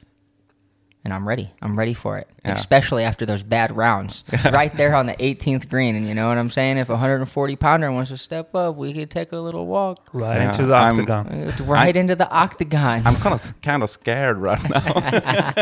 And 1.03 1.13
I'm 1.13 1.27
ready. 1.27 1.51
I'm 1.63 1.75
ready 1.75 1.93
for 1.95 2.17
it, 2.19 2.27
Yeah. 2.45 2.53
especially 2.53 3.03
after 3.03 3.25
those 3.25 3.41
bad 3.43 3.75
rounds. 3.75 4.23
right 4.51 4.71
there 4.75 4.95
on 4.95 5.07
the 5.07 5.13
18th 5.13 5.67
green, 5.69 5.95
and 5.95 6.07
you 6.07 6.13
know 6.13 6.27
what 6.29 6.37
I'm 6.37 6.49
saying. 6.51 6.77
If 6.77 6.89
a 6.89 6.93
140 6.93 7.55
pounder 7.55 7.91
wants 7.91 8.11
to 8.11 8.17
step 8.17 8.53
up, 8.55 8.75
we 8.75 8.93
could 8.93 9.09
take 9.09 9.31
a 9.31 9.37
little 9.37 9.65
walk 9.65 10.09
Right 10.13 10.37
Yeah, 10.37 10.49
into 10.51 10.65
the 10.67 10.75
I'm- 10.75 10.93
octagon. 10.93 11.27
uh, 11.27 11.63
right 11.65 11.95
into 11.95 12.15
the 12.15 12.29
octagon. 12.29 13.01
I'm 13.05 13.15
kind 13.15 13.33
of 13.33 13.61
kind 13.61 13.81
of 13.83 13.89
scared 13.89 14.37
right 14.37 14.61
now. 14.69 15.53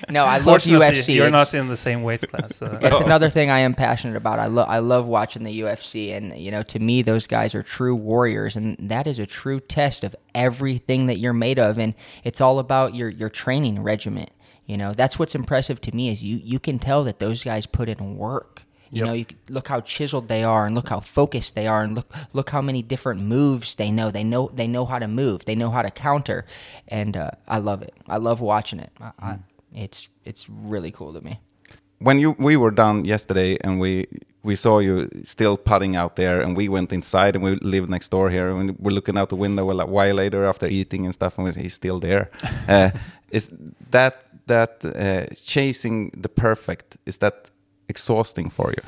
no, 0.10 0.24
I 0.24 0.36
love 0.36 0.44
Fortunately, 0.44 0.86
UFC. 0.98 1.14
You're 1.14 1.26
It's- 1.28 1.52
not 1.52 1.58
in 1.60 1.68
the 1.68 1.76
same 1.76 2.02
weight 2.02 2.26
class. 2.28 2.60
Uh, 2.62 2.78
That's 2.80 3.00
another 3.00 3.28
thing 3.30 3.50
I 3.50 3.58
am 3.60 3.74
passionate 3.74 4.16
about. 4.16 4.38
I 4.38 4.46
love 4.46 4.68
I 4.68 4.78
love 4.78 5.06
watching 5.06 5.44
the 5.44 5.60
UFC, 5.60 6.16
and 6.16 6.36
you 6.38 6.50
know, 6.50 6.62
to 6.64 6.78
me, 6.78 7.02
those 7.02 7.26
guys 7.26 7.54
are 7.54 7.62
true 7.62 7.94
warriors, 7.94 8.56
and 8.56 8.76
that 8.80 9.06
is 9.06 9.18
a 9.18 9.26
true 9.26 9.60
test 9.60 10.04
of 10.04 10.16
everything 10.34 11.06
that 11.06 11.18
you're 11.18 11.32
made 11.32 11.58
of, 11.58 11.78
and 11.78 11.94
it's 12.24 12.40
all 12.40 12.58
about 12.58 12.94
your 12.94 13.08
your 13.08 13.28
training 13.28 13.82
regimen. 13.82 14.26
You 14.70 14.76
know, 14.78 14.92
that's 14.94 15.18
what's 15.18 15.34
impressive 15.34 15.78
to 15.82 15.90
me 15.98 16.04
is 16.12 16.22
you 16.22 16.36
you 16.52 16.58
can 16.60 16.78
tell 16.78 17.04
that 17.04 17.18
those 17.18 17.44
guys 17.44 17.66
put 17.66 17.88
in 17.88 18.16
work. 18.18 18.62
You 18.92 19.00
Yep. 19.00 19.06
know, 19.06 19.14
you 19.20 19.26
look 19.48 19.68
how 19.68 19.80
chiseled 19.82 20.28
they 20.28 20.44
are, 20.44 20.66
and 20.66 20.74
look 20.74 20.88
how 20.90 21.00
focused 21.00 21.54
they 21.54 21.66
are, 21.68 21.82
and 21.84 21.96
look 21.96 22.08
look 22.32 22.50
how 22.50 22.62
many 22.62 22.82
different 22.82 23.20
moves 23.22 23.74
they 23.76 23.90
know. 23.90 24.10
They 24.10 24.24
know 24.24 24.50
they 24.60 24.66
know 24.68 24.84
how 24.86 24.98
to 25.00 25.08
move. 25.08 25.38
They 25.44 25.56
know 25.56 25.70
how 25.70 25.82
to 25.82 25.90
counter, 25.90 26.44
and 26.88 27.16
uh, 27.16 27.30
I 27.56 27.58
love 27.58 27.82
it. 27.88 27.94
I 28.08 28.18
love 28.18 28.40
watching 28.40 28.80
it. 28.80 28.90
I, 29.00 29.10
I, 29.30 29.38
it's 29.74 30.08
it's 30.24 30.46
really 30.50 30.90
cool 30.92 31.12
to 31.14 31.20
me. 31.20 31.34
when 31.98 32.18
you 32.20 32.36
we 32.38 32.56
were 32.56 32.70
done 32.72 33.04
yesterday 33.04 33.58
and 33.64 33.80
we 33.80 34.06
we 34.42 34.56
saw 34.56 34.80
you 34.80 35.08
still 35.22 35.56
putting 35.56 35.96
out 35.96 36.16
there 36.16 36.40
and 36.42 36.56
we 36.56 36.68
went 36.68 36.92
inside 36.92 37.36
and 37.36 37.44
we 37.44 37.56
live 37.62 37.88
next 37.88 38.10
door 38.10 38.30
here 38.30 38.48
and 38.50 38.76
we're 38.78 38.94
looking 38.94 39.18
out 39.18 39.28
the 39.28 39.36
window 39.36 39.70
a 39.70 39.86
while 39.86 40.14
later 40.14 40.44
after 40.46 40.66
eating 40.66 41.04
and 41.04 41.12
stuff 41.14 41.38
and 41.38 41.56
he's 41.56 41.74
still 41.74 42.00
there 42.00 42.30
uh, 42.68 42.90
is 43.30 43.50
that 43.90 44.14
that 44.54 44.72
uh, 44.84 45.26
chasing 45.54 45.96
the 46.24 46.28
perfect 46.46 46.88
is 47.10 47.18
that 47.18 47.36
exhausting 47.88 48.48
for 48.50 48.68
you 48.76 48.84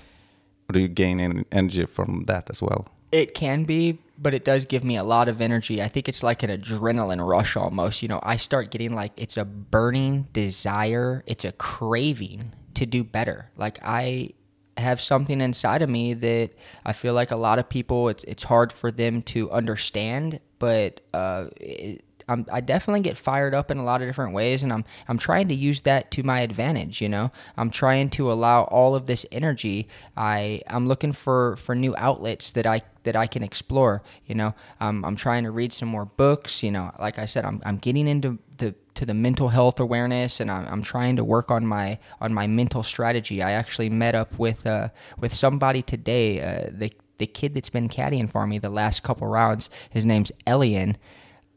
or 0.69 0.71
do 0.75 0.81
you 0.81 0.89
gain 0.89 1.17
any 1.21 1.45
energy 1.51 1.87
from 1.87 2.11
that 2.27 2.45
as 2.51 2.61
well 2.69 2.83
It 3.13 3.35
can 3.35 3.65
be, 3.65 3.99
but 4.17 4.33
it 4.33 4.45
does 4.45 4.65
give 4.65 4.85
me 4.85 4.97
a 4.97 5.05
lot 5.05 5.29
of 5.29 5.41
energy. 5.41 5.83
I 5.83 5.89
think 5.89 6.09
it's 6.09 6.23
like 6.23 6.43
an 6.43 6.51
adrenaline 6.51 7.23
rush 7.35 7.57
almost. 7.57 8.03
You 8.03 8.09
know, 8.09 8.21
I 8.35 8.37
start 8.39 8.71
getting 8.71 8.95
like 8.95 9.13
it's 9.17 9.37
a 9.37 9.45
burning 9.45 10.29
desire, 10.33 11.23
it's 11.27 11.45
a 11.45 11.53
craving 11.53 12.53
to 12.75 12.87
do 12.87 13.05
better. 13.05 13.51
Like 13.57 13.79
I 13.85 14.31
have 14.79 14.99
something 15.01 15.41
inside 15.43 15.83
of 15.83 15.91
me 15.91 16.15
that 16.15 16.51
I 16.87 16.93
feel 16.95 17.13
like 17.13 17.31
a 17.31 17.37
lot 17.37 17.59
of 17.59 17.69
people 17.69 18.09
it's 18.09 18.25
it's 18.25 18.45
hard 18.45 18.73
for 18.73 18.91
them 18.91 19.21
to 19.23 19.51
understand, 19.51 20.41
but 20.59 21.01
uh 21.13 21.49
it, 21.61 22.03
I'm, 22.29 22.47
I 22.53 22.61
definitely 22.61 23.01
get 23.01 23.17
fired 23.17 23.55
up 23.55 23.71
in 23.71 23.79
a 23.79 23.85
lot 23.85 24.03
of 24.03 24.09
different 24.09 24.35
ways, 24.35 24.63
and 24.63 24.73
I'm 24.73 24.85
I'm 25.09 25.19
trying 25.19 25.49
to 25.49 25.55
use 25.55 25.83
that 25.83 26.11
to 26.13 26.23
my 26.23 26.41
advantage. 26.41 27.01
You 27.01 27.09
know, 27.09 27.33
I'm 27.57 27.71
trying 27.71 28.11
to 28.11 28.31
allow 28.31 28.63
all 28.65 28.95
of 28.95 29.07
this 29.07 29.27
energy. 29.33 29.89
I 30.17 30.63
I'm 30.69 30.89
looking 30.89 31.13
for 31.13 31.57
for 31.57 31.75
new 31.75 31.95
outlets 31.97 32.51
that 32.53 32.67
I 32.67 32.83
that 33.05 33.17
I 33.17 33.27
can 33.27 33.43
explore. 33.43 34.03
You 34.27 34.35
know, 34.35 34.55
um, 34.81 35.05
I'm 35.05 35.17
trying 35.17 35.45
to 35.45 35.51
read 35.51 35.73
some 35.73 35.89
more 35.89 36.05
books. 36.05 36.63
You 36.63 36.71
know, 36.71 36.93
like 36.99 37.19
I 37.19 37.27
said, 37.27 37.45
I'm 37.45 37.61
I'm 37.65 37.77
getting 37.77 38.09
into 38.09 38.39
the 38.59 38.75
to 38.95 39.07
the 39.07 39.15
mental 39.15 39.49
health 39.49 39.81
awareness, 39.81 40.41
and 40.41 40.51
I'm, 40.51 40.67
I'm 40.67 40.83
trying 40.83 41.17
to 41.17 41.25
work 41.25 41.51
on 41.51 41.67
my 41.67 41.99
on 42.21 42.33
my 42.35 42.47
mental 42.47 42.83
strategy. 42.83 43.43
I 43.43 43.53
actually 43.53 43.91
met 43.91 44.15
up 44.15 44.39
with 44.39 44.67
uh, 44.67 44.89
with 45.19 45.35
somebody 45.35 45.83
today. 45.83 46.41
Uh, 46.41 46.71
the 46.73 46.93
the 47.19 47.27
kid 47.27 47.55
that's 47.55 47.71
been 47.71 47.89
caddying 47.89 48.29
for 48.31 48.47
me 48.47 48.59
the 48.59 48.69
last 48.69 49.03
couple 49.03 49.27
rounds. 49.27 49.71
His 49.91 50.05
name's 50.05 50.33
Elian 50.47 50.97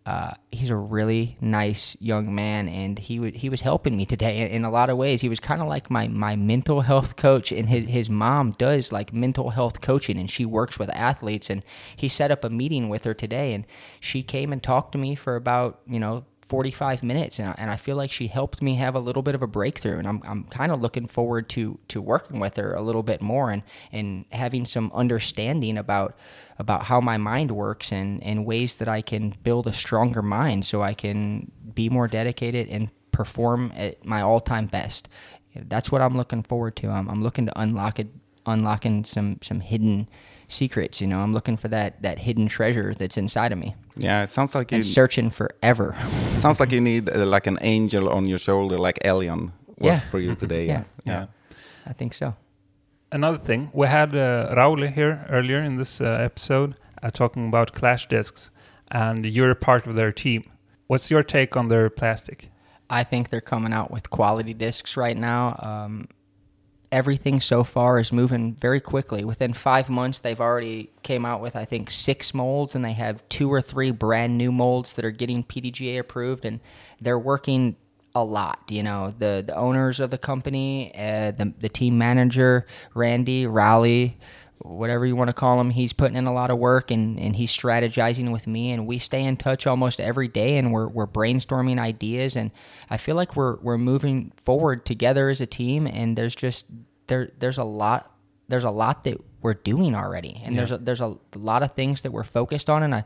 uh, 0.05 0.33
he's 0.51 0.69
a 0.69 0.75
really 0.75 1.35
nice 1.41 1.97
young 1.99 2.35
man, 2.35 2.69
and 2.69 2.99
he 2.99 3.31
he 3.31 3.49
was 3.49 3.61
helping 3.61 3.97
me 3.97 4.05
today 4.05 4.37
in, 4.37 4.47
in 4.49 4.63
a 4.63 4.69
lot 4.69 4.91
of 4.91 4.97
ways. 4.97 5.21
He 5.21 5.29
was 5.29 5.39
kind 5.39 5.63
of 5.63 5.67
like 5.67 5.89
my 5.89 6.07
my 6.07 6.35
mental 6.35 6.81
health 6.81 7.15
coach, 7.15 7.51
and 7.51 7.67
his 7.67 7.85
his 7.85 8.07
mom 8.07 8.51
does 8.51 8.91
like 8.91 9.11
mental 9.11 9.49
health 9.49 9.81
coaching, 9.81 10.19
and 10.19 10.29
she 10.29 10.45
works 10.45 10.77
with 10.77 10.91
athletes. 10.91 11.49
And 11.49 11.63
he 11.95 12.07
set 12.07 12.29
up 12.29 12.43
a 12.43 12.51
meeting 12.51 12.87
with 12.87 13.03
her 13.05 13.15
today, 13.15 13.53
and 13.53 13.65
she 13.99 14.21
came 14.21 14.53
and 14.53 14.61
talked 14.61 14.91
to 14.91 14.99
me 14.99 15.15
for 15.15 15.35
about 15.35 15.81
you 15.87 15.99
know 15.99 16.25
45 16.47 17.01
minutes 17.01 17.39
and 17.39 17.49
I, 17.49 17.55
and 17.57 17.71
I 17.71 17.75
feel 17.75 17.95
like 17.95 18.11
she 18.11 18.27
helped 18.27 18.61
me 18.61 18.75
have 18.75 18.93
a 18.93 18.99
little 18.99 19.23
bit 19.23 19.33
of 19.33 19.41
a 19.41 19.47
breakthrough 19.47 19.97
and 19.97 20.07
I'm, 20.07 20.21
I'm 20.25 20.43
kind 20.45 20.71
of 20.71 20.81
looking 20.81 21.07
forward 21.07 21.49
to 21.49 21.79
to 21.87 22.01
working 22.01 22.39
with 22.39 22.57
her 22.57 22.73
a 22.73 22.81
little 22.81 23.03
bit 23.03 23.21
more 23.21 23.49
and 23.51 23.63
and 23.91 24.25
having 24.31 24.65
some 24.65 24.91
understanding 24.93 25.77
about 25.77 26.15
about 26.59 26.83
how 26.83 27.01
my 27.01 27.17
mind 27.17 27.51
works 27.51 27.91
and 27.91 28.23
and 28.23 28.45
ways 28.45 28.75
that 28.75 28.87
I 28.87 29.01
can 29.01 29.33
build 29.43 29.65
a 29.65 29.73
stronger 29.73 30.21
mind 30.21 30.65
so 30.65 30.81
I 30.83 30.93
can 30.93 31.51
be 31.73 31.89
more 31.89 32.07
dedicated 32.07 32.69
and 32.69 32.91
perform 33.11 33.71
at 33.75 34.05
my 34.05 34.21
all-time 34.21 34.67
best. 34.67 35.09
That's 35.55 35.91
what 35.91 36.01
I'm 36.01 36.17
looking 36.17 36.43
forward 36.43 36.75
to. 36.77 36.89
I'm, 36.89 37.09
I'm 37.09 37.23
looking 37.23 37.45
to 37.45 37.59
unlock 37.59 37.99
it 37.99 38.09
unlocking 38.45 39.03
some 39.03 39.39
some 39.41 39.59
hidden 39.61 40.07
secrets 40.47 41.01
you 41.01 41.07
know? 41.07 41.17
I'm 41.17 41.33
looking 41.33 41.57
for 41.57 41.69
that 41.69 42.03
that 42.03 42.19
hidden 42.19 42.47
treasure 42.47 42.93
that's 42.93 43.17
inside 43.17 43.51
of 43.51 43.57
me 43.57 43.73
yeah 43.97 44.23
it 44.23 44.29
sounds 44.29 44.55
like 44.55 44.71
you 44.71 44.75
and 44.77 44.85
searching 44.85 45.29
forever 45.29 45.95
sounds 46.33 46.59
like 46.59 46.71
you 46.71 46.81
need 46.81 47.09
uh, 47.09 47.25
like 47.25 47.47
an 47.47 47.57
angel 47.61 48.09
on 48.09 48.27
your 48.27 48.37
shoulder 48.39 48.77
like 48.77 48.99
Elion 49.05 49.51
was 49.79 50.01
Yeah. 50.03 50.09
for 50.11 50.19
you 50.19 50.35
today 50.35 50.67
Yeah. 50.67 50.83
yeah. 51.05 51.25
I 51.87 51.93
think 51.93 52.13
so. 52.13 52.33
Another 53.11 53.37
thing, 53.37 53.69
we 53.73 53.87
had 53.87 54.15
uh, 54.15 54.53
Rauli 54.55 54.91
here 54.91 55.25
earlier 55.29 55.61
in 55.61 55.77
this 55.77 56.01
uh, 56.01 56.05
episode 56.29 56.75
uh, 57.03 57.11
talking 57.11 57.47
about 57.47 57.73
Clash 57.73 58.07
discs, 58.07 58.49
and 58.89 59.23
you're 59.25 59.51
a 59.51 59.55
part 59.55 59.85
of 59.87 59.95
their 59.95 60.11
team. 60.11 60.41
What's 60.87 61.11
your 61.11 61.23
take 61.23 61.55
on 61.55 61.67
their 61.67 61.89
plastic? 61.91 62.49
I 62.89 63.03
think 63.03 63.29
they're 63.29 63.39
coming 63.49 63.71
out 63.73 63.91
with 63.91 64.09
quality 64.09 64.53
discs 64.55 64.97
right 64.97 65.15
now. 65.17 65.55
Um, 65.59 66.07
everything 66.95 67.41
so 67.41 67.65
far 67.65 67.99
is 67.99 68.13
moving 68.13 68.55
very 68.55 68.79
quickly. 68.79 69.25
Within 69.25 69.53
five 69.53 69.89
months, 69.89 70.19
they've 70.19 70.39
already 70.39 70.89
came 71.03 71.25
out 71.25 71.41
with 71.41 71.53
I 71.53 71.65
think 71.65 71.91
six 71.91 72.33
molds, 72.33 72.73
and 72.73 72.85
they 72.85 72.93
have 72.93 73.27
two 73.27 73.51
or 73.51 73.61
three 73.61 73.91
brand 73.91 74.37
new 74.37 74.49
molds 74.49 74.93
that 74.93 75.03
are 75.03 75.11
getting 75.11 75.43
PDGA 75.43 75.99
approved, 75.99 76.45
and 76.45 76.61
they're 77.01 77.19
working 77.19 77.75
a 78.15 78.23
lot. 78.23 78.61
You 78.69 78.81
know, 78.81 79.11
the 79.11 79.43
the 79.45 79.55
owners 79.55 79.99
of 79.99 80.09
the 80.09 80.17
company, 80.17 80.93
uh, 80.95 81.31
the 81.31 81.53
the 81.59 81.69
team 81.69 81.97
manager 81.97 82.65
Randy 82.93 83.45
Rowley. 83.45 84.17
Whatever 84.65 85.05
you 85.05 85.15
want 85.15 85.29
to 85.29 85.33
call 85.33 85.59
him, 85.61 85.69
he's 85.69 85.93
putting 85.93 86.17
in 86.17 86.25
a 86.25 86.33
lot 86.33 86.49
of 86.49 86.57
work 86.57 86.91
and, 86.91 87.19
and 87.19 87.35
he's 87.35 87.51
strategizing 87.51 88.31
with 88.31 88.47
me, 88.47 88.71
and 88.71 88.87
we 88.87 88.97
stay 88.97 89.23
in 89.23 89.37
touch 89.37 89.67
almost 89.67 89.99
every 89.99 90.27
day, 90.27 90.57
and 90.57 90.71
we're, 90.71 90.87
we're 90.87 91.07
brainstorming 91.07 91.79
ideas, 91.79 92.35
and 92.35 92.51
I 92.89 92.97
feel 92.97 93.15
like 93.15 93.35
we're 93.35 93.57
we're 93.57 93.77
moving 93.77 94.31
forward 94.43 94.85
together 94.85 95.29
as 95.29 95.39
a 95.41 95.45
team, 95.45 95.87
and 95.87 96.17
there's 96.17 96.35
just 96.35 96.65
there 97.07 97.31
there's 97.39 97.59
a 97.59 97.63
lot 97.63 98.11
there's 98.47 98.63
a 98.63 98.71
lot 98.71 99.03
that 99.03 99.17
we're 99.41 99.53
doing 99.53 99.95
already, 99.95 100.41
and 100.43 100.57
there's 100.57 100.71
a, 100.71 100.77
there's 100.77 101.01
a 101.01 101.15
lot 101.35 101.61
of 101.61 101.73
things 101.73 102.01
that 102.01 102.11
we're 102.11 102.23
focused 102.23 102.69
on, 102.69 102.81
and 102.83 102.95
I 102.95 103.05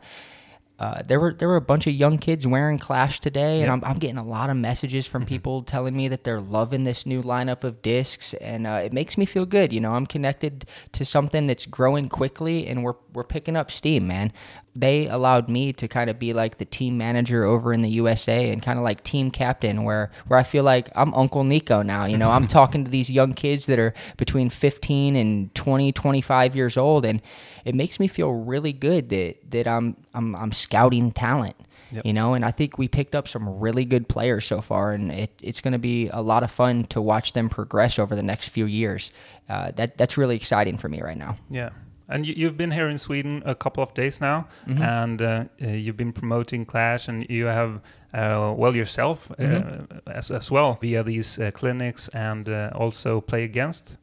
uh, 0.80 1.02
there 1.06 1.20
were 1.20 1.34
there 1.34 1.46
were 1.46 1.56
a 1.56 1.60
bunch 1.60 1.86
of 1.86 1.92
young 1.92 2.16
kids 2.16 2.46
wearing 2.46 2.78
Clash 2.78 3.20
today, 3.20 3.60
and 3.60 3.70
I'm, 3.70 3.84
I'm 3.84 3.98
getting 3.98 4.16
a 4.16 4.24
lot 4.24 4.48
of 4.48 4.56
messages 4.56 5.06
from 5.06 5.26
people 5.26 5.62
telling 5.62 5.94
me 5.94 6.08
that 6.08 6.24
they're 6.24 6.40
loving 6.40 6.84
this 6.84 7.04
new 7.04 7.22
lineup 7.22 7.64
of 7.64 7.82
discs, 7.82 8.32
and 8.34 8.66
uh, 8.66 8.80
it 8.82 8.90
makes 8.90 9.18
me 9.18 9.26
feel 9.26 9.44
good. 9.44 9.74
You 9.74 9.80
know, 9.80 9.92
I'm 9.92 10.06
connected 10.06 10.64
to 10.92 11.04
something 11.04 11.46
that's 11.46 11.66
growing 11.66 12.08
quickly, 12.08 12.66
and 12.66 12.82
we're 12.82 12.94
we're 13.12 13.24
picking 13.24 13.56
up 13.56 13.70
steam, 13.70 14.08
man. 14.08 14.32
They 14.76 15.08
allowed 15.08 15.48
me 15.48 15.72
to 15.74 15.88
kind 15.88 16.08
of 16.08 16.18
be 16.18 16.32
like 16.32 16.58
the 16.58 16.64
team 16.64 16.96
manager 16.96 17.44
over 17.44 17.72
in 17.72 17.82
the 17.82 17.88
USA 17.90 18.50
and 18.50 18.62
kind 18.62 18.78
of 18.78 18.84
like 18.84 19.02
team 19.02 19.30
captain, 19.30 19.82
where 19.84 20.10
where 20.28 20.38
I 20.38 20.42
feel 20.42 20.64
like 20.64 20.90
I'm 20.94 21.12
Uncle 21.14 21.44
Nikko 21.44 21.82
now. 21.82 22.04
You 22.04 22.16
know, 22.16 22.30
I'm 22.30 22.46
talking 22.58 22.84
to 22.84 22.90
these 22.90 23.10
young 23.10 23.32
kids 23.32 23.66
that 23.66 23.78
are 23.78 23.94
between 24.16 24.48
15 24.48 25.16
and 25.16 25.54
20, 25.54 25.92
25 25.92 26.56
years 26.56 26.76
old, 26.76 27.04
and 27.04 27.20
it 27.64 27.74
makes 27.74 27.98
me 27.98 28.06
feel 28.06 28.32
really 28.32 28.72
good 28.72 29.08
that 29.08 29.50
that 29.50 29.66
I'm 29.66 29.96
I'm 30.14 30.36
I'm 30.36 30.52
scouting 30.52 31.10
talent. 31.12 31.56
Yep. 31.92 32.06
You 32.06 32.12
know, 32.12 32.34
and 32.34 32.44
I 32.44 32.52
think 32.52 32.78
we 32.78 32.86
picked 32.86 33.14
up 33.14 33.26
some 33.26 33.58
really 33.58 33.84
good 33.84 34.08
players 34.08 34.46
so 34.46 34.60
far, 34.60 34.92
and 34.92 35.10
it, 35.10 35.32
it's 35.42 35.60
going 35.60 35.72
to 35.72 35.78
be 35.78 36.08
a 36.08 36.22
lot 36.22 36.44
of 36.44 36.50
fun 36.50 36.84
to 36.84 37.00
watch 37.00 37.32
them 37.32 37.48
progress 37.48 37.98
over 37.98 38.14
the 38.14 38.22
next 38.22 38.50
few 38.50 38.66
years. 38.66 39.10
Uh, 39.48 39.72
that 39.72 39.98
that's 39.98 40.16
really 40.16 40.36
exciting 40.36 40.76
for 40.76 40.88
me 40.88 41.00
right 41.02 41.16
now. 41.16 41.36
Yeah. 41.50 41.70
And 42.10 42.26
you, 42.26 42.34
you've 42.36 42.56
been 42.56 42.72
here 42.72 42.88
in 42.90 42.98
Sweden 42.98 43.42
a 43.46 43.54
couple 43.54 43.82
of 43.82 43.94
days 43.94 44.20
now, 44.20 44.46
Mhm. 44.66 44.80
and 44.80 45.22
uh, 45.22 45.26
uh, 45.62 45.66
you've 45.68 45.96
been 45.96 46.12
promoting 46.12 46.66
Clash, 46.66 47.08
and 47.08 47.24
you 47.30 47.46
have, 47.46 47.80
uh, 48.14 48.52
well, 48.56 48.74
yourself 48.76 49.30
uh, 49.30 49.34
Mhm. 49.44 50.00
as, 50.06 50.30
as 50.30 50.50
well 50.50 50.78
via 50.82 51.02
these 51.04 51.38
uh, 51.38 51.50
clinics, 51.52 52.08
and 52.14 52.48
uh, 52.48 52.70
also 52.74 53.20
play 53.20 53.44
against. 53.44 53.96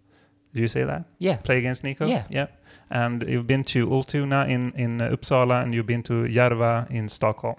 Do 0.54 0.62
you 0.62 0.68
say 0.68 0.86
that? 0.86 1.04
Yeah. 1.20 1.38
Play 1.44 1.58
against 1.60 1.84
Nikko. 1.84 2.06
Yeah. 2.08 2.24
Yeah. 2.30 2.48
And 2.90 3.24
you've 3.24 3.46
been 3.48 3.64
to 3.66 3.86
Ultuna 3.88 4.48
in 4.48 4.72
in 4.76 5.00
Uppsala, 5.00 5.62
and 5.62 5.74
you've 5.74 5.86
been 5.88 6.04
to 6.04 6.14
Järva 6.14 6.86
in 6.90 7.10
Stockholm. 7.10 7.56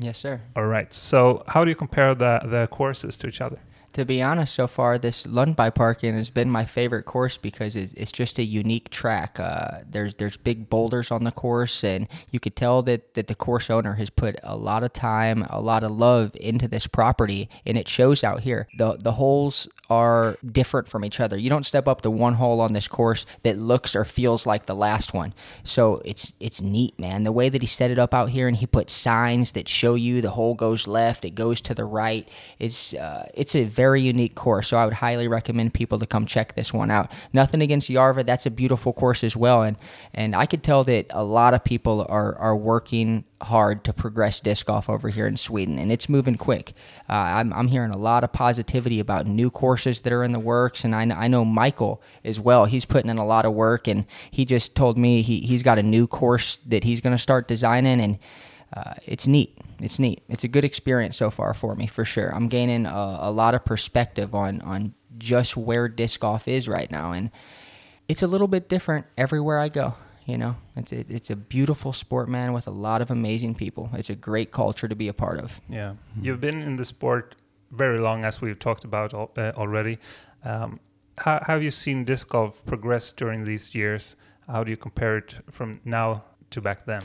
Yes, 0.00 0.18
sir. 0.18 0.40
All 0.56 0.66
right. 0.66 0.94
So 0.94 1.42
how 1.46 1.64
do 1.64 1.70
you 1.70 1.76
compare 1.76 2.14
the 2.14 2.40
the 2.50 2.66
courses 2.70 3.16
to 3.16 3.26
each 3.28 3.40
other? 3.40 3.58
To 3.94 4.04
be 4.04 4.20
honest, 4.20 4.54
so 4.54 4.66
far 4.66 4.98
this 4.98 5.24
Lundbyparken 5.24 6.14
has 6.14 6.28
been 6.28 6.50
my 6.50 6.64
favorite 6.64 7.04
course 7.04 7.38
because 7.38 7.76
it's, 7.76 7.92
it's 7.92 8.10
just 8.10 8.40
a 8.40 8.42
unique 8.42 8.90
track. 8.90 9.38
Uh, 9.38 9.82
there's 9.88 10.16
there's 10.16 10.36
big 10.36 10.68
boulders 10.68 11.12
on 11.12 11.22
the 11.22 11.30
course, 11.30 11.84
and 11.84 12.08
you 12.32 12.40
could 12.40 12.56
tell 12.56 12.82
that, 12.82 13.14
that 13.14 13.28
the 13.28 13.36
course 13.36 13.70
owner 13.70 13.94
has 13.94 14.10
put 14.10 14.36
a 14.42 14.56
lot 14.56 14.82
of 14.82 14.92
time, 14.92 15.46
a 15.48 15.60
lot 15.60 15.84
of 15.84 15.92
love 15.92 16.32
into 16.40 16.66
this 16.66 16.88
property, 16.88 17.48
and 17.64 17.78
it 17.78 17.88
shows 17.88 18.24
out 18.24 18.40
here. 18.40 18.66
the 18.76 18.96
The 18.96 19.12
holes 19.12 19.68
are 19.90 20.36
different 20.44 20.88
from 20.88 21.04
each 21.04 21.20
other. 21.20 21.36
You 21.36 21.50
don't 21.50 21.66
step 21.66 21.86
up 21.86 22.00
to 22.00 22.10
one 22.10 22.34
hole 22.34 22.60
on 22.60 22.72
this 22.72 22.88
course 22.88 23.26
that 23.42 23.58
looks 23.58 23.94
or 23.94 24.04
feels 24.04 24.46
like 24.46 24.66
the 24.66 24.74
last 24.74 25.14
one. 25.14 25.34
So 25.62 26.00
it's 26.04 26.32
it's 26.40 26.60
neat, 26.60 26.98
man. 26.98 27.22
The 27.22 27.30
way 27.30 27.48
that 27.48 27.62
he 27.62 27.68
set 27.68 27.92
it 27.92 27.98
up 27.98 28.12
out 28.12 28.30
here, 28.30 28.48
and 28.48 28.56
he 28.56 28.66
put 28.66 28.90
signs 28.90 29.52
that 29.52 29.68
show 29.68 29.94
you 29.94 30.20
the 30.20 30.30
hole 30.30 30.54
goes 30.54 30.88
left, 30.88 31.24
it 31.24 31.36
goes 31.36 31.60
to 31.60 31.74
the 31.74 31.84
right. 31.84 32.28
It's 32.58 32.92
uh, 32.94 33.28
it's 33.34 33.54
a 33.54 33.62
very 33.62 33.83
very 33.84 34.00
unique 34.00 34.34
course. 34.34 34.66
So 34.68 34.76
I 34.76 34.84
would 34.86 34.94
highly 34.94 35.28
recommend 35.28 35.74
people 35.74 35.98
to 35.98 36.06
come 36.06 36.24
check 36.26 36.54
this 36.54 36.72
one 36.72 36.90
out. 36.90 37.06
Nothing 37.32 37.60
against 37.62 37.90
Järva, 37.90 38.24
that's 38.24 38.46
a 38.46 38.50
beautiful 38.50 38.92
course 38.92 39.22
as 39.28 39.36
well, 39.36 39.62
and 39.62 39.76
and 40.14 40.30
I 40.42 40.46
could 40.46 40.62
tell 40.62 40.82
that 40.84 41.04
a 41.10 41.24
lot 41.38 41.52
of 41.54 41.60
people 41.72 42.06
are 42.08 42.30
are 42.38 42.56
working 42.56 43.24
hard 43.44 43.84
to 43.84 43.92
progress 43.92 44.40
disc 44.40 44.66
golf 44.66 44.88
over 44.88 45.08
here 45.10 45.26
in 45.26 45.36
Sweden, 45.36 45.78
and 45.78 45.92
it's 45.92 46.08
moving 46.08 46.36
quick. 46.36 46.72
Uh, 47.08 47.38
I'm, 47.38 47.52
I'm 47.52 47.68
hearing 47.68 47.92
a 47.92 47.98
lot 48.10 48.24
of 48.24 48.32
positivity 48.32 49.00
about 49.00 49.26
new 49.26 49.50
courses 49.50 50.00
that 50.00 50.12
are 50.12 50.24
in 50.24 50.32
the 50.32 50.40
works, 50.40 50.84
and 50.84 50.94
I, 50.94 51.02
I 51.24 51.28
know 51.28 51.44
Michael 51.44 52.02
as 52.24 52.40
well. 52.40 52.64
He's 52.64 52.86
putting 52.86 53.10
in 53.10 53.18
a 53.18 53.26
lot 53.26 53.44
of 53.44 53.52
work, 53.52 53.86
and 53.86 54.06
he 54.30 54.44
just 54.44 54.74
told 54.74 54.96
me 54.96 55.22
he, 55.22 55.40
he's 55.40 55.62
got 55.62 55.78
a 55.78 55.82
new 55.82 56.06
course 56.06 56.58
that 56.66 56.84
he's 56.84 57.00
going 57.00 57.16
to 57.16 57.22
start 57.22 57.48
designing, 57.48 58.00
and 58.00 58.18
uh, 58.74 58.94
it's 59.04 59.26
neat. 59.26 59.58
It's 59.84 59.98
neat. 59.98 60.22
It's 60.28 60.44
a 60.44 60.48
good 60.48 60.64
experience 60.64 61.16
so 61.16 61.30
far 61.30 61.54
for 61.54 61.74
me, 61.74 61.86
for 61.86 62.04
sure. 62.04 62.34
I'm 62.34 62.48
gaining 62.48 62.86
a, 62.86 63.18
a 63.20 63.30
lot 63.30 63.54
of 63.54 63.64
perspective 63.64 64.34
on 64.34 64.60
on 64.62 64.94
just 65.18 65.56
where 65.56 65.88
disc 65.88 66.20
golf 66.20 66.48
is 66.48 66.68
right 66.68 66.90
now, 66.90 67.12
and 67.12 67.30
it's 68.08 68.22
a 68.22 68.26
little 68.26 68.48
bit 68.48 68.68
different 68.68 69.06
everywhere 69.16 69.58
I 69.58 69.68
go. 69.68 69.94
You 70.26 70.38
know, 70.38 70.56
it's 70.74 70.92
a, 70.92 71.04
it's 71.08 71.28
a 71.28 71.36
beautiful 71.36 71.92
sport, 71.92 72.28
man, 72.28 72.54
with 72.54 72.66
a 72.66 72.70
lot 72.70 73.02
of 73.02 73.10
amazing 73.10 73.54
people. 73.56 73.90
It's 73.92 74.08
a 74.08 74.14
great 74.14 74.50
culture 74.50 74.88
to 74.88 74.96
be 74.96 75.08
a 75.08 75.12
part 75.12 75.38
of. 75.38 75.60
Yeah, 75.68 75.90
mm-hmm. 75.90 76.24
you've 76.24 76.40
been 76.40 76.62
in 76.62 76.76
the 76.76 76.84
sport 76.84 77.34
very 77.70 77.98
long, 77.98 78.24
as 78.24 78.40
we've 78.40 78.58
talked 78.58 78.84
about 78.84 79.12
al- 79.12 79.32
uh, 79.36 79.52
already. 79.56 79.98
Um, 80.44 80.80
how, 81.18 81.40
how 81.46 81.54
have 81.54 81.62
you 81.62 81.70
seen 81.70 82.04
disc 82.04 82.28
golf 82.30 82.64
progress 82.64 83.12
during 83.12 83.44
these 83.44 83.74
years? 83.74 84.16
How 84.48 84.64
do 84.64 84.70
you 84.70 84.76
compare 84.76 85.18
it 85.18 85.34
from 85.50 85.80
now 85.84 86.24
to 86.50 86.60
back 86.60 86.86
then? 86.86 87.02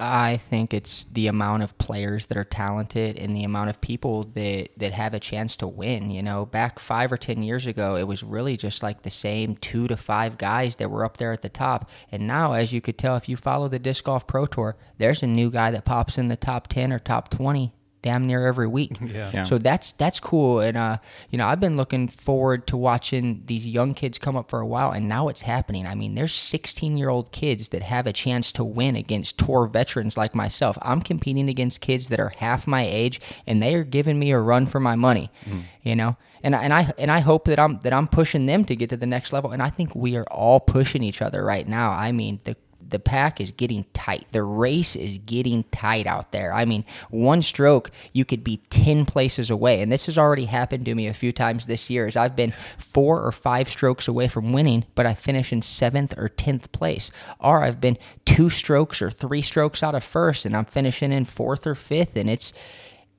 I 0.00 0.38
think 0.38 0.72
it's 0.72 1.04
the 1.12 1.26
amount 1.26 1.62
of 1.62 1.76
players 1.76 2.26
that 2.26 2.38
are 2.38 2.44
talented 2.44 3.18
and 3.18 3.36
the 3.36 3.44
amount 3.44 3.68
of 3.68 3.80
people 3.82 4.24
that, 4.34 4.70
that 4.78 4.92
have 4.92 5.12
a 5.12 5.20
chance 5.20 5.58
to 5.58 5.68
win. 5.68 6.10
You 6.10 6.22
know, 6.22 6.46
back 6.46 6.78
five 6.78 7.12
or 7.12 7.18
10 7.18 7.42
years 7.42 7.66
ago, 7.66 7.96
it 7.96 8.08
was 8.08 8.22
really 8.22 8.56
just 8.56 8.82
like 8.82 9.02
the 9.02 9.10
same 9.10 9.54
two 9.56 9.86
to 9.88 9.98
five 9.98 10.38
guys 10.38 10.76
that 10.76 10.90
were 10.90 11.04
up 11.04 11.18
there 11.18 11.32
at 11.32 11.42
the 11.42 11.50
top. 11.50 11.90
And 12.10 12.26
now, 12.26 12.54
as 12.54 12.72
you 12.72 12.80
could 12.80 12.96
tell, 12.96 13.16
if 13.16 13.28
you 13.28 13.36
follow 13.36 13.68
the 13.68 13.78
Disc 13.78 14.04
Golf 14.04 14.26
Pro 14.26 14.46
Tour, 14.46 14.76
there's 14.96 15.22
a 15.22 15.26
new 15.26 15.50
guy 15.50 15.70
that 15.70 15.84
pops 15.84 16.16
in 16.16 16.28
the 16.28 16.36
top 16.36 16.68
10 16.68 16.92
or 16.92 16.98
top 16.98 17.28
20 17.28 17.72
damn 18.02 18.26
near 18.26 18.46
every 18.46 18.66
week. 18.66 18.92
Yeah. 19.10 19.30
yeah. 19.34 19.42
So 19.42 19.58
that's 19.58 19.92
that's 19.92 20.20
cool, 20.20 20.60
and 20.60 20.76
uh, 20.76 20.98
you 21.30 21.38
know, 21.38 21.48
I've 21.48 21.58
been 21.58 21.76
looking 21.76 22.06
forward 22.06 22.68
to 22.68 22.76
watching 22.76 23.42
these 23.46 23.66
young 23.66 23.92
kids 23.92 24.18
come 24.18 24.36
up 24.36 24.48
for 24.48 24.60
a 24.60 24.66
while, 24.66 24.92
and 24.92 25.08
now 25.08 25.28
it's 25.28 25.42
happening. 25.42 25.84
I 25.84 25.96
mean, 25.96 26.14
there's 26.14 26.32
16 26.32 26.96
year 26.96 27.08
old 27.08 27.32
kids 27.32 27.70
that 27.70 27.82
have 27.82 28.06
a 28.06 28.12
chance 28.12 28.52
to 28.52 28.62
win 28.62 28.94
against 28.94 29.36
tour 29.36 29.66
veterans 29.66 30.16
like 30.16 30.34
myself. 30.34 30.78
I'm 30.80 31.00
competing 31.00 31.48
against 31.48 31.80
kids 31.80 32.06
that 32.08 32.20
are 32.20 32.32
half 32.36 32.68
my 32.68 32.82
age, 32.86 33.20
and 33.48 33.60
they 33.60 33.74
are 33.74 33.84
giving 33.84 34.18
me 34.18 34.30
a 34.30 34.38
run 34.38 34.66
for 34.66 34.78
my 34.78 34.94
money. 34.94 35.30
Mm. 35.44 35.62
You 35.82 35.96
know, 35.96 36.16
and 36.42 36.54
and 36.54 36.72
I 36.72 36.92
and 36.98 37.10
I 37.10 37.20
hope 37.20 37.46
that 37.46 37.58
I'm 37.58 37.80
that 37.80 37.92
I'm 37.92 38.06
pushing 38.06 38.46
them 38.46 38.64
to 38.66 38.76
get 38.76 38.90
to 38.90 38.96
the 38.96 39.06
next 39.06 39.32
level, 39.32 39.50
and 39.50 39.62
I 39.62 39.70
think 39.70 39.94
we 39.94 40.16
are 40.16 40.26
all 40.30 40.60
pushing 40.60 41.02
each 41.02 41.20
other 41.20 41.44
right 41.44 41.66
now. 41.66 41.90
I 41.90 42.12
mean, 42.12 42.40
the 42.44 42.56
the 42.90 42.98
pack 42.98 43.40
is 43.40 43.50
getting 43.50 43.84
tight. 43.92 44.26
The 44.32 44.42
race 44.42 44.96
is 44.96 45.18
getting 45.18 45.64
tight 45.64 46.06
out 46.06 46.32
there. 46.32 46.52
I 46.52 46.64
mean, 46.64 46.84
one 47.10 47.42
stroke, 47.42 47.90
you 48.12 48.24
could 48.24 48.44
be 48.44 48.58
10 48.70 49.06
places 49.06 49.50
away. 49.50 49.80
And 49.80 49.90
this 49.90 50.06
has 50.06 50.18
already 50.18 50.44
happened 50.44 50.84
to 50.84 50.94
me 50.94 51.06
a 51.06 51.14
few 51.14 51.32
times 51.32 51.66
this 51.66 51.90
year 51.90 52.06
as 52.06 52.16
I've 52.16 52.36
been 52.36 52.52
four 52.78 53.20
or 53.20 53.32
five 53.32 53.68
strokes 53.68 54.08
away 54.08 54.28
from 54.28 54.52
winning, 54.52 54.84
but 54.94 55.06
I 55.06 55.14
finish 55.14 55.52
in 55.52 55.62
seventh 55.62 56.16
or 56.18 56.28
10th 56.28 56.72
place. 56.72 57.10
Or 57.38 57.62
I've 57.62 57.80
been 57.80 57.98
two 58.24 58.50
strokes 58.50 59.00
or 59.00 59.10
three 59.10 59.42
strokes 59.42 59.82
out 59.82 59.94
of 59.94 60.04
first 60.04 60.44
and 60.44 60.56
I'm 60.56 60.64
finishing 60.64 61.12
in 61.12 61.24
fourth 61.24 61.66
or 61.66 61.74
fifth. 61.74 62.16
And 62.16 62.28
it's, 62.28 62.52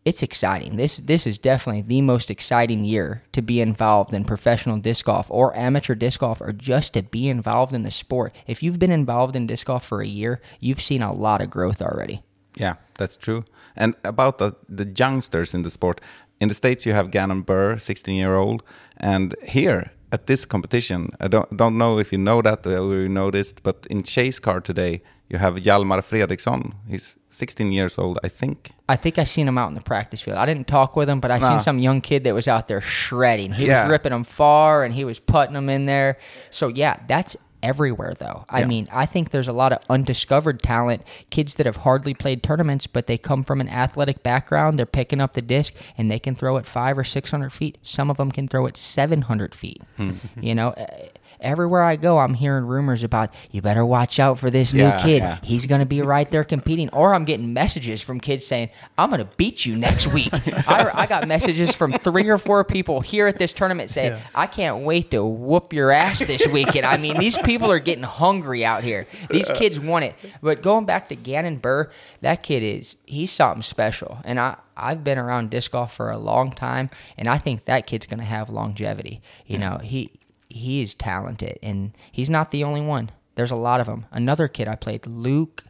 it's 0.03 0.23
exciting. 0.23 0.77
This 0.77 0.97
this 0.97 1.27
is 1.27 1.37
definitely 1.37 1.83
the 1.83 2.01
most 2.01 2.31
exciting 2.31 2.83
year 2.83 3.23
to 3.33 3.41
be 3.41 3.61
involved 3.61 4.13
in 4.13 4.25
professional 4.25 4.77
disc 4.77 5.05
golf 5.05 5.27
or 5.29 5.55
amateur 5.55 5.95
disc 5.95 6.19
golf 6.19 6.41
or 6.41 6.51
just 6.51 6.93
to 6.93 7.03
be 7.03 7.29
involved 7.29 7.73
in 7.73 7.83
the 7.83 7.91
sport. 7.91 8.35
If 8.47 8.63
you've 8.63 8.79
been 8.79 8.91
involved 8.91 9.35
in 9.35 9.47
disc 9.47 9.67
golf 9.67 9.85
for 9.85 10.01
a 10.01 10.07
year, 10.07 10.41
you've 10.59 10.81
seen 10.81 11.03
a 11.03 11.13
lot 11.13 11.41
of 11.41 11.49
growth 11.49 11.81
already. 11.81 12.23
Yeah, 12.55 12.75
that's 12.95 13.15
true. 13.15 13.45
And 13.75 13.95
about 14.03 14.39
the 14.39 14.55
the 14.67 14.85
youngsters 14.85 15.53
in 15.53 15.63
the 15.63 15.69
sport, 15.69 16.01
in 16.39 16.47
the 16.47 16.55
states 16.55 16.85
you 16.85 16.93
have 16.93 17.11
Gannon 17.11 17.43
Buhr, 17.43 17.79
16 17.79 18.15
year 18.15 18.35
old, 18.35 18.63
and 18.97 19.35
here 19.43 19.91
at 20.11 20.25
this 20.25 20.45
competition, 20.45 21.09
I 21.19 21.27
don't 21.27 21.55
don't 21.55 21.77
know 21.77 21.99
if 21.99 22.11
you 22.11 22.17
know 22.17 22.41
that 22.41 22.65
or 22.65 23.01
you 23.01 23.09
noticed, 23.09 23.61
but 23.61 23.85
in 23.89 24.01
chase 24.03 24.39
car 24.39 24.61
today 24.61 25.01
you 25.31 25.37
have 25.37 25.55
Hjalmar 25.55 26.01
Fredriksson. 26.01 26.73
He's 26.89 27.17
16 27.29 27.71
years 27.71 27.97
old, 27.97 28.19
I 28.21 28.27
think. 28.27 28.71
I 28.89 28.97
think 28.97 29.17
I 29.17 29.23
seen 29.23 29.47
him 29.47 29.57
out 29.57 29.69
in 29.69 29.75
the 29.75 29.81
practice 29.81 30.21
field. 30.21 30.37
I 30.37 30.45
didn't 30.45 30.67
talk 30.67 30.97
with 30.97 31.09
him, 31.09 31.21
but 31.21 31.31
I 31.31 31.37
nah. 31.37 31.51
seen 31.51 31.59
some 31.61 31.79
young 31.79 32.01
kid 32.01 32.25
that 32.25 32.35
was 32.35 32.49
out 32.49 32.67
there 32.67 32.81
shredding. 32.81 33.53
He 33.53 33.67
yeah. 33.67 33.83
was 33.83 33.91
ripping 33.91 34.11
them 34.11 34.25
far, 34.25 34.83
and 34.83 34.93
he 34.93 35.05
was 35.05 35.19
putting 35.19 35.53
them 35.53 35.69
in 35.69 35.85
there. 35.85 36.17
So 36.49 36.67
yeah, 36.67 36.99
that's 37.07 37.37
everywhere 37.63 38.13
though. 38.17 38.45
I 38.49 38.61
yeah. 38.61 38.65
mean, 38.65 38.89
I 38.91 39.05
think 39.05 39.29
there's 39.29 39.47
a 39.47 39.53
lot 39.53 39.71
of 39.71 39.79
undiscovered 39.89 40.61
talent, 40.61 41.03
kids 41.29 41.55
that 41.55 41.65
have 41.65 41.77
hardly 41.77 42.13
played 42.13 42.43
tournaments, 42.43 42.87
but 42.87 43.07
they 43.07 43.17
come 43.17 43.43
from 43.43 43.61
an 43.61 43.69
athletic 43.69 44.23
background. 44.23 44.77
They're 44.77 44.85
picking 44.85 45.21
up 45.21 45.33
the 45.33 45.41
disc 45.41 45.73
and 45.97 46.09
they 46.09 46.19
can 46.19 46.35
throw 46.35 46.57
it 46.57 46.65
five 46.65 46.97
or 46.97 47.03
six 47.03 47.31
hundred 47.31 47.53
feet. 47.53 47.77
Some 47.83 48.09
of 48.09 48.17
them 48.17 48.31
can 48.31 48.47
throw 48.47 48.65
it 48.65 48.77
seven 48.77 49.23
hundred 49.23 49.55
feet. 49.55 49.81
Hmm. 49.97 50.11
you 50.39 50.55
know, 50.55 50.75
everywhere 51.41 51.81
I 51.81 51.95
go, 51.95 52.17
I'm 52.17 52.33
hearing 52.33 52.65
rumors 52.65 53.03
about 53.03 53.33
you 53.51 53.61
better 53.61 53.85
watch 53.85 54.19
out 54.19 54.39
for 54.39 54.49
this 54.49 54.73
new 54.73 54.83
yeah, 54.83 55.01
kid. 55.01 55.21
Yeah. 55.21 55.39
He's 55.43 55.65
going 55.65 55.79
to 55.79 55.85
be 55.85 56.01
right 56.01 56.29
there 56.29 56.43
competing. 56.43 56.89
Or 56.89 57.13
I'm 57.13 57.25
getting 57.25 57.53
messages 57.53 58.01
from 58.01 58.19
kids 58.19 58.45
saying, 58.45 58.69
I'm 58.97 59.09
going 59.09 59.19
to 59.19 59.29
beat 59.37 59.65
you 59.65 59.75
next 59.75 60.07
week. 60.07 60.29
I, 60.67 60.91
I, 60.93 61.05
got 61.07 61.27
messages 61.27 61.75
from 61.75 61.91
three 61.91 62.29
or 62.29 62.37
four 62.37 62.63
people 62.63 63.01
here 63.01 63.27
at 63.27 63.37
this 63.37 63.53
tournament 63.53 63.89
saying, 63.89 64.13
yeah. 64.13 64.21
I 64.35 64.47
can't 64.47 64.83
wait 64.83 65.11
to 65.11 65.25
whoop 65.25 65.73
your 65.73 65.91
ass 65.91 66.19
this 66.19 66.47
weekend. 66.47 66.85
I 66.85 66.97
mean, 66.97 67.17
these 67.17 67.37
people 67.37 67.71
are 67.71 67.79
getting 67.79 68.03
hungry 68.03 68.63
out 68.63 68.83
here. 68.83 69.07
These 69.29 69.49
kids 69.51 69.79
want 69.79 70.05
it. 70.05 70.15
But 70.41 70.61
going 70.61 70.85
back 70.85 71.09
to 71.09 71.15
Gannon 71.15 71.59
Buhr, 71.59 71.91
that 72.21 72.43
kid 72.43 72.63
is, 72.63 72.95
he's 73.05 73.31
something 73.31 73.63
special. 73.63 74.19
And 74.23 74.39
I, 74.39 74.57
I've 74.81 75.03
been 75.03 75.17
around 75.17 75.49
disc 75.49 75.71
golf 75.71 75.93
for 75.93 76.09
a 76.09 76.17
long 76.17 76.51
time, 76.51 76.89
and 77.17 77.27
I 77.27 77.37
think 77.37 77.65
that 77.65 77.85
kid's 77.85 78.05
going 78.05 78.19
to 78.19 78.25
have 78.25 78.49
longevity. 78.49 79.21
You 79.45 79.59
know, 79.59 79.79
he 79.81 80.11
he 80.51 80.81
is 80.81 80.93
talented, 80.93 81.59
and 81.61 81.95
he's 82.11 82.29
not 82.29 82.51
the 82.51 82.63
only 82.63 82.81
one. 82.81 83.11
There's 83.35 83.51
a 83.51 83.55
lot 83.55 83.79
of 83.79 83.87
them. 83.87 84.05
Another 84.11 84.47
kid 84.47 84.67
I 84.67 84.75
played, 84.75 85.05
Luke. 85.05 85.63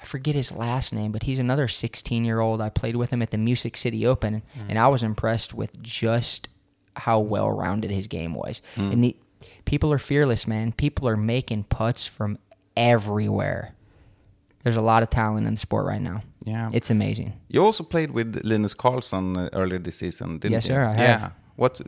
I 0.00 0.04
forget 0.06 0.34
his 0.34 0.50
last 0.52 0.92
name, 0.92 1.12
but 1.12 1.24
he's 1.24 1.38
another 1.38 1.68
16 1.68 2.24
year 2.24 2.40
old. 2.40 2.60
I 2.60 2.70
played 2.70 2.96
with 2.96 3.10
him 3.10 3.20
at 3.20 3.30
the 3.30 3.38
Music 3.38 3.76
City 3.76 4.06
Open, 4.06 4.42
mm. 4.56 4.66
and 4.68 4.78
I 4.78 4.88
was 4.88 5.02
impressed 5.02 5.52
with 5.52 5.82
just 5.82 6.48
how 6.96 7.20
well 7.20 7.50
rounded 7.50 7.90
his 7.90 8.06
game 8.06 8.34
was. 8.34 8.62
Mm. 8.76 8.92
And 8.92 9.04
the 9.04 9.16
people 9.64 9.92
are 9.92 9.98
fearless, 9.98 10.46
man. 10.46 10.72
People 10.72 11.06
are 11.08 11.16
making 11.16 11.64
putts 11.64 12.06
from 12.06 12.38
everywhere. 12.76 13.74
There's 14.62 14.76
a 14.76 14.82
lot 14.82 15.02
of 15.02 15.10
talent 15.10 15.46
in 15.46 15.54
the 15.54 15.60
sport 15.60 15.86
right 15.86 16.00
now. 16.00 16.22
Yeah, 16.44 16.70
it's 16.72 16.90
amazing. 16.90 17.34
You 17.48 17.64
also 17.64 17.84
played 17.84 18.12
with 18.12 18.40
Linus 18.44 18.74
Carlsson 18.74 19.36
uh, 19.36 19.50
earlier 19.52 19.78
this 19.78 19.96
season, 19.96 20.38
didn't 20.38 20.52
yes, 20.52 20.68
you? 20.68 20.74
Yes, 20.74 20.82
sir. 20.82 20.88
I 20.88 20.92
have. 20.92 21.20
Yeah. 21.20 21.30
What 21.60 21.78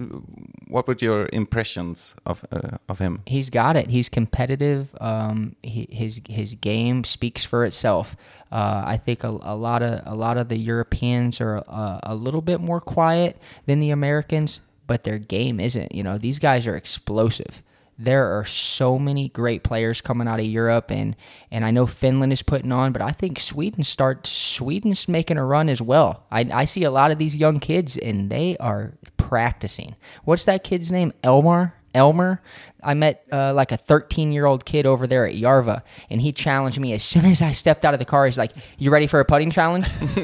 what 0.69 0.87
were 0.87 0.97
your 0.99 1.31
impressions 1.33 2.15
of 2.27 2.45
uh, 2.53 2.77
of 2.91 2.99
him? 2.99 3.23
He's 3.27 3.49
got 3.49 3.75
it. 3.75 3.89
He's 3.89 4.11
competitive. 4.11 4.95
Um, 5.01 5.57
he, 5.63 5.89
his 5.91 6.21
his 6.29 6.55
game 6.57 7.05
speaks 7.05 7.47
for 7.47 7.65
itself. 7.65 8.15
Uh, 8.53 8.83
I 8.85 8.99
think 8.99 9.25
a, 9.25 9.29
a, 9.29 9.57
lot 9.57 9.83
of 9.83 10.03
a 10.05 10.15
lot 10.15 10.37
of 10.37 10.51
the 10.51 10.59
Europeans 10.59 11.41
are 11.41 11.65
uh, 11.67 12.01
a 12.03 12.15
little 12.15 12.43
bit 12.43 12.61
more 12.61 12.81
quiet 12.81 13.41
than 13.65 13.81
the 13.81 13.89
Americans, 13.89 14.61
but 14.87 15.05
their 15.05 15.19
game 15.19 15.59
isn't. 15.59 15.95
You 15.95 16.03
know, 16.03 16.19
these 16.19 16.39
guys 16.39 16.67
are 16.67 16.77
explosive 16.77 17.63
there 17.99 18.39
are 18.39 18.45
so 18.45 18.99
many 18.99 19.29
great 19.29 19.63
players 19.63 20.01
coming 20.01 20.27
out 20.27 20.41
of 20.41 20.47
Europe, 20.47 20.91
and 20.91 21.17
and 21.51 21.65
I 21.65 21.71
know 21.71 21.87
Finland 21.87 22.33
is 22.33 22.43
putting 22.43 22.73
on, 22.73 22.93
but 22.93 23.03
I 23.03 23.11
think 23.11 23.39
Sweden 23.39 23.85
start 23.85 24.27
Sweden's 24.27 25.09
making 25.09 25.39
a 25.39 25.45
run 25.45 25.69
as 25.69 25.81
well. 25.81 26.25
I, 26.31 26.49
I 26.53 26.65
see 26.65 26.85
a 26.85 26.91
lot 26.91 27.11
of 27.11 27.19
these 27.19 27.37
young 27.37 27.61
kids, 27.61 27.97
and 27.97 28.31
they 28.31 28.57
are 28.59 28.95
practicing. 29.17 29.97
What's 30.25 30.45
that 30.47 30.65
kid's 30.65 30.91
name? 30.91 31.13
Elmar. 31.23 31.73
Elmer. 31.95 32.41
I 32.83 32.95
met 32.95 33.25
uh, 33.31 33.53
like 33.55 33.71
a 33.71 33.77
13 33.77 34.33
year 34.33 34.47
old 34.47 34.65
kid 34.65 34.87
over 34.87 35.07
there 35.07 35.27
at 35.27 35.35
Järva, 35.35 35.83
and 36.11 36.21
he 36.23 36.33
challenged 36.33 36.81
me 36.81 36.93
as 36.93 37.03
soon 37.13 37.27
as 37.27 37.43
I 37.43 37.53
stepped 37.53 37.85
out 37.85 37.95
of 37.95 38.01
the 38.01 38.07
car. 38.07 38.27
He's 38.27 38.39
like, 38.39 38.53
"You 38.79 38.91
ready 38.91 39.07
for 39.07 39.21
a 39.21 39.25
putting 39.25 39.51
challenge?" 39.51 39.87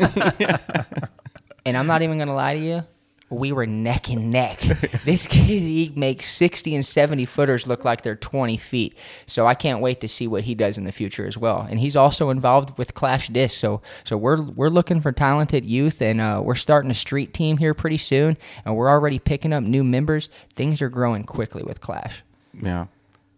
and 1.64 1.76
I'm 1.76 1.86
not 1.86 2.03
even 2.03 2.18
gonna 2.18 2.34
lie 2.34 2.55
to 2.55 2.61
you. 2.61 2.84
We 3.31 3.53
were 3.53 3.66
neck 3.66 4.09
and 4.09 4.31
neck. 4.31 4.61
this 5.05 5.26
kid, 5.26 5.45
he 5.45 5.93
makes 5.95 6.33
60 6.33 6.74
and 6.74 6.87
70 6.87 7.26
footers 7.26 7.66
look 7.66 7.85
like 7.85 8.03
they're 8.03 8.16
20 8.16 8.57
feet. 8.57 8.97
So 9.26 9.47
I 9.47 9.55
can't 9.55 9.81
wait 9.81 10.01
to 10.01 10.09
see 10.09 10.26
what 10.26 10.45
he 10.45 10.55
does 10.55 10.79
in 10.79 10.85
the 10.85 10.93
future 10.93 11.26
as 11.26 11.37
well. 11.37 11.66
And 11.68 11.79
he's 11.79 11.97
also 11.97 12.31
involved 12.31 12.79
with 12.79 12.95
Clash 12.95 13.29
Disc. 13.29 13.59
So 13.59 13.83
so 14.05 14.16
we're 14.16 14.41
we're 14.41 14.68
looking 14.68 15.01
for 15.01 15.12
talented 15.12 15.64
youth, 15.64 16.01
and 16.01 16.20
uh, 16.20 16.41
we're 16.43 16.55
starting 16.55 16.91
a 16.91 16.95
street 16.95 17.35
team 17.35 17.59
here 17.59 17.74
pretty 17.74 17.99
soon, 17.99 18.37
and 18.64 18.76
we're 18.76 18.89
already 18.89 19.18
picking 19.18 19.53
up 19.53 19.62
new 19.62 19.85
members. 19.85 20.29
Things 20.55 20.81
are 20.81 20.89
growing 20.89 21.24
quickly 21.24 21.62
with 21.62 21.81
Clash. 21.81 22.22
Yeah, 22.55 22.87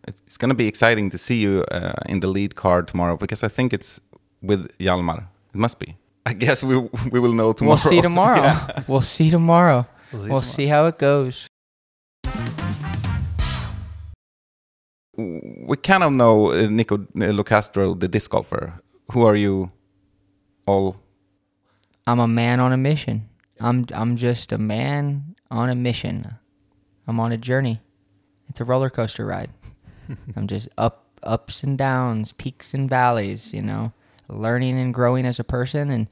it's 0.06 0.36
going 0.36 0.50
to 0.50 0.54
be 0.54 0.66
exciting 0.66 1.10
to 1.10 1.18
see 1.18 1.40
you 1.40 1.64
uh, 1.70 1.92
in 2.06 2.20
the 2.20 2.28
lead 2.28 2.54
card 2.54 2.88
tomorrow 2.88 3.16
because 3.16 3.42
I 3.42 3.48
think 3.48 3.72
it's 3.72 4.00
with 4.42 4.70
Hjalmar. 4.78 5.24
It 5.54 5.58
must 5.58 5.78
be. 5.78 5.96
I 6.26 6.32
guess 6.34 6.62
we 6.62 6.76
we 7.10 7.20
will 7.20 7.32
know 7.32 7.52
tomorrow. 7.52 7.78
We'll 7.82 7.90
see 7.90 8.00
tomorrow. 8.00 8.40
Yeah. 8.42 8.82
We'll 8.88 9.00
see 9.00 9.30
tomorrow. 9.30 9.86
We'll 10.12 10.28
We'll 10.28 10.42
see 10.42 10.64
see, 10.64 10.66
how 10.66 10.86
it 10.86 10.98
goes. 10.98 11.46
We 15.16 15.76
kind 15.76 16.02
of 16.02 16.12
know 16.12 16.52
uh, 16.52 16.66
Nikko 16.68 16.98
Locastro, 17.14 17.98
the 17.98 18.08
disc 18.08 18.30
golfer. 18.30 18.80
Who 19.12 19.22
are 19.22 19.36
you? 19.36 19.70
All 20.66 20.96
I'm 22.06 22.20
a 22.20 22.28
man 22.28 22.60
on 22.60 22.72
a 22.72 22.76
mission. 22.76 23.28
I'm 23.60 23.86
I'm 23.92 24.16
just 24.16 24.52
a 24.52 24.58
man 24.58 25.34
on 25.50 25.68
a 25.68 25.74
mission. 25.74 26.34
I'm 27.06 27.20
on 27.20 27.32
a 27.32 27.36
journey. 27.36 27.80
It's 28.48 28.60
a 28.60 28.64
roller 28.64 28.90
coaster 28.90 29.26
ride. 29.26 29.50
I'm 30.36 30.46
just 30.46 30.68
up 30.78 31.06
ups 31.22 31.62
and 31.62 31.76
downs, 31.76 32.32
peaks 32.32 32.72
and 32.74 32.88
valleys, 32.88 33.52
you 33.52 33.62
know, 33.62 33.92
learning 34.30 34.78
and 34.78 34.94
growing 34.94 35.26
as 35.26 35.38
a 35.38 35.44
person 35.44 35.90
and 35.90 36.08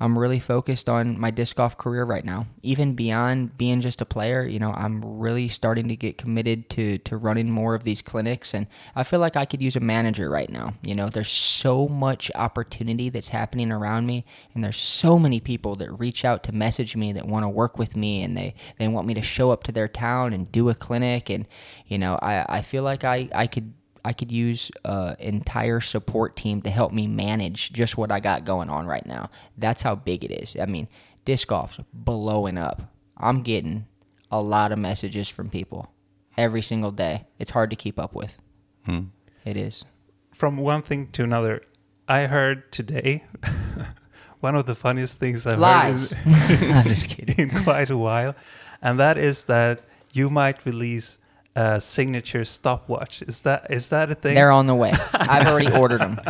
I'm 0.00 0.18
really 0.18 0.38
focused 0.38 0.88
on 0.88 1.18
my 1.18 1.30
disc 1.30 1.56
golf 1.56 1.76
career 1.76 2.04
right 2.04 2.24
now. 2.24 2.46
Even 2.62 2.94
beyond 2.94 3.56
being 3.58 3.80
just 3.80 4.00
a 4.00 4.04
player, 4.04 4.44
you 4.44 4.58
know, 4.58 4.72
I'm 4.72 5.04
really 5.18 5.48
starting 5.48 5.88
to 5.88 5.96
get 5.96 6.18
committed 6.18 6.70
to 6.70 6.98
to 6.98 7.16
running 7.16 7.50
more 7.50 7.74
of 7.74 7.84
these 7.84 8.02
clinics 8.02 8.54
and 8.54 8.66
I 8.94 9.02
feel 9.02 9.20
like 9.20 9.36
I 9.36 9.44
could 9.44 9.60
use 9.60 9.76
a 9.76 9.80
manager 9.80 10.30
right 10.30 10.48
now. 10.48 10.74
You 10.82 10.94
know, 10.94 11.08
there's 11.08 11.30
so 11.30 11.88
much 11.88 12.30
opportunity 12.34 13.08
that's 13.08 13.28
happening 13.28 13.72
around 13.72 14.06
me 14.06 14.24
and 14.54 14.62
there's 14.62 14.76
so 14.76 15.18
many 15.18 15.40
people 15.40 15.74
that 15.76 15.98
reach 15.98 16.24
out 16.24 16.44
to 16.44 16.52
message 16.52 16.94
me 16.94 17.12
that 17.12 17.26
want 17.26 17.44
to 17.44 17.48
work 17.48 17.78
with 17.78 17.96
me 17.96 18.22
and 18.22 18.36
they 18.36 18.54
they 18.78 18.88
want 18.88 19.06
me 19.06 19.14
to 19.14 19.22
show 19.22 19.50
up 19.50 19.64
to 19.64 19.72
their 19.72 19.88
town 19.88 20.32
and 20.32 20.52
do 20.52 20.68
a 20.68 20.74
clinic 20.74 21.28
and 21.28 21.46
you 21.86 21.98
know, 21.98 22.18
I 22.22 22.58
I 22.58 22.62
feel 22.62 22.84
like 22.84 23.02
I 23.02 23.28
I 23.34 23.46
could 23.48 23.72
I 24.04 24.12
could 24.12 24.30
use 24.32 24.70
an 24.84 25.16
entire 25.18 25.80
support 25.80 26.36
team 26.36 26.62
to 26.62 26.70
help 26.70 26.92
me 26.92 27.06
manage 27.06 27.72
just 27.72 27.96
what 27.96 28.10
I 28.10 28.20
got 28.20 28.44
going 28.44 28.70
on 28.70 28.86
right 28.86 29.04
now. 29.06 29.30
That's 29.56 29.82
how 29.82 29.94
big 29.94 30.24
it 30.24 30.30
is. 30.30 30.56
I 30.60 30.66
mean, 30.66 30.88
disc 31.24 31.48
golf's 31.48 31.78
blowing 31.92 32.58
up. 32.58 32.82
I'm 33.16 33.42
getting 33.42 33.86
a 34.30 34.40
lot 34.40 34.72
of 34.72 34.78
messages 34.78 35.28
from 35.28 35.50
people 35.50 35.92
every 36.36 36.62
single 36.62 36.92
day. 36.92 37.26
It's 37.38 37.50
hard 37.50 37.70
to 37.70 37.76
keep 37.76 37.98
up 37.98 38.14
with. 38.14 38.40
Hmm. 38.84 39.04
It 39.44 39.56
is. 39.56 39.84
From 40.32 40.56
one 40.56 40.82
thing 40.82 41.08
to 41.12 41.24
another, 41.24 41.62
I 42.06 42.26
heard 42.26 42.70
today 42.70 43.24
one 44.40 44.54
of 44.54 44.66
the 44.66 44.74
funniest 44.74 45.16
things 45.18 45.46
I've 45.46 45.58
Lies. 45.58 46.12
heard 46.12 46.62
in, 46.62 46.72
I'm 46.76 46.88
just 46.88 47.08
kidding. 47.16 47.50
in 47.50 47.64
quite 47.64 47.90
a 47.90 47.98
while, 47.98 48.34
and 48.80 48.98
that 49.00 49.18
is 49.18 49.44
that 49.44 49.82
you 50.12 50.30
might 50.30 50.64
release 50.64 51.18
a 51.58 51.80
signature 51.80 52.44
stopwatch. 52.44 53.22
Is 53.22 53.40
that 53.40 53.66
is 53.70 53.88
that 53.88 54.10
a 54.10 54.14
thing? 54.14 54.34
They're 54.34 54.52
on 54.52 54.66
the 54.66 54.74
way. 54.74 54.92
I've 55.12 55.46
already 55.46 55.72
ordered 55.72 56.00
them. 56.00 56.20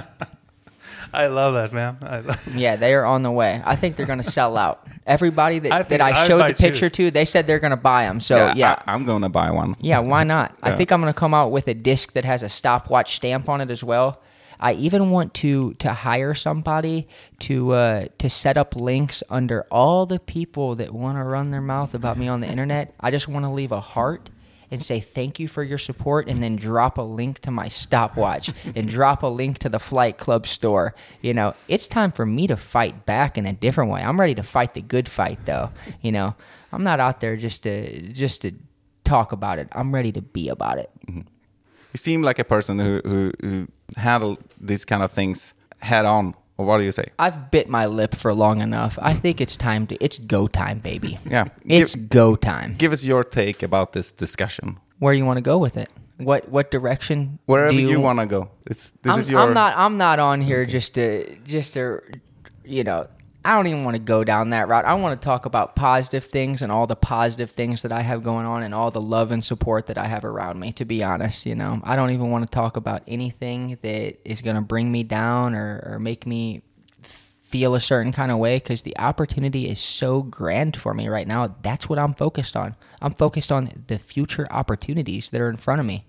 I 1.12 1.26
love 1.26 1.54
that, 1.54 1.72
man. 1.72 1.98
I 2.02 2.20
love 2.20 2.54
Yeah, 2.54 2.76
they 2.76 2.94
are 2.94 3.04
on 3.04 3.22
the 3.22 3.30
way. 3.30 3.62
I 3.64 3.76
think 3.76 3.96
they're 3.96 4.06
going 4.06 4.22
to 4.22 4.30
sell 4.30 4.56
out. 4.56 4.86
Everybody 5.06 5.58
that 5.60 5.72
I 5.78 5.78
I, 5.78 5.82
that 5.82 6.00
I 6.00 6.26
showed 6.26 6.38
buy 6.38 6.52
the 6.52 6.58
picture 6.58 6.88
to, 6.90 7.10
they 7.10 7.24
said 7.24 7.46
they're 7.46 7.58
going 7.58 7.72
to 7.72 7.76
buy 7.76 8.04
them. 8.04 8.20
So, 8.20 8.52
yeah. 8.54 8.82
I, 8.86 8.94
am 8.94 9.04
going 9.04 9.22
to 9.22 9.28
buy 9.28 9.50
one. 9.50 9.74
Yeah, 9.80 10.00
why 10.00 10.24
not? 10.24 10.54
I 10.62 10.76
think 10.76 10.92
I'm 10.92 11.00
going 11.00 11.12
to 11.12 11.18
come 11.18 11.32
out 11.32 11.50
with 11.50 11.66
a 11.68 11.74
disc 11.74 12.12
that 12.12 12.24
has 12.26 12.42
a 12.42 12.48
stopwatch 12.48 13.16
stamp 13.16 13.48
on 13.48 13.60
it 13.60 13.70
as 13.70 13.82
well. 13.82 14.20
I 14.60 14.72
even 14.72 15.10
want 15.10 15.34
to 15.34 15.74
to 15.74 15.92
hire 15.92 16.34
somebody 16.34 17.06
to 17.40 17.72
uh, 17.72 18.06
to 18.18 18.28
set 18.28 18.56
up 18.56 18.74
links 18.74 19.22
under 19.30 19.62
all 19.70 20.04
the 20.04 20.18
people 20.18 20.74
that 20.74 20.92
want 20.92 21.16
to 21.16 21.22
run 21.22 21.52
their 21.52 21.60
mouth 21.60 21.94
about 21.94 22.18
me 22.18 22.28
on 22.28 22.40
the 22.40 22.48
internet. 22.48 22.92
I 22.98 23.12
just 23.12 23.28
want 23.28 23.46
to 23.46 23.52
leave 23.52 23.70
a 23.70 23.80
heart 23.80 24.30
and 24.70 24.82
say 24.82 25.00
thank 25.00 25.38
you 25.38 25.48
for 25.48 25.62
your 25.62 25.78
support, 25.78 26.28
and 26.28 26.42
then 26.42 26.56
drop 26.56 26.98
a 26.98 27.02
link 27.02 27.40
to 27.40 27.50
my 27.50 27.68
stopwatch 27.68 28.52
and 28.76 28.88
drop 28.88 29.22
a 29.22 29.26
link 29.26 29.58
to 29.58 29.68
the 29.68 29.78
Flight 29.78 30.18
Club 30.18 30.46
store. 30.46 30.94
You 31.20 31.34
know, 31.34 31.54
it's 31.68 31.86
time 31.86 32.12
for 32.12 32.26
me 32.26 32.46
to 32.46 32.56
fight 32.56 33.06
back 33.06 33.38
in 33.38 33.46
a 33.46 33.52
different 33.52 33.90
way. 33.90 34.02
I'm 34.02 34.18
ready 34.18 34.34
to 34.34 34.42
fight 34.42 34.74
the 34.74 34.82
good 34.82 35.08
fight, 35.08 35.44
though. 35.46 35.70
You 36.02 36.12
know, 36.12 36.34
I'm 36.72 36.84
not 36.84 37.00
out 37.00 37.20
there 37.20 37.36
just 37.36 37.62
to 37.64 38.12
just 38.12 38.42
to 38.42 38.52
talk 39.04 39.32
about 39.32 39.58
it. 39.58 39.68
I'm 39.72 39.94
ready 39.94 40.12
to 40.12 40.22
be 40.22 40.48
about 40.48 40.78
it. 40.78 40.90
Mm-hmm. 41.06 41.20
You 41.92 41.96
seem 41.96 42.22
like 42.22 42.38
a 42.38 42.44
person 42.44 42.78
who 42.78 43.00
who, 43.04 43.32
who 43.40 43.68
handle 43.96 44.38
these 44.60 44.84
kind 44.84 45.02
of 45.02 45.10
things 45.10 45.54
head 45.80 46.04
on. 46.04 46.34
Or 46.58 46.66
what 46.66 46.78
do 46.78 46.84
you 46.84 46.92
say? 46.92 47.04
I've 47.20 47.52
bit 47.52 47.68
my 47.68 47.86
lip 47.86 48.16
for 48.16 48.34
long 48.34 48.60
enough. 48.60 48.98
I 49.00 49.14
think 49.14 49.40
it's 49.40 49.56
time 49.56 49.86
to. 49.86 50.04
It's 50.04 50.18
go 50.18 50.48
time, 50.48 50.80
baby. 50.80 51.16
Yeah. 51.24 51.46
It's 51.64 51.94
Give, 51.94 52.08
go 52.10 52.34
time. 52.34 52.74
give 52.76 52.92
us 52.92 53.04
your 53.04 53.22
take 53.22 53.62
about 53.62 53.92
this 53.92 54.10
discussion. 54.10 54.78
Where 54.98 55.14
you 55.14 55.24
want 55.24 55.36
to 55.36 55.42
go 55.42 55.56
with 55.56 55.76
it? 55.76 55.88
What 56.16 56.48
what 56.48 56.72
direction? 56.72 57.38
Wherever 57.46 57.70
do 57.70 57.78
you, 57.78 58.00
want 58.00 58.18
to 58.18 58.26
go. 58.26 58.50
It's 58.66 58.90
this 59.02 59.12
I'm, 59.12 59.20
is 59.20 59.30
your. 59.30 59.40
I'm 59.40 59.54
not. 59.54 59.74
I'm 59.76 59.98
not 59.98 60.18
on 60.18 60.40
here 60.40 60.66
just 60.66 60.94
to 60.94 61.36
just 61.44 61.74
to, 61.74 62.02
you 62.64 62.82
know. 62.82 63.06
I 63.44 63.54
don't 63.54 63.68
even 63.68 63.84
want 63.84 63.94
to 63.94 64.00
go 64.02 64.24
down 64.24 64.50
that 64.50 64.68
route. 64.68 64.84
I 64.84 64.94
want 64.94 65.20
to 65.20 65.24
talk 65.24 65.46
about 65.46 65.76
positive 65.76 66.24
things 66.24 66.60
and 66.60 66.72
all 66.72 66.86
the 66.86 66.96
positive 66.96 67.52
things 67.52 67.82
that 67.82 67.92
I 67.92 68.00
have 68.00 68.22
going 68.22 68.46
on 68.46 68.62
and 68.62 68.74
all 68.74 68.90
the 68.90 69.00
love 69.00 69.30
and 69.30 69.44
support 69.44 69.86
that 69.86 69.96
I 69.96 70.06
have 70.06 70.24
around 70.24 70.58
me. 70.58 70.72
To 70.72 70.84
be 70.84 71.02
honest, 71.02 71.46
you 71.46 71.54
know, 71.54 71.80
I 71.84 71.96
don't 71.96 72.10
even 72.10 72.30
want 72.30 72.44
to 72.44 72.50
talk 72.50 72.76
about 72.76 73.02
anything 73.06 73.78
that 73.82 74.18
is 74.28 74.40
going 74.40 74.56
to 74.56 74.62
bring 74.62 74.90
me 74.90 75.04
down 75.04 75.54
or, 75.54 75.82
or 75.86 75.98
make 75.98 76.26
me 76.26 76.62
feel 77.48 77.74
a 77.74 77.80
certain 77.80 78.12
kind 78.12 78.30
of 78.30 78.36
way 78.36 78.56
because 78.56 78.82
the 78.82 78.98
opportunity 78.98 79.68
is 79.68 79.80
so 79.80 80.20
grand 80.22 80.76
for 80.76 80.92
me 80.92 81.08
right 81.08 81.26
now. 81.26 81.56
That's 81.62 81.88
what 81.88 81.98
I'm 81.98 82.12
focused 82.12 82.56
on. 82.56 82.76
I'm 83.00 83.12
focused 83.12 83.50
on 83.50 83.70
the 83.86 83.98
future 83.98 84.46
opportunities 84.50 85.30
that 85.30 85.40
are 85.40 85.48
in 85.48 85.56
front 85.56 85.80
of 85.80 85.86
me. 85.86 86.04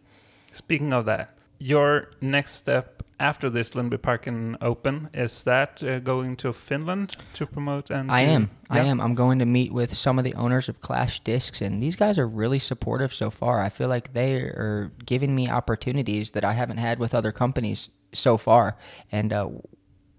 Speaking 0.52 0.92
of 0.92 1.06
that, 1.06 1.38
your 1.58 2.12
next 2.20 2.56
step 2.56 2.99
after 3.20 3.50
this 3.50 3.72
Lundbyparken 3.72 4.58
Open 4.62 5.10
is 5.14 5.44
that 5.44 5.84
uh, 5.84 6.00
going 6.00 6.36
to 6.38 6.54
Finland 6.54 7.16
to 7.34 7.46
promote 7.46 7.90
and 7.90 8.12
I 8.12 8.26
to- 8.26 8.32
am. 8.32 8.52
I 8.70 8.80
am. 8.80 9.02
I'm 9.02 9.16
going 9.16 9.40
to 9.40 9.46
meet 9.46 9.74
with 9.74 9.98
some 9.98 10.20
of 10.20 10.24
the 10.24 10.36
owners 10.36 10.70
of 10.70 10.80
Clash 10.80 11.20
Discs, 11.24 11.60
and 11.62 11.82
these 11.82 11.96
guys 11.96 12.20
are 12.20 12.28
really 12.28 12.60
supportive 12.60 13.14
so 13.14 13.30
far. 13.32 13.62
I 13.62 13.70
feel 13.70 13.90
like 13.90 14.14
they 14.14 14.36
are 14.36 14.92
giving 15.06 15.36
me 15.36 15.50
opportunities 15.50 16.32
that 16.32 16.46
I 16.46 16.54
haven't 16.54 16.78
had 16.78 17.00
with 17.00 17.16
other 17.16 17.32
companies 17.32 17.90
so 18.14 18.38
far, 18.38 18.78
and 19.12 19.34
uh, 19.34 19.50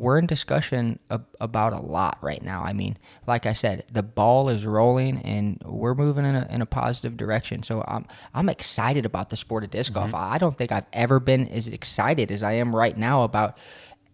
we're 0.01 0.19
in 0.19 0.27
discussion 0.27 0.99
ab- 1.11 1.27
about 1.41 1.73
a 1.75 1.79
lot 1.79 2.19
right 2.23 2.43
now. 2.43 2.63
I 2.65 2.73
mean, 2.73 2.97
like 3.27 3.45
I 3.47 3.53
said, 3.53 3.85
the 3.93 4.03
ball 4.03 4.49
is 4.49 4.65
rolling, 4.65 5.19
and 5.19 5.63
we're 5.65 5.95
moving 5.95 6.25
in 6.25 6.35
a, 6.35 6.49
in 6.51 6.63
a 6.63 6.67
positive 6.67 7.17
direction. 7.17 7.63
So 7.63 7.85
I'm 7.87 8.07
I'm 8.35 8.49
excited 8.49 9.05
about 9.07 9.31
the 9.31 9.37
sport 9.37 9.63
of 9.63 9.71
disc 9.71 9.93
golf. 9.93 10.15
I 10.15 10.39
don't 10.39 10.57
think 10.57 10.73
I've 10.73 10.87
ever 10.93 11.21
been 11.21 11.47
as 11.49 11.69
excited 11.69 12.33
as 12.33 12.43
I 12.43 12.53
am 12.55 12.75
right 12.75 12.97
now 12.97 13.23
about 13.23 13.57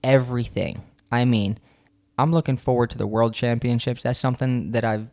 everything. 0.04 0.82
I 1.10 1.24
mean. 1.24 1.58
I'm 2.18 2.32
looking 2.32 2.56
forward 2.56 2.88
to 2.92 2.96
the 2.96 3.06
World 3.06 3.34
Championships. 3.34 4.00
That's 4.00 4.18
something 4.18 4.72
that 4.72 4.86
I've 4.86 5.08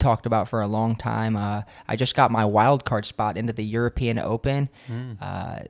talked 0.00 0.26
about 0.26 0.48
for 0.48 0.60
a 0.60 0.66
long 0.66 0.96
time. 0.96 1.36
Uh, 1.36 1.62
I 1.86 1.94
just 1.94 2.16
got 2.16 2.32
my 2.32 2.44
wild 2.44 2.84
card 2.84 3.06
spot 3.06 3.36
into 3.36 3.52
the 3.52 3.62
European 3.62 4.18
Open. 4.18 4.68
Uh, 5.20 5.60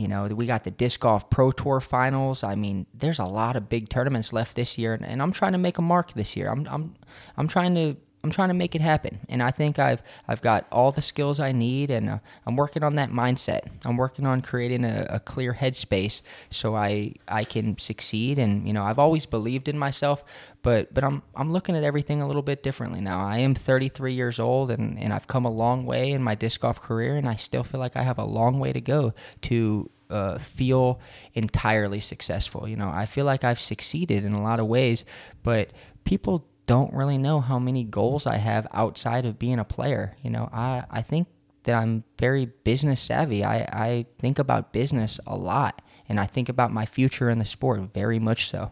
you 0.00 0.08
know, 0.08 0.24
we 0.26 0.46
got 0.46 0.64
the 0.64 0.70
disc 0.70 1.00
golf 1.00 1.28
pro 1.28 1.52
tour 1.52 1.80
finals. 1.80 2.42
I 2.42 2.54
mean, 2.54 2.86
there's 2.94 3.18
a 3.18 3.24
lot 3.24 3.54
of 3.54 3.68
big 3.68 3.90
tournaments 3.90 4.32
left 4.32 4.56
this 4.56 4.78
year, 4.78 4.94
and, 4.94 5.04
and 5.04 5.20
I'm 5.20 5.30
trying 5.30 5.52
to 5.52 5.58
make 5.58 5.76
a 5.76 5.82
mark 5.82 6.14
this 6.14 6.36
year. 6.36 6.50
I'm 6.50 6.66
I'm 6.70 6.94
I'm 7.36 7.46
trying 7.46 7.74
to 7.74 7.96
I'm 8.22 8.30
trying 8.30 8.48
to 8.48 8.54
make 8.54 8.74
it 8.74 8.82
happen, 8.82 9.20
and 9.30 9.42
I 9.42 9.50
think 9.50 9.78
I've 9.78 10.02
I've 10.28 10.42
got 10.42 10.66
all 10.70 10.92
the 10.92 11.00
skills 11.00 11.40
I 11.40 11.52
need, 11.52 11.90
and 11.90 12.10
uh, 12.10 12.18
I'm 12.46 12.54
working 12.54 12.82
on 12.82 12.96
that 12.96 13.10
mindset. 13.10 13.62
I'm 13.84 13.96
working 13.96 14.26
on 14.26 14.42
creating 14.42 14.84
a, 14.84 15.06
a 15.08 15.20
clear 15.20 15.54
headspace 15.54 16.20
so 16.50 16.76
I 16.76 17.14
I 17.26 17.44
can 17.44 17.78
succeed. 17.78 18.38
And 18.38 18.66
you 18.66 18.74
know, 18.74 18.84
I've 18.84 18.98
always 18.98 19.24
believed 19.24 19.68
in 19.68 19.78
myself, 19.78 20.22
but 20.62 20.92
but 20.92 21.02
I'm 21.02 21.22
I'm 21.34 21.50
looking 21.50 21.74
at 21.74 21.82
everything 21.82 22.20
a 22.20 22.26
little 22.26 22.42
bit 22.42 22.62
differently 22.62 23.00
now. 23.00 23.20
I 23.20 23.38
am 23.38 23.54
33 23.54 24.12
years 24.12 24.38
old, 24.38 24.70
and 24.70 24.98
and 24.98 25.14
I've 25.14 25.26
come 25.26 25.46
a 25.46 25.50
long 25.50 25.86
way 25.86 26.10
in 26.10 26.22
my 26.22 26.34
disc 26.34 26.60
golf 26.60 26.80
career, 26.80 27.16
and 27.16 27.26
I 27.26 27.36
still 27.36 27.64
feel 27.64 27.80
like 27.80 27.96
I 27.96 28.02
have 28.02 28.18
a 28.18 28.24
long 28.24 28.58
way 28.58 28.74
to 28.74 28.82
go 28.82 29.14
to 29.42 29.90
uh, 30.10 30.38
feel 30.38 31.00
entirely 31.34 32.00
successful. 32.00 32.68
You 32.68 32.76
know, 32.76 32.90
I 32.90 33.06
feel 33.06 33.24
like 33.24 33.44
I've 33.44 33.60
succeeded 33.60 34.24
in 34.24 34.34
a 34.34 34.42
lot 34.42 34.60
of 34.60 34.66
ways, 34.66 35.04
but 35.42 35.70
people 36.04 36.46
don't 36.70 36.94
really 36.94 37.18
know 37.18 37.40
how 37.40 37.58
many 37.58 37.82
goals 37.82 38.26
I 38.26 38.36
have 38.36 38.64
outside 38.72 39.24
of 39.26 39.40
being 39.40 39.58
a 39.58 39.64
player. 39.64 40.14
You 40.22 40.30
know, 40.30 40.48
I, 40.52 40.84
I 40.88 41.02
think 41.02 41.26
that 41.64 41.74
I'm 41.74 42.04
very 42.16 42.46
business 42.62 43.00
savvy. 43.00 43.42
I, 43.42 43.56
I 43.88 44.06
think 44.20 44.38
about 44.38 44.72
business 44.72 45.18
a 45.26 45.34
lot, 45.34 45.82
and 46.08 46.20
I 46.20 46.26
think 46.26 46.48
about 46.48 46.70
my 46.72 46.86
future 46.86 47.28
in 47.28 47.40
the 47.40 47.44
sport 47.44 47.80
very 47.92 48.20
much 48.20 48.48
so. 48.48 48.70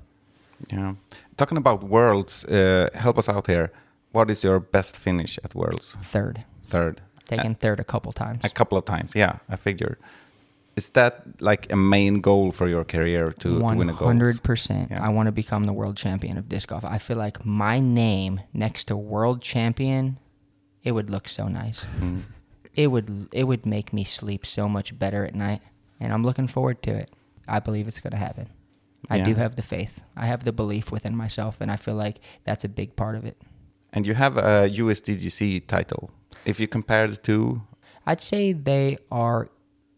Yeah. 0.70 0.94
Talking 1.36 1.58
about 1.58 1.82
worlds, 1.82 2.44
uh, 2.44 2.88
help 2.94 3.18
us 3.18 3.28
out 3.28 3.48
here. 3.48 3.72
What 4.12 4.30
is 4.30 4.44
your 4.44 4.60
best 4.60 4.96
finish 4.96 5.36
at 5.42 5.56
Worlds? 5.56 5.96
Third, 6.02 6.44
Third. 6.62 7.00
taken 7.26 7.56
third 7.56 7.80
a 7.80 7.84
couple 7.84 8.12
times. 8.12 8.44
A 8.44 8.48
couple 8.48 8.78
of 8.78 8.84
times, 8.84 9.12
yeah, 9.16 9.38
I 9.50 9.56
figured. 9.56 9.98
Is 10.78 10.90
that 10.90 11.12
like 11.40 11.72
a 11.72 11.76
main 11.76 12.20
goal 12.20 12.52
for 12.52 12.68
your 12.68 12.84
career 12.84 13.32
to, 13.42 13.48
to 13.58 13.64
win 13.78 13.90
a 13.90 13.94
gold? 13.98 14.08
hundred 14.12 14.44
percent. 14.44 14.92
Yeah. 14.92 15.04
I 15.04 15.08
want 15.08 15.26
to 15.26 15.32
become 15.32 15.66
the 15.66 15.72
world 15.72 15.96
champion 15.96 16.38
of 16.38 16.48
disc 16.48 16.68
golf. 16.68 16.84
I 16.84 16.98
feel 16.98 17.16
like 17.16 17.44
my 17.44 17.80
name 17.80 18.34
next 18.52 18.84
to 18.84 18.96
world 18.96 19.42
champion, 19.42 20.20
it 20.84 20.92
would 20.92 21.10
look 21.10 21.26
so 21.28 21.48
nice. 21.48 21.84
Mm. 21.98 22.22
It 22.82 22.88
would 22.92 23.08
it 23.32 23.44
would 23.50 23.66
make 23.66 23.92
me 23.92 24.04
sleep 24.04 24.46
so 24.46 24.68
much 24.68 24.96
better 24.96 25.26
at 25.26 25.34
night, 25.34 25.62
and 25.98 26.12
I'm 26.12 26.24
looking 26.28 26.46
forward 26.46 26.78
to 26.86 26.92
it. 27.02 27.10
I 27.48 27.58
believe 27.58 27.88
it's 27.88 27.98
going 28.04 28.16
to 28.18 28.24
happen. 28.28 28.46
I 29.10 29.18
do 29.28 29.34
have 29.34 29.56
the 29.56 29.66
faith. 29.74 30.04
I 30.16 30.26
have 30.26 30.44
the 30.44 30.52
belief 30.52 30.92
within 30.92 31.16
myself, 31.16 31.60
and 31.60 31.72
I 31.74 31.76
feel 31.76 31.98
like 32.06 32.16
that's 32.44 32.64
a 32.64 32.68
big 32.68 32.94
part 32.94 33.16
of 33.16 33.24
it. 33.24 33.36
And 33.92 34.06
you 34.06 34.14
have 34.14 34.36
a 34.36 34.70
USDGC 34.82 35.66
title. 35.66 36.10
If 36.44 36.60
you 36.60 36.68
compare 36.68 37.08
the 37.08 37.16
two, 37.16 37.62
I'd 38.06 38.20
say 38.20 38.52
they 38.52 38.98
are 39.10 39.50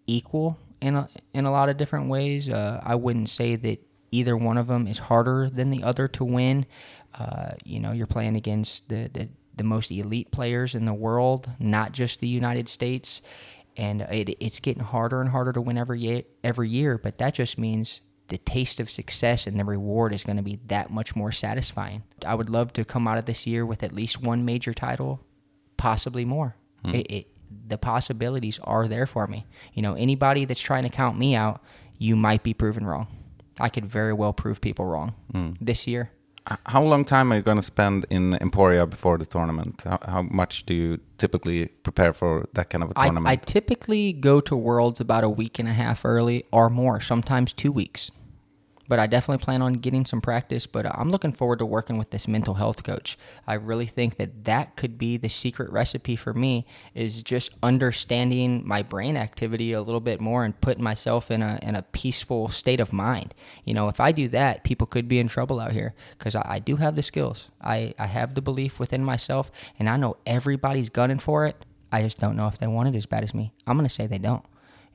equal 0.06 0.56
in 0.80 0.96
a, 0.96 1.08
in 1.34 1.44
a 1.44 1.50
lot 1.50 1.68
of 1.68 1.76
different 1.76 2.08
ways. 2.08 2.48
Uh, 2.48 2.80
I 2.82 2.94
wouldn't 2.94 3.30
say 3.30 3.56
that 3.56 3.86
either 4.10 4.36
one 4.36 4.58
of 4.58 4.66
them 4.66 4.86
is 4.86 4.98
harder 4.98 5.48
than 5.48 5.70
the 5.70 5.82
other 5.82 6.08
to 6.08 6.24
win. 6.24 6.66
Uh, 7.14 7.52
you 7.64 7.80
know, 7.80 7.92
you're 7.92 8.06
playing 8.06 8.36
against 8.36 8.88
the, 8.88 9.10
the 9.12 9.28
the 9.56 9.64
most 9.64 9.90
elite 9.90 10.30
players 10.30 10.74
in 10.74 10.86
the 10.86 10.94
world, 10.94 11.50
not 11.58 11.92
just 11.92 12.20
the 12.20 12.28
United 12.28 12.66
States, 12.66 13.20
and 13.76 14.00
it, 14.02 14.36
it's 14.40 14.58
getting 14.58 14.82
harder 14.82 15.20
and 15.20 15.28
harder 15.28 15.52
to 15.52 15.60
win 15.60 15.76
every 15.76 16.00
year, 16.00 16.22
every 16.42 16.70
year. 16.70 16.96
But 16.96 17.18
that 17.18 17.34
just 17.34 17.58
means 17.58 18.00
the 18.28 18.38
taste 18.38 18.80
of 18.80 18.90
success 18.90 19.46
and 19.46 19.60
the 19.60 19.64
reward 19.64 20.14
is 20.14 20.22
going 20.22 20.38
to 20.38 20.42
be 20.42 20.60
that 20.68 20.88
much 20.88 21.14
more 21.14 21.30
satisfying. 21.30 22.04
I 22.24 22.34
would 22.34 22.48
love 22.48 22.72
to 22.74 22.84
come 22.84 23.06
out 23.06 23.18
of 23.18 23.26
this 23.26 23.46
year 23.46 23.66
with 23.66 23.82
at 23.82 23.92
least 23.92 24.22
one 24.22 24.44
major 24.46 24.72
title, 24.72 25.20
possibly 25.76 26.24
more. 26.24 26.56
It, 26.94 27.10
it, 27.10 27.26
the 27.66 27.78
possibilities 27.78 28.58
are 28.64 28.88
there 28.88 29.06
for 29.06 29.26
me. 29.26 29.46
You 29.74 29.82
know, 29.82 29.94
anybody 29.94 30.44
that's 30.44 30.60
trying 30.60 30.84
to 30.84 30.88
count 30.90 31.18
me 31.18 31.34
out, 31.34 31.62
you 31.98 32.16
might 32.16 32.42
be 32.42 32.54
proven 32.54 32.86
wrong. 32.86 33.08
I 33.58 33.68
could 33.68 33.86
very 33.86 34.12
well 34.12 34.32
prove 34.32 34.60
people 34.60 34.86
wrong 34.86 35.14
mm. 35.32 35.56
this 35.60 35.86
year. 35.86 36.10
how 36.66 36.82
long 36.82 37.04
time 37.04 37.32
are 37.32 37.36
you 37.36 37.42
going 37.42 37.58
to 37.58 37.62
spend 37.62 38.06
in 38.10 38.34
Emporia 38.40 38.86
before 38.86 39.18
the 39.18 39.26
tournament? 39.26 39.82
How, 39.84 39.98
how 40.06 40.22
much 40.22 40.64
do 40.64 40.74
you 40.74 40.98
typically 41.18 41.66
prepare 41.66 42.12
for 42.12 42.48
that 42.54 42.70
kind 42.70 42.82
of 42.82 42.90
a 42.90 42.94
tournament? 42.94 43.26
I 43.26 43.36
typically 43.36 44.12
go 44.12 44.40
to 44.40 44.56
Worlds 44.56 45.00
about 45.00 45.24
a 45.24 45.28
week 45.28 45.58
and 45.58 45.68
a 45.68 45.74
half 45.74 46.04
early 46.04 46.44
or 46.50 46.70
more, 46.70 47.00
sometimes 47.00 47.52
two 47.52 47.72
weeks. 47.72 48.10
But 48.90 48.98
I 48.98 49.06
definitely 49.06 49.44
plan 49.44 49.62
on 49.62 49.74
getting 49.74 50.04
some 50.04 50.20
practice. 50.20 50.66
But 50.66 50.84
uh, 50.84 50.90
I'm 50.94 51.12
looking 51.12 51.30
forward 51.32 51.60
to 51.60 51.64
working 51.64 51.96
with 51.96 52.10
this 52.10 52.26
mental 52.26 52.54
health 52.54 52.82
coach. 52.82 53.16
I 53.46 53.54
really 53.54 53.86
think 53.86 54.16
that 54.16 54.44
that 54.46 54.74
could 54.74 54.98
be 54.98 55.16
the 55.16 55.28
secret 55.28 55.70
recipe 55.70 56.16
for 56.16 56.34
me 56.34 56.66
is 56.92 57.22
just 57.22 57.52
understanding 57.62 58.66
my 58.66 58.82
brain 58.82 59.16
activity 59.16 59.72
a 59.72 59.80
little 59.80 60.00
bit 60.00 60.20
more 60.20 60.44
and 60.44 60.60
putting 60.60 60.82
myself 60.82 61.30
in 61.30 61.40
a 61.40 61.60
in 61.62 61.76
a 61.76 61.82
peaceful 61.82 62.48
state 62.48 62.80
of 62.80 62.92
mind. 62.92 63.32
You 63.64 63.74
know, 63.74 63.88
if 63.88 64.00
I 64.00 64.10
do 64.10 64.26
that, 64.30 64.64
people 64.64 64.88
could 64.88 65.06
be 65.06 65.20
in 65.20 65.28
trouble 65.28 65.60
out 65.60 65.70
here 65.70 65.94
because 66.18 66.34
I, 66.34 66.44
I 66.44 66.58
do 66.58 66.74
have 66.74 66.96
the 66.96 67.04
skills. 67.04 67.48
I, 67.62 67.94
I 67.96 68.06
have 68.06 68.34
the 68.34 68.42
belief 68.42 68.80
within 68.80 69.04
myself, 69.04 69.52
and 69.78 69.88
I 69.88 69.96
know 69.98 70.16
everybody's 70.26 70.88
gunning 70.88 71.20
for 71.20 71.46
it. 71.46 71.64
I 71.92 72.02
just 72.02 72.18
don't 72.18 72.36
know 72.36 72.48
if 72.48 72.58
they 72.58 72.66
want 72.66 72.88
it 72.88 72.98
as 72.98 73.06
bad 73.06 73.22
as 73.22 73.34
me. 73.34 73.52
I'm 73.68 73.78
to 73.80 73.88
say 73.88 74.08
they 74.08 74.18
don't. 74.18 74.44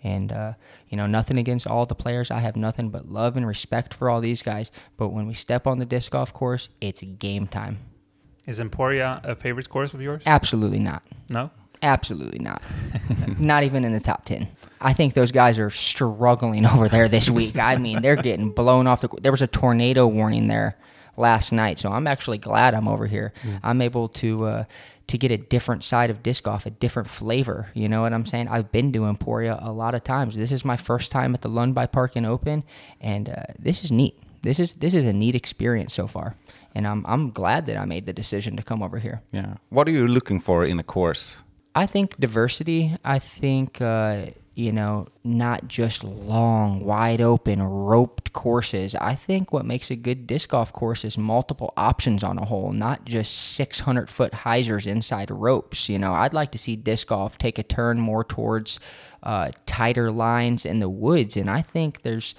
And, 0.05 0.31
uh, 0.31 0.53
you 0.87 0.97
know, 0.97 1.07
nothing 1.07 1.39
against 1.39 1.65
all 1.65 1.87
the 1.87 1.95
players. 1.95 2.29
I 2.29 2.37
have 2.37 2.55
nothing 2.55 2.89
but 2.89 3.09
love 3.09 3.35
and 3.35 3.47
respect 3.47 3.91
for 3.91 4.07
all 4.07 4.21
these 4.21 4.43
guys. 4.43 4.69
But 4.97 5.09
when 5.09 5.25
we 5.25 5.33
step 5.33 5.65
on 5.65 5.79
the 5.79 5.85
disc 5.85 6.11
golf 6.11 6.31
course, 6.31 6.69
it's 6.79 7.01
game 7.01 7.47
time. 7.47 7.79
Is 8.45 8.59
Emporia 8.59 9.19
a 9.23 9.35
favorite 9.35 9.67
course 9.67 9.95
of 9.95 10.01
yours? 10.03 10.21
Absolutely 10.27 10.77
not. 10.77 11.01
No. 11.29 11.49
Absolutely 11.81 12.37
not. 12.37 12.61
not 13.39 13.63
even 13.63 13.83
in 13.83 13.93
the 13.93 13.99
top 13.99 14.25
10. 14.25 14.47
I 14.79 14.93
think 14.93 15.15
those 15.15 15.31
guys 15.31 15.57
are 15.57 15.71
struggling 15.71 16.65
over 16.73 16.87
there 16.87 17.07
this 17.07 17.27
week. 17.27 17.57
I 17.57 17.75
mean, 17.77 18.03
they're 18.03 18.15
getting 18.15 18.51
blown 18.51 18.85
off 18.85 19.01
the. 19.01 19.09
There 19.21 19.31
was 19.31 19.41
a 19.41 19.47
tornado 19.47 20.05
warning 20.05 20.47
there 20.47 20.77
last 21.17 21.51
night, 21.51 21.79
so 21.79 21.91
I'm 21.91 22.05
actually 22.05 22.37
glad 22.37 22.75
I'm 22.75 22.87
over 22.87 23.07
here. 23.07 23.33
I'm 23.63 23.81
able 23.81 24.09
to 24.09 24.45
uh, 24.45 24.63
to 25.07 25.17
get 25.17 25.31
a 25.31 25.37
different 25.37 25.83
side 25.83 26.09
of 26.09 26.23
disc 26.23 26.43
golf, 26.43 26.65
a 26.65 26.69
different 26.71 27.07
flavor. 27.07 27.69
You 27.73 27.87
know 27.87 28.01
what 28.01 28.13
I'm 28.13 28.25
saying? 28.25 28.47
I've 28.47 28.71
been 28.71 28.91
to 28.93 29.05
Emporia 29.05 29.57
a 29.61 29.71
lot 29.71 29.95
of 29.95 30.03
times. 30.03 30.35
This 30.35 30.51
is 30.51 30.65
my 30.65 30.77
first 30.77 31.11
time 31.11 31.33
at 31.35 31.41
the 31.41 31.49
Lundbyparken 31.49 32.25
Open, 32.25 32.63
and 32.99 33.29
uh, 33.29 33.43
this 33.59 33.83
is 33.83 33.91
neat. 33.91 34.17
This 34.41 34.59
is 34.59 34.73
this 34.73 34.93
is 34.93 35.05
a 35.05 35.13
neat 35.13 35.35
experience 35.35 35.93
so 35.93 36.07
far, 36.07 36.35
and 36.75 36.87
I'm 36.87 37.05
I'm 37.07 37.31
glad 37.31 37.65
that 37.65 37.77
I 37.77 37.85
made 37.85 38.05
the 38.05 38.13
decision 38.13 38.55
to 38.57 38.63
come 38.63 38.83
over 38.83 38.99
here. 38.99 39.21
yeah. 39.31 39.55
What 39.69 39.87
are 39.87 39.91
you 39.91 40.07
looking 40.07 40.39
for 40.39 40.65
in 40.65 40.79
a 40.79 40.83
course? 40.83 41.37
I 41.73 41.87
think 41.87 42.17
diversity. 42.19 42.95
I 43.03 43.19
think 43.19 43.81
uh, 43.81 44.27
you 44.55 44.71
know 44.71 45.07
not 45.23 45.67
just 45.67 46.03
long, 46.03 46.83
wide 46.83 47.19
open, 47.19 47.61
roped 47.61 48.31
courses. 48.31 48.95
I 48.95 49.13
think 49.13 49.51
what 49.51 49.65
makes 49.65 49.91
a 49.91 49.95
good 49.95 50.25
disc 50.25 50.49
golf 50.49 50.71
course 50.71 51.03
is 51.03 51.17
multiple 51.17 51.73
options 51.75 52.23
on 52.23 52.37
a 52.37 52.45
hole, 52.45 52.71
not 52.71 53.05
just 53.05 53.33
600 53.55 54.09
foot 54.09 54.31
hyzers 54.31 54.87
inside 54.87 55.29
ropes. 55.29 55.89
You 55.89 55.99
know, 55.99 56.13
I'd 56.13 56.33
like 56.33 56.51
to 56.53 56.57
see 56.57 56.77
disc 56.77 57.07
golf 57.07 57.37
take 57.37 57.59
a 57.59 57.63
turn 57.63 57.99
more 57.99 58.23
towards 58.23 58.79
uh, 59.23 59.51
tighter 59.65 60.09
lines 60.09 60.65
in 60.65 60.79
the 60.79 60.89
woods, 60.89 61.35
and 61.35 61.49
I 61.49 61.61
think 61.61 62.03
there's 62.03 62.33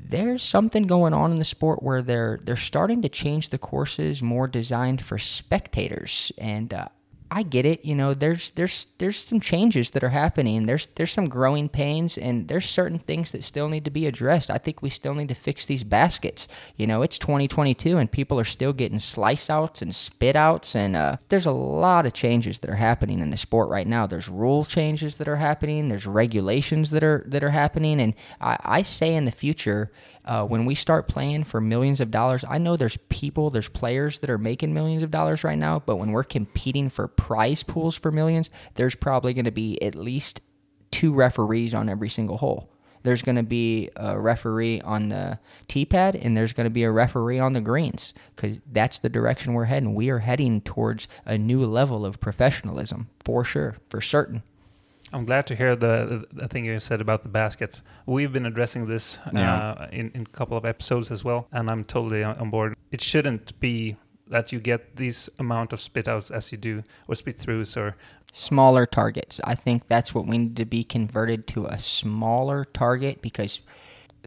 there's 0.00 0.42
something 0.42 0.84
going 0.84 1.12
on 1.12 1.32
in 1.32 1.38
the 1.38 1.44
sport 1.44 1.82
where 1.82 2.00
they're 2.00 2.38
they're 2.42 2.56
starting 2.56 3.02
to 3.02 3.08
change 3.08 3.50
the 3.50 3.58
courses 3.58 4.22
more 4.22 4.48
designed 4.48 5.02
for 5.02 5.18
spectators 5.18 6.32
and 6.38 6.72
uh, 6.72 6.88
I 7.30 7.42
get 7.42 7.66
it 7.66 7.84
you 7.84 7.94
know 7.94 8.14
there's 8.14 8.50
there's 8.52 8.86
there's 8.98 9.16
some 9.16 9.40
changes 9.40 9.90
that 9.90 10.04
are 10.04 10.08
happening. 10.08 10.66
There's 10.66 10.88
there's 10.94 11.12
some 11.12 11.28
growing 11.28 11.68
pains 11.68 12.16
and 12.16 12.48
there's 12.48 12.68
certain 12.68 12.98
things 12.98 13.30
that 13.32 13.44
still 13.44 13.68
need 13.68 13.84
to 13.84 13.90
be 13.90 14.06
addressed. 14.06 14.50
I 14.50 14.58
think 14.58 14.82
we 14.82 14.90
still 14.90 15.14
need 15.14 15.28
to 15.28 15.34
fix 15.34 15.66
these 15.66 15.84
baskets. 15.84 16.48
You 16.76 16.86
know 16.86 17.02
it's 17.02 17.18
2022 17.18 17.96
and 17.96 18.10
people 18.10 18.38
are 18.40 18.44
still 18.44 18.72
getting 18.72 18.98
slice 18.98 19.50
outs 19.50 19.82
and 19.82 19.94
spit 19.94 20.36
outs 20.36 20.74
and 20.74 20.96
uh, 20.96 21.16
there's 21.28 21.46
a 21.46 21.52
lot 21.52 22.06
of 22.06 22.12
changes 22.12 22.60
that 22.60 22.70
are 22.70 22.76
happening 22.76 23.20
in 23.20 23.30
the 23.30 23.36
sport 23.36 23.68
right 23.68 23.86
now. 23.86 24.06
There's 24.06 24.28
rule 24.28 24.64
changes 24.64 25.16
that 25.16 25.28
are 25.28 25.36
happening. 25.36 25.88
There's 25.88 26.06
regulations 26.06 26.90
that 26.90 27.04
are 27.04 27.24
that 27.26 27.44
are 27.44 27.50
happening. 27.50 28.00
And 28.00 28.14
I, 28.40 28.56
I 28.64 28.82
say 28.82 29.14
in 29.14 29.24
the 29.24 29.30
future 29.30 29.90
uh, 30.28 30.44
when 30.44 30.66
we 30.66 30.74
start 30.74 31.08
playing 31.08 31.42
for 31.42 31.58
millions 31.58 32.00
of 32.00 32.10
dollars, 32.10 32.44
I 32.46 32.58
know 32.58 32.76
there's 32.76 32.98
people, 33.08 33.48
there's 33.48 33.70
players 33.70 34.18
that 34.18 34.28
are 34.28 34.36
making 34.36 34.74
millions 34.74 35.02
of 35.02 35.10
dollars 35.10 35.42
right 35.42 35.56
now, 35.56 35.78
but 35.80 35.96
when 35.96 36.12
we're 36.12 36.22
competing 36.22 36.90
for 36.90 37.08
prize 37.08 37.62
pools 37.62 37.96
for 37.96 38.12
millions, 38.12 38.50
there's 38.74 38.94
probably 38.94 39.32
going 39.32 39.46
to 39.46 39.50
be 39.50 39.80
at 39.82 39.94
least 39.94 40.42
two 40.90 41.14
referees 41.14 41.72
on 41.72 41.88
every 41.88 42.10
single 42.10 42.36
hole. 42.36 42.70
There's 43.04 43.22
going 43.22 43.36
to 43.36 43.42
be 43.42 43.88
a 43.96 44.20
referee 44.20 44.82
on 44.82 45.08
the 45.08 45.38
tee 45.66 45.86
pad, 45.86 46.14
and 46.14 46.36
there's 46.36 46.52
going 46.52 46.66
to 46.66 46.70
be 46.70 46.82
a 46.82 46.90
referee 46.90 47.38
on 47.38 47.54
the 47.54 47.62
greens 47.62 48.12
because 48.36 48.58
that's 48.70 48.98
the 48.98 49.08
direction 49.08 49.54
we're 49.54 49.64
heading. 49.64 49.94
We 49.94 50.10
are 50.10 50.18
heading 50.18 50.60
towards 50.60 51.08
a 51.24 51.38
new 51.38 51.64
level 51.64 52.04
of 52.04 52.20
professionalism 52.20 53.08
for 53.24 53.44
sure, 53.44 53.78
for 53.88 54.02
certain. 54.02 54.42
I'm 55.12 55.24
glad 55.24 55.46
to 55.46 55.54
hear 55.56 55.74
the, 55.74 56.26
the 56.32 56.48
thing 56.48 56.64
you 56.66 56.78
said 56.80 57.00
about 57.00 57.22
the 57.22 57.28
basket. 57.30 57.80
We've 58.06 58.32
been 58.32 58.46
addressing 58.46 58.86
this 58.86 59.18
Yeah. 59.32 59.56
uh, 59.56 59.88
in, 59.90 60.10
in 60.14 60.22
a 60.22 60.26
couple 60.26 60.56
of 60.56 60.64
episodes 60.64 61.10
as 61.10 61.24
well, 61.24 61.46
and 61.52 61.70
I'm 61.70 61.84
totally 61.84 62.22
on 62.22 62.36
on 62.38 62.50
board. 62.50 62.74
It 62.90 63.00
shouldn't 63.00 63.58
be 63.60 63.96
that 64.30 64.52
you 64.52 64.60
get 64.60 64.96
these 64.96 65.30
amount 65.38 65.72
of 65.72 65.80
spit 65.80 66.06
outs 66.06 66.30
as 66.30 66.52
you 66.52 66.58
do, 66.58 66.82
or 67.08 67.14
spit 67.14 67.38
throughs, 67.38 67.76
or 67.76 67.96
smaller 68.32 68.84
targets. 68.84 69.40
I 69.44 69.54
think 69.54 69.86
that's 69.88 70.14
what 70.14 70.26
we 70.26 70.36
need 70.36 70.56
to 70.56 70.66
be 70.66 70.84
converted 70.84 71.46
to 71.48 71.64
a 71.64 71.78
smaller 71.78 72.66
target 72.66 73.22
because 73.22 73.62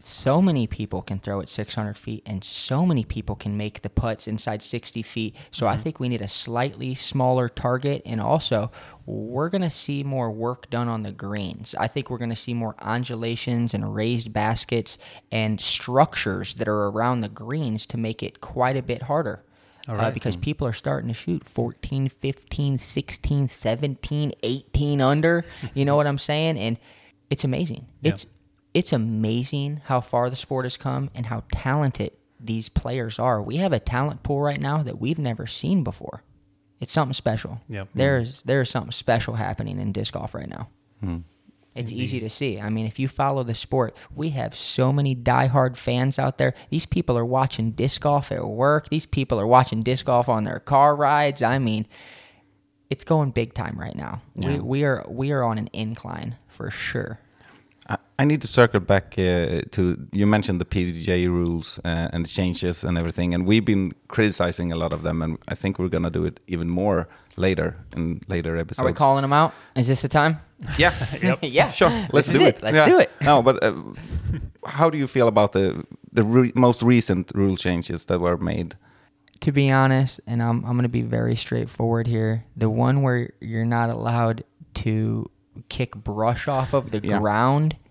so 0.04 0.42
many 0.42 0.66
people 0.66 1.00
can 1.00 1.20
throw 1.20 1.40
at 1.40 1.48
600 1.48 1.96
feet 1.96 2.22
and 2.26 2.42
so 2.42 2.84
many 2.84 3.04
people 3.04 3.36
can 3.36 3.56
make 3.56 3.82
the 3.82 3.88
putts 3.88 4.26
inside 4.26 4.62
60 4.62 5.00
feet. 5.02 5.36
So 5.52 5.68
I 5.68 5.76
think 5.76 6.00
we 6.00 6.08
need 6.08 6.20
a 6.20 6.28
slightly 6.28 6.94
smaller 6.94 7.48
target. 7.48 8.02
And 8.04 8.20
also, 8.20 8.72
we're 9.06 9.48
going 9.48 9.62
to 9.62 9.70
see 9.70 10.02
more 10.02 10.30
work 10.30 10.68
done 10.70 10.88
on 10.88 11.04
the 11.04 11.12
greens. 11.12 11.74
I 11.78 11.86
think 11.86 12.10
we're 12.10 12.18
going 12.18 12.30
to 12.30 12.36
see 12.36 12.52
more 12.52 12.74
undulations 12.80 13.74
and 13.74 13.94
raised 13.94 14.32
baskets 14.32 14.98
and 15.30 15.60
structures 15.60 16.54
that 16.54 16.66
are 16.66 16.88
around 16.88 17.20
the 17.20 17.28
greens 17.28 17.86
to 17.86 17.96
make 17.96 18.22
it 18.22 18.40
quite 18.40 18.76
a 18.76 18.82
bit 18.82 19.02
harder 19.02 19.44
All 19.88 19.94
uh, 20.00 20.10
because 20.10 20.36
people 20.36 20.66
are 20.66 20.72
starting 20.72 21.08
to 21.08 21.14
shoot 21.14 21.44
14, 21.44 22.08
15, 22.08 22.78
16, 22.78 23.48
17, 23.48 24.32
18 24.42 25.00
under. 25.00 25.44
You 25.74 25.84
know 25.84 25.94
what 25.94 26.08
I'm 26.08 26.18
saying? 26.18 26.58
And 26.58 26.76
it's 27.30 27.44
amazing. 27.44 27.86
It's 28.02 28.26
it's 28.74 28.92
amazing 28.92 29.82
how 29.84 30.00
far 30.00 30.30
the 30.30 30.36
sport 30.36 30.64
has 30.64 30.76
come 30.76 31.10
and 31.14 31.26
how 31.26 31.44
talented 31.52 32.12
these 32.40 32.68
players 32.68 33.18
are. 33.18 33.40
We 33.40 33.56
have 33.58 33.72
a 33.72 33.78
talent 33.78 34.22
pool 34.22 34.40
right 34.40 34.60
now 34.60 34.82
that 34.82 35.00
we've 35.00 35.18
never 35.18 35.46
seen 35.46 35.84
before. 35.84 36.22
It's 36.80 36.92
something 36.92 37.14
special. 37.14 37.60
Yeah. 37.68 37.84
There's 37.94 38.38
mm-hmm. 38.38 38.48
there's 38.48 38.70
something 38.70 38.92
special 38.92 39.34
happening 39.34 39.78
in 39.78 39.92
disc 39.92 40.14
golf 40.14 40.34
right 40.34 40.48
now. 40.48 40.68
Hmm. 41.00 41.18
It's 41.74 41.90
easy 41.90 42.20
to 42.20 42.28
see. 42.28 42.60
I 42.60 42.68
mean, 42.68 42.84
if 42.84 42.98
you 42.98 43.08
follow 43.08 43.42
the 43.44 43.54
sport, 43.54 43.96
we 44.14 44.30
have 44.30 44.54
so 44.54 44.92
many 44.92 45.16
diehard 45.16 45.78
fans 45.78 46.18
out 46.18 46.36
there. 46.36 46.52
These 46.68 46.84
people 46.84 47.16
are 47.16 47.24
watching 47.24 47.70
disc 47.70 48.02
golf 48.02 48.30
at 48.30 48.46
work. 48.46 48.90
These 48.90 49.06
people 49.06 49.40
are 49.40 49.46
watching 49.46 49.82
disc 49.82 50.04
golf 50.04 50.28
on 50.28 50.44
their 50.44 50.60
car 50.60 50.94
rides. 50.94 51.40
I 51.40 51.58
mean, 51.58 51.86
it's 52.90 53.04
going 53.04 53.30
big 53.30 53.54
time 53.54 53.78
right 53.78 53.94
now. 53.94 54.20
We, 54.36 54.58
we 54.58 54.84
are 54.84 55.06
we 55.08 55.32
are 55.32 55.42
on 55.42 55.56
an 55.56 55.70
incline 55.72 56.36
for 56.46 56.70
sure. 56.70 57.20
I, 58.18 58.22
I 58.22 58.24
need 58.26 58.40
to 58.42 58.46
circle 58.48 58.80
back 58.80 59.14
uh, 59.18 59.62
to 59.70 59.96
you 60.12 60.26
mentioned 60.26 60.60
the 60.60 60.64
PDGA 60.64 61.26
rules 61.26 61.78
uh, 61.84 62.08
and 62.12 62.26
changes 62.28 62.84
and 62.84 62.98
everything, 62.98 63.34
and 63.34 63.46
we've 63.46 63.64
been 63.64 63.92
criticizing 64.08 64.72
a 64.72 64.76
lot 64.76 64.92
of 64.92 65.02
them, 65.02 65.22
and 65.22 65.38
I 65.48 65.54
think 65.54 65.78
we're 65.78 65.88
gonna 65.90 66.10
do 66.10 66.24
it 66.26 66.40
even 66.46 66.68
more 66.70 67.06
later 67.36 67.74
in 67.96 68.20
later 68.28 68.56
episodes. 68.56 68.80
Are 68.84 68.86
we 68.86 68.92
calling 68.92 69.22
them 69.22 69.32
out? 69.32 69.52
Is 69.74 69.86
this 69.86 70.02
the 70.02 70.08
time? 70.08 70.36
Yeah, 70.78 70.92
yeah, 71.42 71.70
sure. 71.70 71.90
Let's 72.12 72.28
This 72.28 72.38
do 72.38 72.44
it. 72.46 72.56
it. 72.58 72.62
Let's 72.62 72.76
Yeah. 72.76 72.86
do 72.88 72.98
it. 73.00 73.10
No, 73.20 73.42
but 73.42 73.62
uh, 73.62 73.72
how 74.66 74.90
do 74.90 74.98
you 74.98 75.06
feel 75.06 75.26
about 75.28 75.52
the 75.52 75.84
the 76.12 76.22
re 76.22 76.52
most 76.54 76.82
recent 76.82 77.32
rule 77.34 77.56
changes 77.56 78.04
that 78.06 78.20
were 78.20 78.36
made? 78.38 78.74
to 79.40 79.50
be 79.52 79.72
honest, 79.72 80.20
and 80.26 80.40
I'm 80.40 80.64
I'm 80.64 80.76
gonna 80.76 80.88
be 80.88 81.02
very 81.02 81.34
straightforward 81.36 82.06
here. 82.06 82.44
The 82.56 82.68
one 82.70 83.02
where 83.02 83.30
you're 83.40 83.64
not 83.66 83.90
allowed 83.90 84.44
to 84.74 85.28
kick 85.68 85.96
brush 85.96 86.46
off 86.48 86.72
of 86.74 86.90
the 86.92 87.00
Yeah. 87.02 87.18
ground 87.18 87.74
is 87.74 87.81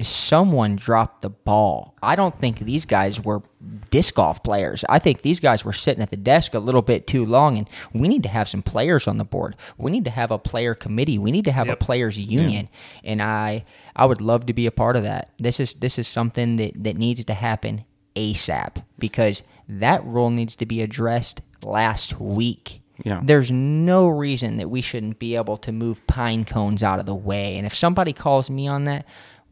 someone 0.00 0.76
dropped 0.76 1.22
the 1.22 1.30
ball. 1.30 1.94
I 2.02 2.14
don't 2.14 2.38
think 2.38 2.60
these 2.60 2.84
guys 2.84 3.20
were 3.22 3.42
disc 3.90 4.14
golf 4.14 4.42
players. 4.44 4.84
I 4.88 4.98
think 5.00 5.22
these 5.22 5.40
guys 5.40 5.64
were 5.64 5.72
sitting 5.72 6.02
at 6.02 6.10
the 6.10 6.16
desk 6.16 6.54
a 6.54 6.60
little 6.60 6.82
bit 6.82 7.06
too 7.08 7.24
long 7.24 7.58
and 7.58 7.68
we 7.92 8.06
need 8.06 8.22
to 8.22 8.28
have 8.28 8.48
some 8.48 8.62
players 8.62 9.08
on 9.08 9.18
the 9.18 9.24
board. 9.24 9.56
We 9.76 9.90
need 9.90 10.04
to 10.04 10.10
have 10.10 10.30
a 10.30 10.38
player 10.38 10.74
committee. 10.74 11.18
We 11.18 11.32
need 11.32 11.44
to 11.46 11.52
have 11.52 11.66
Yep. 11.66 11.80
a 11.82 11.84
players 11.84 12.18
union. 12.18 12.68
And 13.02 13.20
I 13.20 13.64
I 13.96 14.06
would 14.06 14.20
love 14.20 14.46
to 14.46 14.52
be 14.52 14.66
a 14.66 14.70
part 14.70 14.94
of 14.94 15.02
that. 15.02 15.30
This 15.38 15.58
is 15.58 15.74
this 15.74 15.98
is 15.98 16.06
something 16.06 16.56
that, 16.56 16.72
that 16.84 16.96
needs 16.96 17.24
to 17.24 17.34
happen 17.34 17.84
ASAP 18.14 18.82
because 18.98 19.42
that 19.68 20.04
rule 20.04 20.30
needs 20.30 20.54
to 20.56 20.66
be 20.66 20.80
addressed 20.80 21.40
last 21.64 22.20
week. 22.20 22.80
Yeah. 23.04 23.20
There's 23.22 23.50
no 23.52 24.08
reason 24.08 24.56
that 24.56 24.70
we 24.70 24.80
shouldn't 24.80 25.18
be 25.18 25.36
able 25.36 25.56
to 25.58 25.70
move 25.72 26.04
pine 26.06 26.44
cones 26.44 26.82
out 26.82 26.98
of 27.00 27.06
the 27.06 27.14
way. 27.14 27.56
And 27.56 27.66
if 27.66 27.74
somebody 27.74 28.12
calls 28.12 28.48
me 28.50 28.66
on 28.66 28.84
that, 28.84 29.04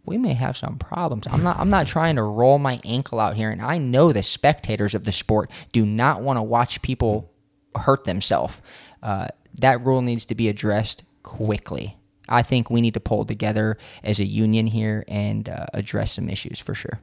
we 0.07 0.19
may 0.19 0.35
have 0.35 0.57
some 0.57 0.79
problems. 0.79 1.27
I'm 1.31 1.43
not 1.43 1.59
I'm 1.59 1.71
not 1.71 1.87
trying 1.87 2.17
to 2.17 2.23
roll 2.23 2.59
my 2.59 2.81
ankle 2.85 3.21
out 3.21 3.37
here 3.37 3.51
and 3.51 3.61
I 3.61 3.79
know 3.79 4.13
the 4.13 4.23
spectators 4.23 4.95
of 4.95 5.05
the 5.05 5.13
sport 5.13 5.51
do 5.73 5.85
not 5.85 6.23
want 6.23 6.39
to 6.39 6.43
watch 6.43 6.81
people 6.83 7.31
hurt 7.75 8.05
themselves. 8.05 8.61
Uh, 9.03 9.29
that 9.55 9.85
rule 9.85 10.03
needs 10.03 10.25
to 10.27 10.35
be 10.35 10.49
addressed 10.49 11.03
quickly. 11.23 11.97
I 12.29 12.43
think 12.43 12.71
we 12.71 12.81
need 12.81 12.95
to 12.95 13.01
pull 13.01 13.25
together 13.25 13.79
as 14.03 14.19
a 14.21 14.25
union 14.25 14.67
here 14.67 15.05
and 15.09 15.49
uh, 15.49 15.67
address 15.75 16.13
some 16.15 16.29
issues 16.29 16.59
for 16.59 16.75
sure. 16.75 17.01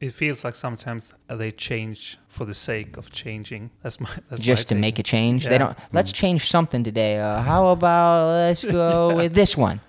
It 0.00 0.14
feels 0.14 0.44
like 0.44 0.54
sometimes 0.54 1.14
they 1.28 1.50
change 1.50 2.18
for 2.28 2.44
the 2.44 2.54
sake 2.54 2.96
of 2.96 3.12
changing. 3.12 3.70
That's 3.82 4.00
my 4.00 4.08
that's 4.30 4.40
just 4.40 4.68
to 4.68 4.74
my 4.74 4.80
make 4.80 4.94
a 4.94 5.02
take. 5.02 5.06
change. 5.06 5.44
They 5.44 5.58
don't. 5.58 5.76
Let's 5.92 6.10
change 6.12 6.48
something 6.48 6.82
today. 6.84 7.18
Uh, 7.18 7.42
how 7.42 7.68
about 7.68 8.28
let's 8.28 8.64
go 8.64 9.14
with 9.20 9.34
this 9.34 9.56
one? 9.56 9.80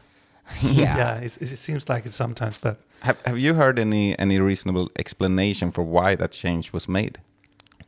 Yeah. 0.62 0.98
Yeah, 0.98 1.16
it, 1.18 1.42
it 1.42 1.58
seems 1.58 1.90
like 1.90 2.06
it 2.06 2.14
sometimes, 2.14 2.58
but 2.58 2.78
Have 3.02 3.22
Have 3.26 3.40
you 3.40 3.56
heard 3.56 3.80
any 3.80 4.18
any 4.20 4.40
reasonable 4.40 4.90
explanation 4.98 5.72
for 5.72 5.84
why 5.84 6.16
that 6.16 6.32
change 6.32 6.74
was 6.74 6.88
made? 6.88 7.20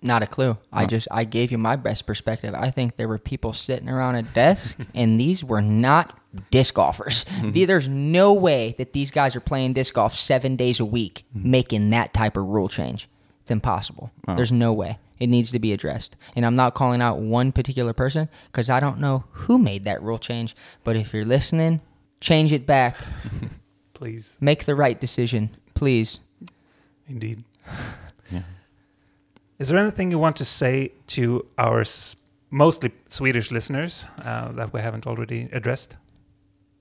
Not 0.02 0.22
a 0.22 0.28
clue. 0.28 0.58
I 0.72 0.86
just 0.86 1.08
I 1.12 1.24
gave 1.24 1.50
you 1.52 1.58
my 1.58 1.78
best 1.78 2.06
perspective. 2.06 2.54
I 2.54 2.72
think 2.72 2.98
there 2.98 3.08
were 3.08 3.18
people 3.18 3.54
sitting 3.54 3.88
around 3.88 4.16
a 4.16 4.22
desk, 4.24 4.78
and 4.94 5.20
these 5.20 5.44
were 5.44 5.62
not 5.62 6.20
disc 6.52 6.74
golfers. 6.74 7.24
Mm-hmm. 7.26 7.66
There's 7.66 7.88
no 7.88 8.34
way 8.34 8.76
that 8.78 8.92
these 8.92 9.12
guys 9.12 9.36
are 9.36 9.40
playing 9.40 9.74
disc 9.74 9.94
golf 9.94 10.16
seven 10.16 10.58
days 10.58 10.80
a 10.82 10.86
week, 10.86 11.24
mm-hmm. 11.36 11.52
making 11.52 11.90
that 11.92 12.14
type 12.14 12.36
of 12.36 12.46
rule 12.46 12.68
change. 12.68 13.08
It's 13.42 13.52
impossible. 13.52 14.12
There's 14.26 14.54
no 14.54 14.72
way. 14.72 15.00
It 15.20 15.28
needs 15.28 15.52
to 15.52 15.60
be 15.60 15.74
addressed. 15.74 16.16
And 16.36 16.46
I'm 16.46 16.56
not 16.56 16.74
calling 16.74 17.02
out 17.02 17.20
one 17.20 17.52
particular 17.52 17.94
person 17.94 18.30
because 18.48 18.70
I 18.70 18.80
don't 18.80 19.00
know 19.00 19.24
who 19.32 19.58
made 19.58 19.84
that 19.84 20.02
rule 20.02 20.18
change. 20.18 20.56
But 20.84 20.96
if 20.96 21.14
you're 21.14 21.26
listening, 21.26 21.82
change 22.24 22.54
it 22.54 22.66
back. 22.66 22.96
please, 23.94 24.36
Make 24.40 24.64
the 24.66 24.76
right 24.76 25.00
decision, 25.00 25.50
please. 25.74 26.20
indeed. 27.08 27.44
Yeah. 28.32 28.42
Is 29.60 29.68
there 29.70 29.78
anything 29.78 30.12
you 30.12 30.18
want 30.20 30.36
to 30.38 30.46
say 30.46 30.92
to 31.08 31.46
our 31.58 31.82
s- 31.82 32.16
mostly 32.50 32.92
Swedish 33.10 33.52
listeners 33.52 34.06
uh, 34.24 34.52
that 34.54 34.74
we 34.74 34.80
haven't 34.82 35.06
already 35.06 35.50
addressed? 35.52 35.96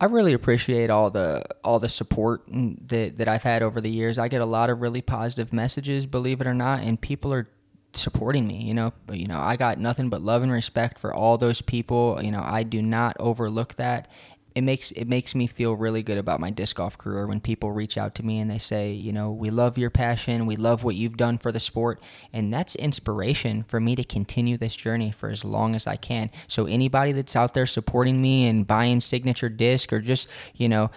I 0.00 0.06
really 0.06 0.32
appreciate 0.32 0.90
all 0.90 1.10
the 1.10 1.44
all 1.62 1.78
the 1.78 1.88
support 1.88 2.42
that 2.48 3.18
that 3.18 3.28
I've 3.28 3.42
had 3.44 3.62
over 3.62 3.80
the 3.80 3.90
years. 3.90 4.18
I 4.18 4.28
get 4.28 4.40
a 4.40 4.46
lot 4.46 4.70
of 4.70 4.80
really 4.80 5.02
positive 5.02 5.52
messages, 5.52 6.06
believe 6.06 6.40
it 6.40 6.46
or 6.46 6.54
not, 6.54 6.80
and 6.82 7.00
people 7.00 7.32
are 7.32 7.46
supporting 7.94 8.46
me. 8.46 8.62
You 8.62 8.74
know, 8.74 8.92
you 9.12 9.26
know, 9.28 9.38
I 9.40 9.56
got 9.56 9.78
nothing 9.78 10.08
but 10.08 10.20
love 10.22 10.42
and 10.42 10.50
respect 10.50 10.98
for 10.98 11.12
all 11.14 11.36
those 11.38 11.60
people. 11.62 12.18
You 12.22 12.30
know, 12.32 12.42
I 12.42 12.62
do 12.64 12.80
not 12.82 13.16
overlook 13.20 13.74
that. 13.76 14.08
It 14.54 14.62
makes 14.62 14.90
it 14.92 15.08
makes 15.08 15.34
me 15.34 15.46
feel 15.46 15.74
really 15.74 16.02
good 16.02 16.18
about 16.18 16.40
my 16.40 16.50
disc 16.50 16.76
golf 16.76 16.98
career 16.98 17.26
when 17.26 17.40
people 17.40 17.72
reach 17.72 17.96
out 17.96 18.14
to 18.16 18.22
me 18.22 18.38
and 18.40 18.50
they 18.50 18.58
say, 18.58 18.92
you 18.92 19.12
know, 19.12 19.30
we 19.30 19.50
love 19.50 19.78
your 19.78 19.90
passion, 19.90 20.46
we 20.46 20.56
love 20.56 20.84
what 20.84 20.94
you've 20.94 21.16
done 21.16 21.38
for 21.38 21.52
the 21.52 21.60
sport, 21.60 22.00
and 22.32 22.52
that's 22.52 22.74
inspiration 22.76 23.64
for 23.64 23.80
me 23.80 23.96
to 23.96 24.04
continue 24.04 24.56
this 24.56 24.76
journey 24.76 25.10
for 25.10 25.30
as 25.30 25.44
long 25.44 25.74
as 25.74 25.86
I 25.86 25.96
can. 25.96 26.30
So 26.48 26.66
anybody 26.66 27.12
that's 27.12 27.36
out 27.36 27.54
there 27.54 27.66
supporting 27.66 28.20
me 28.20 28.46
and 28.46 28.66
buying 28.66 29.00
signature 29.00 29.48
disc 29.48 29.92
or 29.92 30.00
just, 30.00 30.28
you 30.54 30.68
know, 30.68 30.90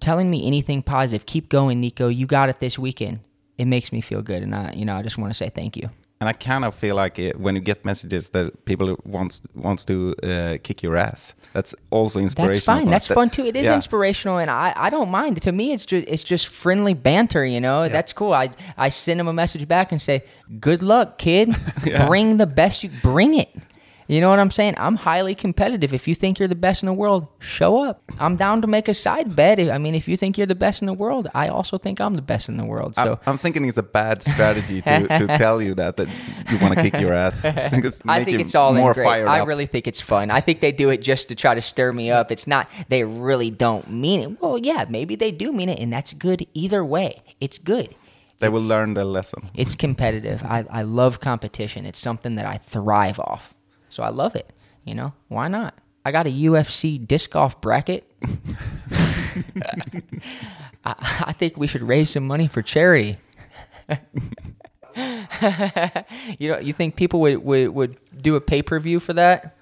telling 0.00 0.30
me 0.30 0.46
anything 0.46 0.82
positive, 0.82 1.26
keep 1.26 1.48
going, 1.48 1.80
Nikko. 1.80 2.08
You 2.08 2.26
got 2.26 2.48
it 2.48 2.60
this 2.60 2.78
weekend. 2.78 3.20
It 3.58 3.66
makes 3.66 3.92
me 3.92 4.00
feel 4.00 4.22
good, 4.22 4.42
and 4.42 4.54
I, 4.54 4.72
you 4.72 4.84
know, 4.84 4.96
I 4.96 5.02
just 5.02 5.18
want 5.18 5.30
to 5.30 5.36
say 5.36 5.48
thank 5.48 5.76
you. 5.76 5.90
And 6.20 6.28
I 6.28 6.32
kind 6.32 6.64
of 6.64 6.74
feel 6.74 6.96
like 6.96 7.18
it, 7.20 7.38
when 7.38 7.54
you 7.54 7.60
get 7.60 7.84
messages 7.84 8.30
that 8.30 8.64
people 8.64 8.96
wants 9.04 9.40
wants 9.54 9.84
to 9.84 10.16
uh, 10.24 10.58
kick 10.64 10.82
your 10.82 10.96
ass, 10.96 11.34
that's 11.52 11.76
also 11.90 12.18
inspirational. 12.18 12.54
That's 12.54 12.64
fine. 12.64 12.90
That's. 12.90 13.06
That- 13.06 13.14
fun 13.14 13.30
too. 13.30 13.46
It 13.46 13.54
is 13.54 13.66
yeah. 13.66 13.76
inspirational, 13.76 14.38
and 14.38 14.50
I, 14.50 14.72
I 14.74 14.90
don't 14.90 15.10
mind. 15.10 15.40
To 15.42 15.52
me, 15.52 15.72
it's 15.72 15.86
just 15.86 16.08
it's 16.08 16.24
just 16.24 16.48
friendly 16.48 16.94
banter. 16.94 17.44
You 17.44 17.60
know, 17.60 17.88
that's 17.88 18.12
cool. 18.12 18.32
I 18.32 18.50
I 18.76 18.88
send 18.88 19.20
them 19.20 19.28
a 19.28 19.32
message 19.32 19.68
back 19.68 19.92
and 19.92 20.02
say, 20.02 20.24
"Good 20.58 20.82
luck, 20.82 21.18
kid. 21.18 21.54
Bring 22.08 22.38
the 22.38 22.46
best 22.46 22.82
you 22.82 22.90
bring 23.00 23.34
it." 23.34 23.50
You 24.10 24.22
know 24.22 24.30
what 24.30 24.38
I'm 24.38 24.50
saying? 24.50 24.74
I'm 24.78 24.96
highly 24.96 25.34
competitive. 25.34 25.92
If 25.92 26.08
you 26.08 26.14
think 26.14 26.38
you're 26.38 26.48
the 26.48 26.54
best 26.54 26.82
in 26.82 26.86
the 26.86 26.94
world, 26.94 27.26
show 27.40 27.84
up. 27.84 28.02
I'm 28.18 28.36
down 28.36 28.62
to 28.62 28.66
make 28.66 28.88
a 28.88 28.94
side 28.94 29.36
bet. 29.36 29.60
I 29.60 29.76
mean, 29.76 29.94
if 29.94 30.08
you 30.08 30.16
think 30.16 30.38
you're 30.38 30.46
the 30.46 30.54
best 30.54 30.80
in 30.80 30.86
the 30.86 30.94
world, 30.94 31.28
I 31.34 31.48
also 31.48 31.76
think 31.76 32.00
I'm 32.00 32.14
the 32.14 32.22
best 32.22 32.48
in 32.48 32.56
the 32.56 32.64
world. 32.64 32.94
I'm- 32.96 33.06
So 33.06 33.20
I'm, 33.26 33.36
thinking 33.36 33.66
it's 33.66 33.76
a 33.76 33.82
bad 33.82 34.22
strategy 34.32 34.80
to, 34.80 35.06
to 35.08 35.26
tell 35.36 35.60
you 35.60 35.74
that 35.74 35.98
that 35.98 36.08
you 36.50 36.58
want 36.58 36.72
to 36.74 36.80
kick 36.82 36.98
your 36.98 37.12
ass. 37.12 37.44
I 37.44 38.24
think 38.24 38.40
it's 38.40 38.54
all 38.54 38.72
more 38.72 38.94
great. 38.94 39.04
fired 39.04 39.28
I 39.28 39.44
really 39.44 39.66
think 39.66 39.86
it's 39.86 40.00
fun. 40.00 40.30
I 40.30 40.40
think 40.40 40.60
they 40.60 40.72
do 40.72 40.88
it 40.88 41.02
just 41.02 41.28
to 41.28 41.34
try 41.34 41.54
to 41.54 41.60
stir 41.60 41.92
me 41.92 42.10
up. 42.10 42.32
It's 42.32 42.46
not 42.46 42.70
they 42.88 43.04
really 43.04 43.50
don't 43.50 43.90
mean 43.90 44.20
it. 44.20 44.40
Well, 44.40 44.56
yeah, 44.56 44.86
maybe 44.88 45.16
they 45.16 45.32
do 45.32 45.52
mean 45.52 45.68
it, 45.68 45.78
and 45.78 45.92
that's 45.92 46.14
good 46.14 46.46
either 46.54 46.82
way. 46.82 47.20
It's 47.40 47.58
good. 47.58 47.94
they 48.38 48.48
will 48.48 48.62
learn 48.62 48.94
their 48.94 49.04
lesson. 49.04 49.50
It's 49.54 49.74
competitive. 49.74 50.42
I, 50.44 50.64
I 50.70 50.82
love 50.82 51.20
competition. 51.20 51.84
It's 51.84 51.98
something 51.98 52.36
that 52.36 52.46
I 52.46 52.56
thrive 52.56 53.20
off. 53.20 53.52
So 53.88 54.02
I 54.02 54.08
love 54.10 54.36
it. 54.36 54.52
You 54.84 54.94
know, 54.94 55.12
why 55.28 55.48
not? 55.48 55.74
I 56.04 56.12
got 56.12 56.26
a 56.26 56.30
UFC 56.30 57.06
disc 57.06 57.30
golf 57.30 57.60
bracket. 57.60 58.10
I, 60.84 60.94
I 61.26 61.32
think 61.32 61.56
we 61.56 61.66
should 61.66 61.82
raise 61.82 62.10
some 62.10 62.26
money 62.26 62.46
for 62.46 62.62
charity. 62.62 63.16
you 66.38 66.48
know, 66.48 66.58
you 66.58 66.72
think 66.72 66.96
people 66.96 67.20
would, 67.20 67.44
would, 67.44 67.68
would 67.70 67.96
do 68.22 68.36
a 68.36 68.40
pay 68.40 68.62
per 68.62 68.80
view 68.80 69.00
for 69.00 69.12
that? 69.14 69.56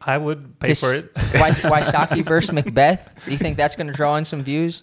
I 0.00 0.18
would 0.18 0.58
pay 0.58 0.68
This- 0.68 0.80
for 0.80 0.92
it. 0.92 1.12
Wai- 1.34 1.52
Wysocki 1.52 2.24
versus 2.24 2.50
McBeth. 2.50 3.24
Do 3.24 3.30
you 3.32 3.38
think 3.38 3.56
that's 3.56 3.74
going 3.76 3.86
to 3.86 3.92
draw 3.92 4.16
in 4.16 4.24
some 4.24 4.42
views? 4.42 4.82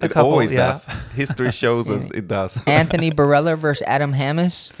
It 0.00 0.10
couple, 0.12 0.30
always 0.30 0.52
yeah. 0.52 0.68
does. 0.72 0.84
History 1.12 1.50
shows 1.50 1.90
us 1.90 2.06
it 2.14 2.28
does. 2.28 2.64
Anthony 2.66 3.10
Barela 3.10 3.58
versus 3.58 3.84
Adam 3.86 4.12
Hammes. 4.12 4.72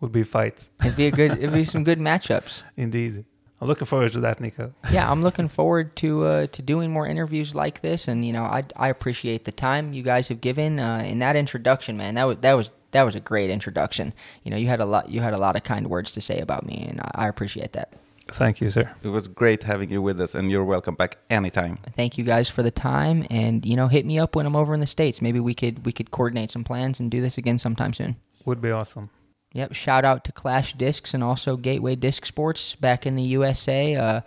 Would 0.00 0.12
be 0.12 0.22
a 0.22 0.24
fight, 0.24 0.68
It'd 0.80 0.96
be 0.96 1.06
a 1.06 1.10
good. 1.10 1.32
It'd 1.32 1.52
be 1.52 1.64
some 1.74 1.84
good 1.84 1.98
matchups. 1.98 2.64
indeed. 2.76 3.24
I'm 3.60 3.68
looking 3.68 3.86
forward 3.86 4.12
to 4.12 4.20
that, 4.20 4.40
Nikko. 4.40 4.72
Yeah, 4.90 5.10
I'm 5.10 5.22
looking 5.22 5.48
forward 5.58 5.94
to 5.96 6.24
uh, 6.24 6.46
to 6.46 6.62
doing 6.62 6.90
more 6.90 7.06
interviews 7.06 7.54
like 7.54 7.82
this, 7.82 8.08
and 8.08 8.24
you 8.24 8.32
know, 8.32 8.44
I 8.44 8.62
I 8.76 8.88
appreciate 8.88 9.44
the 9.44 9.52
time 9.52 9.92
you 9.92 10.02
guys 10.02 10.28
have 10.28 10.40
given 10.40 10.80
uh, 10.80 11.02
in 11.06 11.18
that 11.18 11.36
introduction, 11.36 11.96
man. 11.98 12.14
That 12.14 12.26
was 12.26 12.38
that 12.40 12.54
was 12.54 12.70
that 12.92 13.02
was 13.02 13.14
a 13.14 13.20
great 13.20 13.50
introduction. 13.50 14.14
You 14.44 14.50
know, 14.50 14.56
you 14.56 14.68
had 14.68 14.80
a 14.80 14.86
lot 14.86 15.10
you 15.10 15.20
had 15.20 15.34
a 15.34 15.38
lot 15.38 15.56
of 15.56 15.62
kind 15.62 15.88
words 15.88 16.10
to 16.12 16.22
say 16.22 16.40
about 16.40 16.64
me, 16.64 16.86
and 16.88 17.00
I, 17.02 17.26
I 17.26 17.28
appreciate 17.28 17.72
that. 17.74 17.92
Thank 18.32 18.60
you, 18.60 18.70
sir. 18.70 18.90
It 19.02 19.08
was 19.08 19.28
great 19.28 19.64
having 19.64 19.90
you 19.90 20.00
with 20.00 20.20
us, 20.20 20.34
and 20.34 20.50
you're 20.50 20.64
welcome 20.64 20.94
back 20.94 21.18
anytime. 21.28 21.80
Thank 21.96 22.16
you 22.16 22.24
guys 22.24 22.48
for 22.48 22.62
the 22.62 22.70
time, 22.70 23.26
and 23.28 23.66
you 23.66 23.76
know, 23.76 23.88
hit 23.88 24.06
me 24.06 24.18
up 24.18 24.34
when 24.36 24.46
I'm 24.46 24.56
over 24.56 24.72
in 24.72 24.80
the 24.80 24.86
states. 24.86 25.20
Maybe 25.20 25.38
we 25.40 25.52
could 25.52 25.84
we 25.84 25.92
could 25.92 26.10
coordinate 26.10 26.50
some 26.50 26.64
plans 26.64 26.98
and 26.98 27.10
do 27.10 27.20
this 27.20 27.36
again 27.36 27.58
sometime 27.58 27.92
soon. 27.92 28.16
Would 28.46 28.62
be 28.62 28.70
awesome. 28.70 29.10
Yep. 29.52 29.74
Shout 29.74 30.04
out 30.04 30.24
to 30.24 30.32
Clash 30.32 30.74
Discs 30.74 31.12
and 31.12 31.24
also 31.24 31.56
Gateway 31.56 31.96
Disc 31.96 32.24
Sports 32.24 32.76
back 32.76 33.04
in 33.04 33.16
the 33.16 33.22
USA. 33.22 33.96
Uh, 33.96 34.20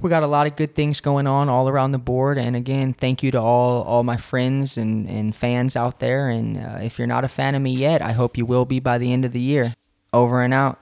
we 0.00 0.10
got 0.10 0.22
a 0.22 0.26
lot 0.26 0.46
of 0.46 0.54
good 0.54 0.74
things 0.74 1.00
going 1.00 1.26
on 1.26 1.48
all 1.48 1.68
around 1.68 1.92
the 1.92 1.98
board. 1.98 2.38
And 2.38 2.54
again, 2.54 2.92
thank 2.92 3.22
you 3.22 3.30
to 3.32 3.40
all 3.40 3.82
all 3.82 4.02
my 4.04 4.16
friends 4.16 4.76
and, 4.76 5.08
and 5.08 5.34
fans 5.34 5.76
out 5.76 5.98
there. 5.98 6.28
And 6.28 6.58
uh, 6.58 6.78
if 6.82 6.98
you're 6.98 7.08
not 7.08 7.24
a 7.24 7.28
fan 7.28 7.54
of 7.54 7.62
me 7.62 7.72
yet, 7.72 8.02
I 8.02 8.12
hope 8.12 8.36
you 8.36 8.46
will 8.46 8.64
be 8.64 8.80
by 8.80 8.98
the 8.98 9.12
end 9.12 9.24
of 9.24 9.32
the 9.32 9.40
year. 9.40 9.74
Over 10.12 10.42
and 10.42 10.54
out. 10.54 10.78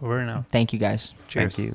Over 0.00 0.18
and 0.18 0.30
out. 0.30 0.46
Thank 0.50 0.72
you 0.72 0.78
guys. 0.78 1.14
Cheers. 1.28 1.56
Thank 1.56 1.68
you. 1.68 1.74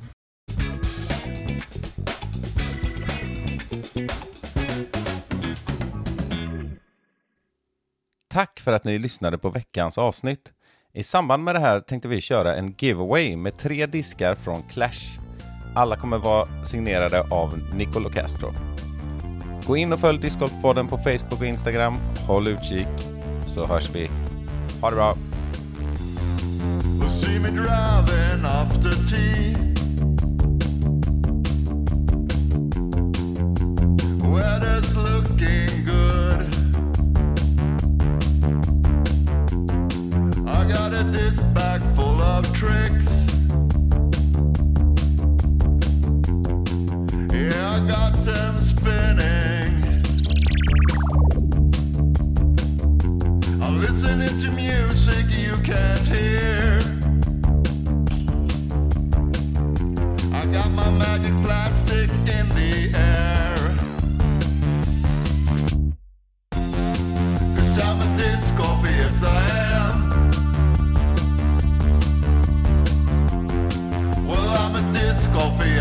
Tack 8.28 8.60
för 8.60 8.72
att 8.72 8.84
ni 8.84 8.98
lyssnade 8.98 9.38
på 9.38 9.50
veckans 9.50 9.98
avsnitt. 9.98 10.52
I 10.92 11.02
samband 11.02 11.44
med 11.44 11.54
det 11.54 11.60
här 11.60 11.80
tänkte 11.80 12.08
vi 12.08 12.20
köra 12.20 12.56
en 12.56 12.74
giveaway 12.78 13.36
med 13.36 13.58
tre 13.58 13.86
diskar 13.86 14.34
från 14.34 14.62
Clash. 14.62 15.20
Alla 15.74 15.96
kommer 15.96 16.18
vara 16.18 16.64
signerade 16.64 17.20
av 17.20 17.60
Nicolo 17.74 18.10
Castro. 18.10 18.52
Gå 19.66 19.76
in 19.76 19.92
och 19.92 20.00
följ 20.00 20.18
Discgolfpodden 20.18 20.88
på 20.88 20.98
Facebook 20.98 21.40
och 21.40 21.46
Instagram. 21.46 21.94
Håll 22.26 22.48
utkik 22.48 22.86
så 23.46 23.66
hörs 23.66 23.90
vi. 23.94 24.10
Ha 24.80 24.90
det 24.90 24.96
bra! 24.96 25.14
See 27.08 27.38
me 27.38 27.48
driving 27.50 28.44
after 28.44 28.90
tea. 29.10 29.56
Weather's 34.22 34.96
looking 34.96 35.77
bag 41.54 41.80
full 41.94 42.20
of 42.22 42.44
tricks. 42.52 43.26
Yeah, 47.32 47.76
I 47.76 47.86
got 47.86 48.24
them 48.24 48.60
spinning. 48.60 49.74
I'm 53.62 53.78
listening 53.78 54.40
to 54.42 54.50
music 54.50 55.26
you 55.30 55.56
can't 55.62 56.06
hear. 56.06 56.80
I 60.32 60.46
got 60.46 60.70
my 60.72 60.90
magic 60.90 61.34
plastic 61.44 62.10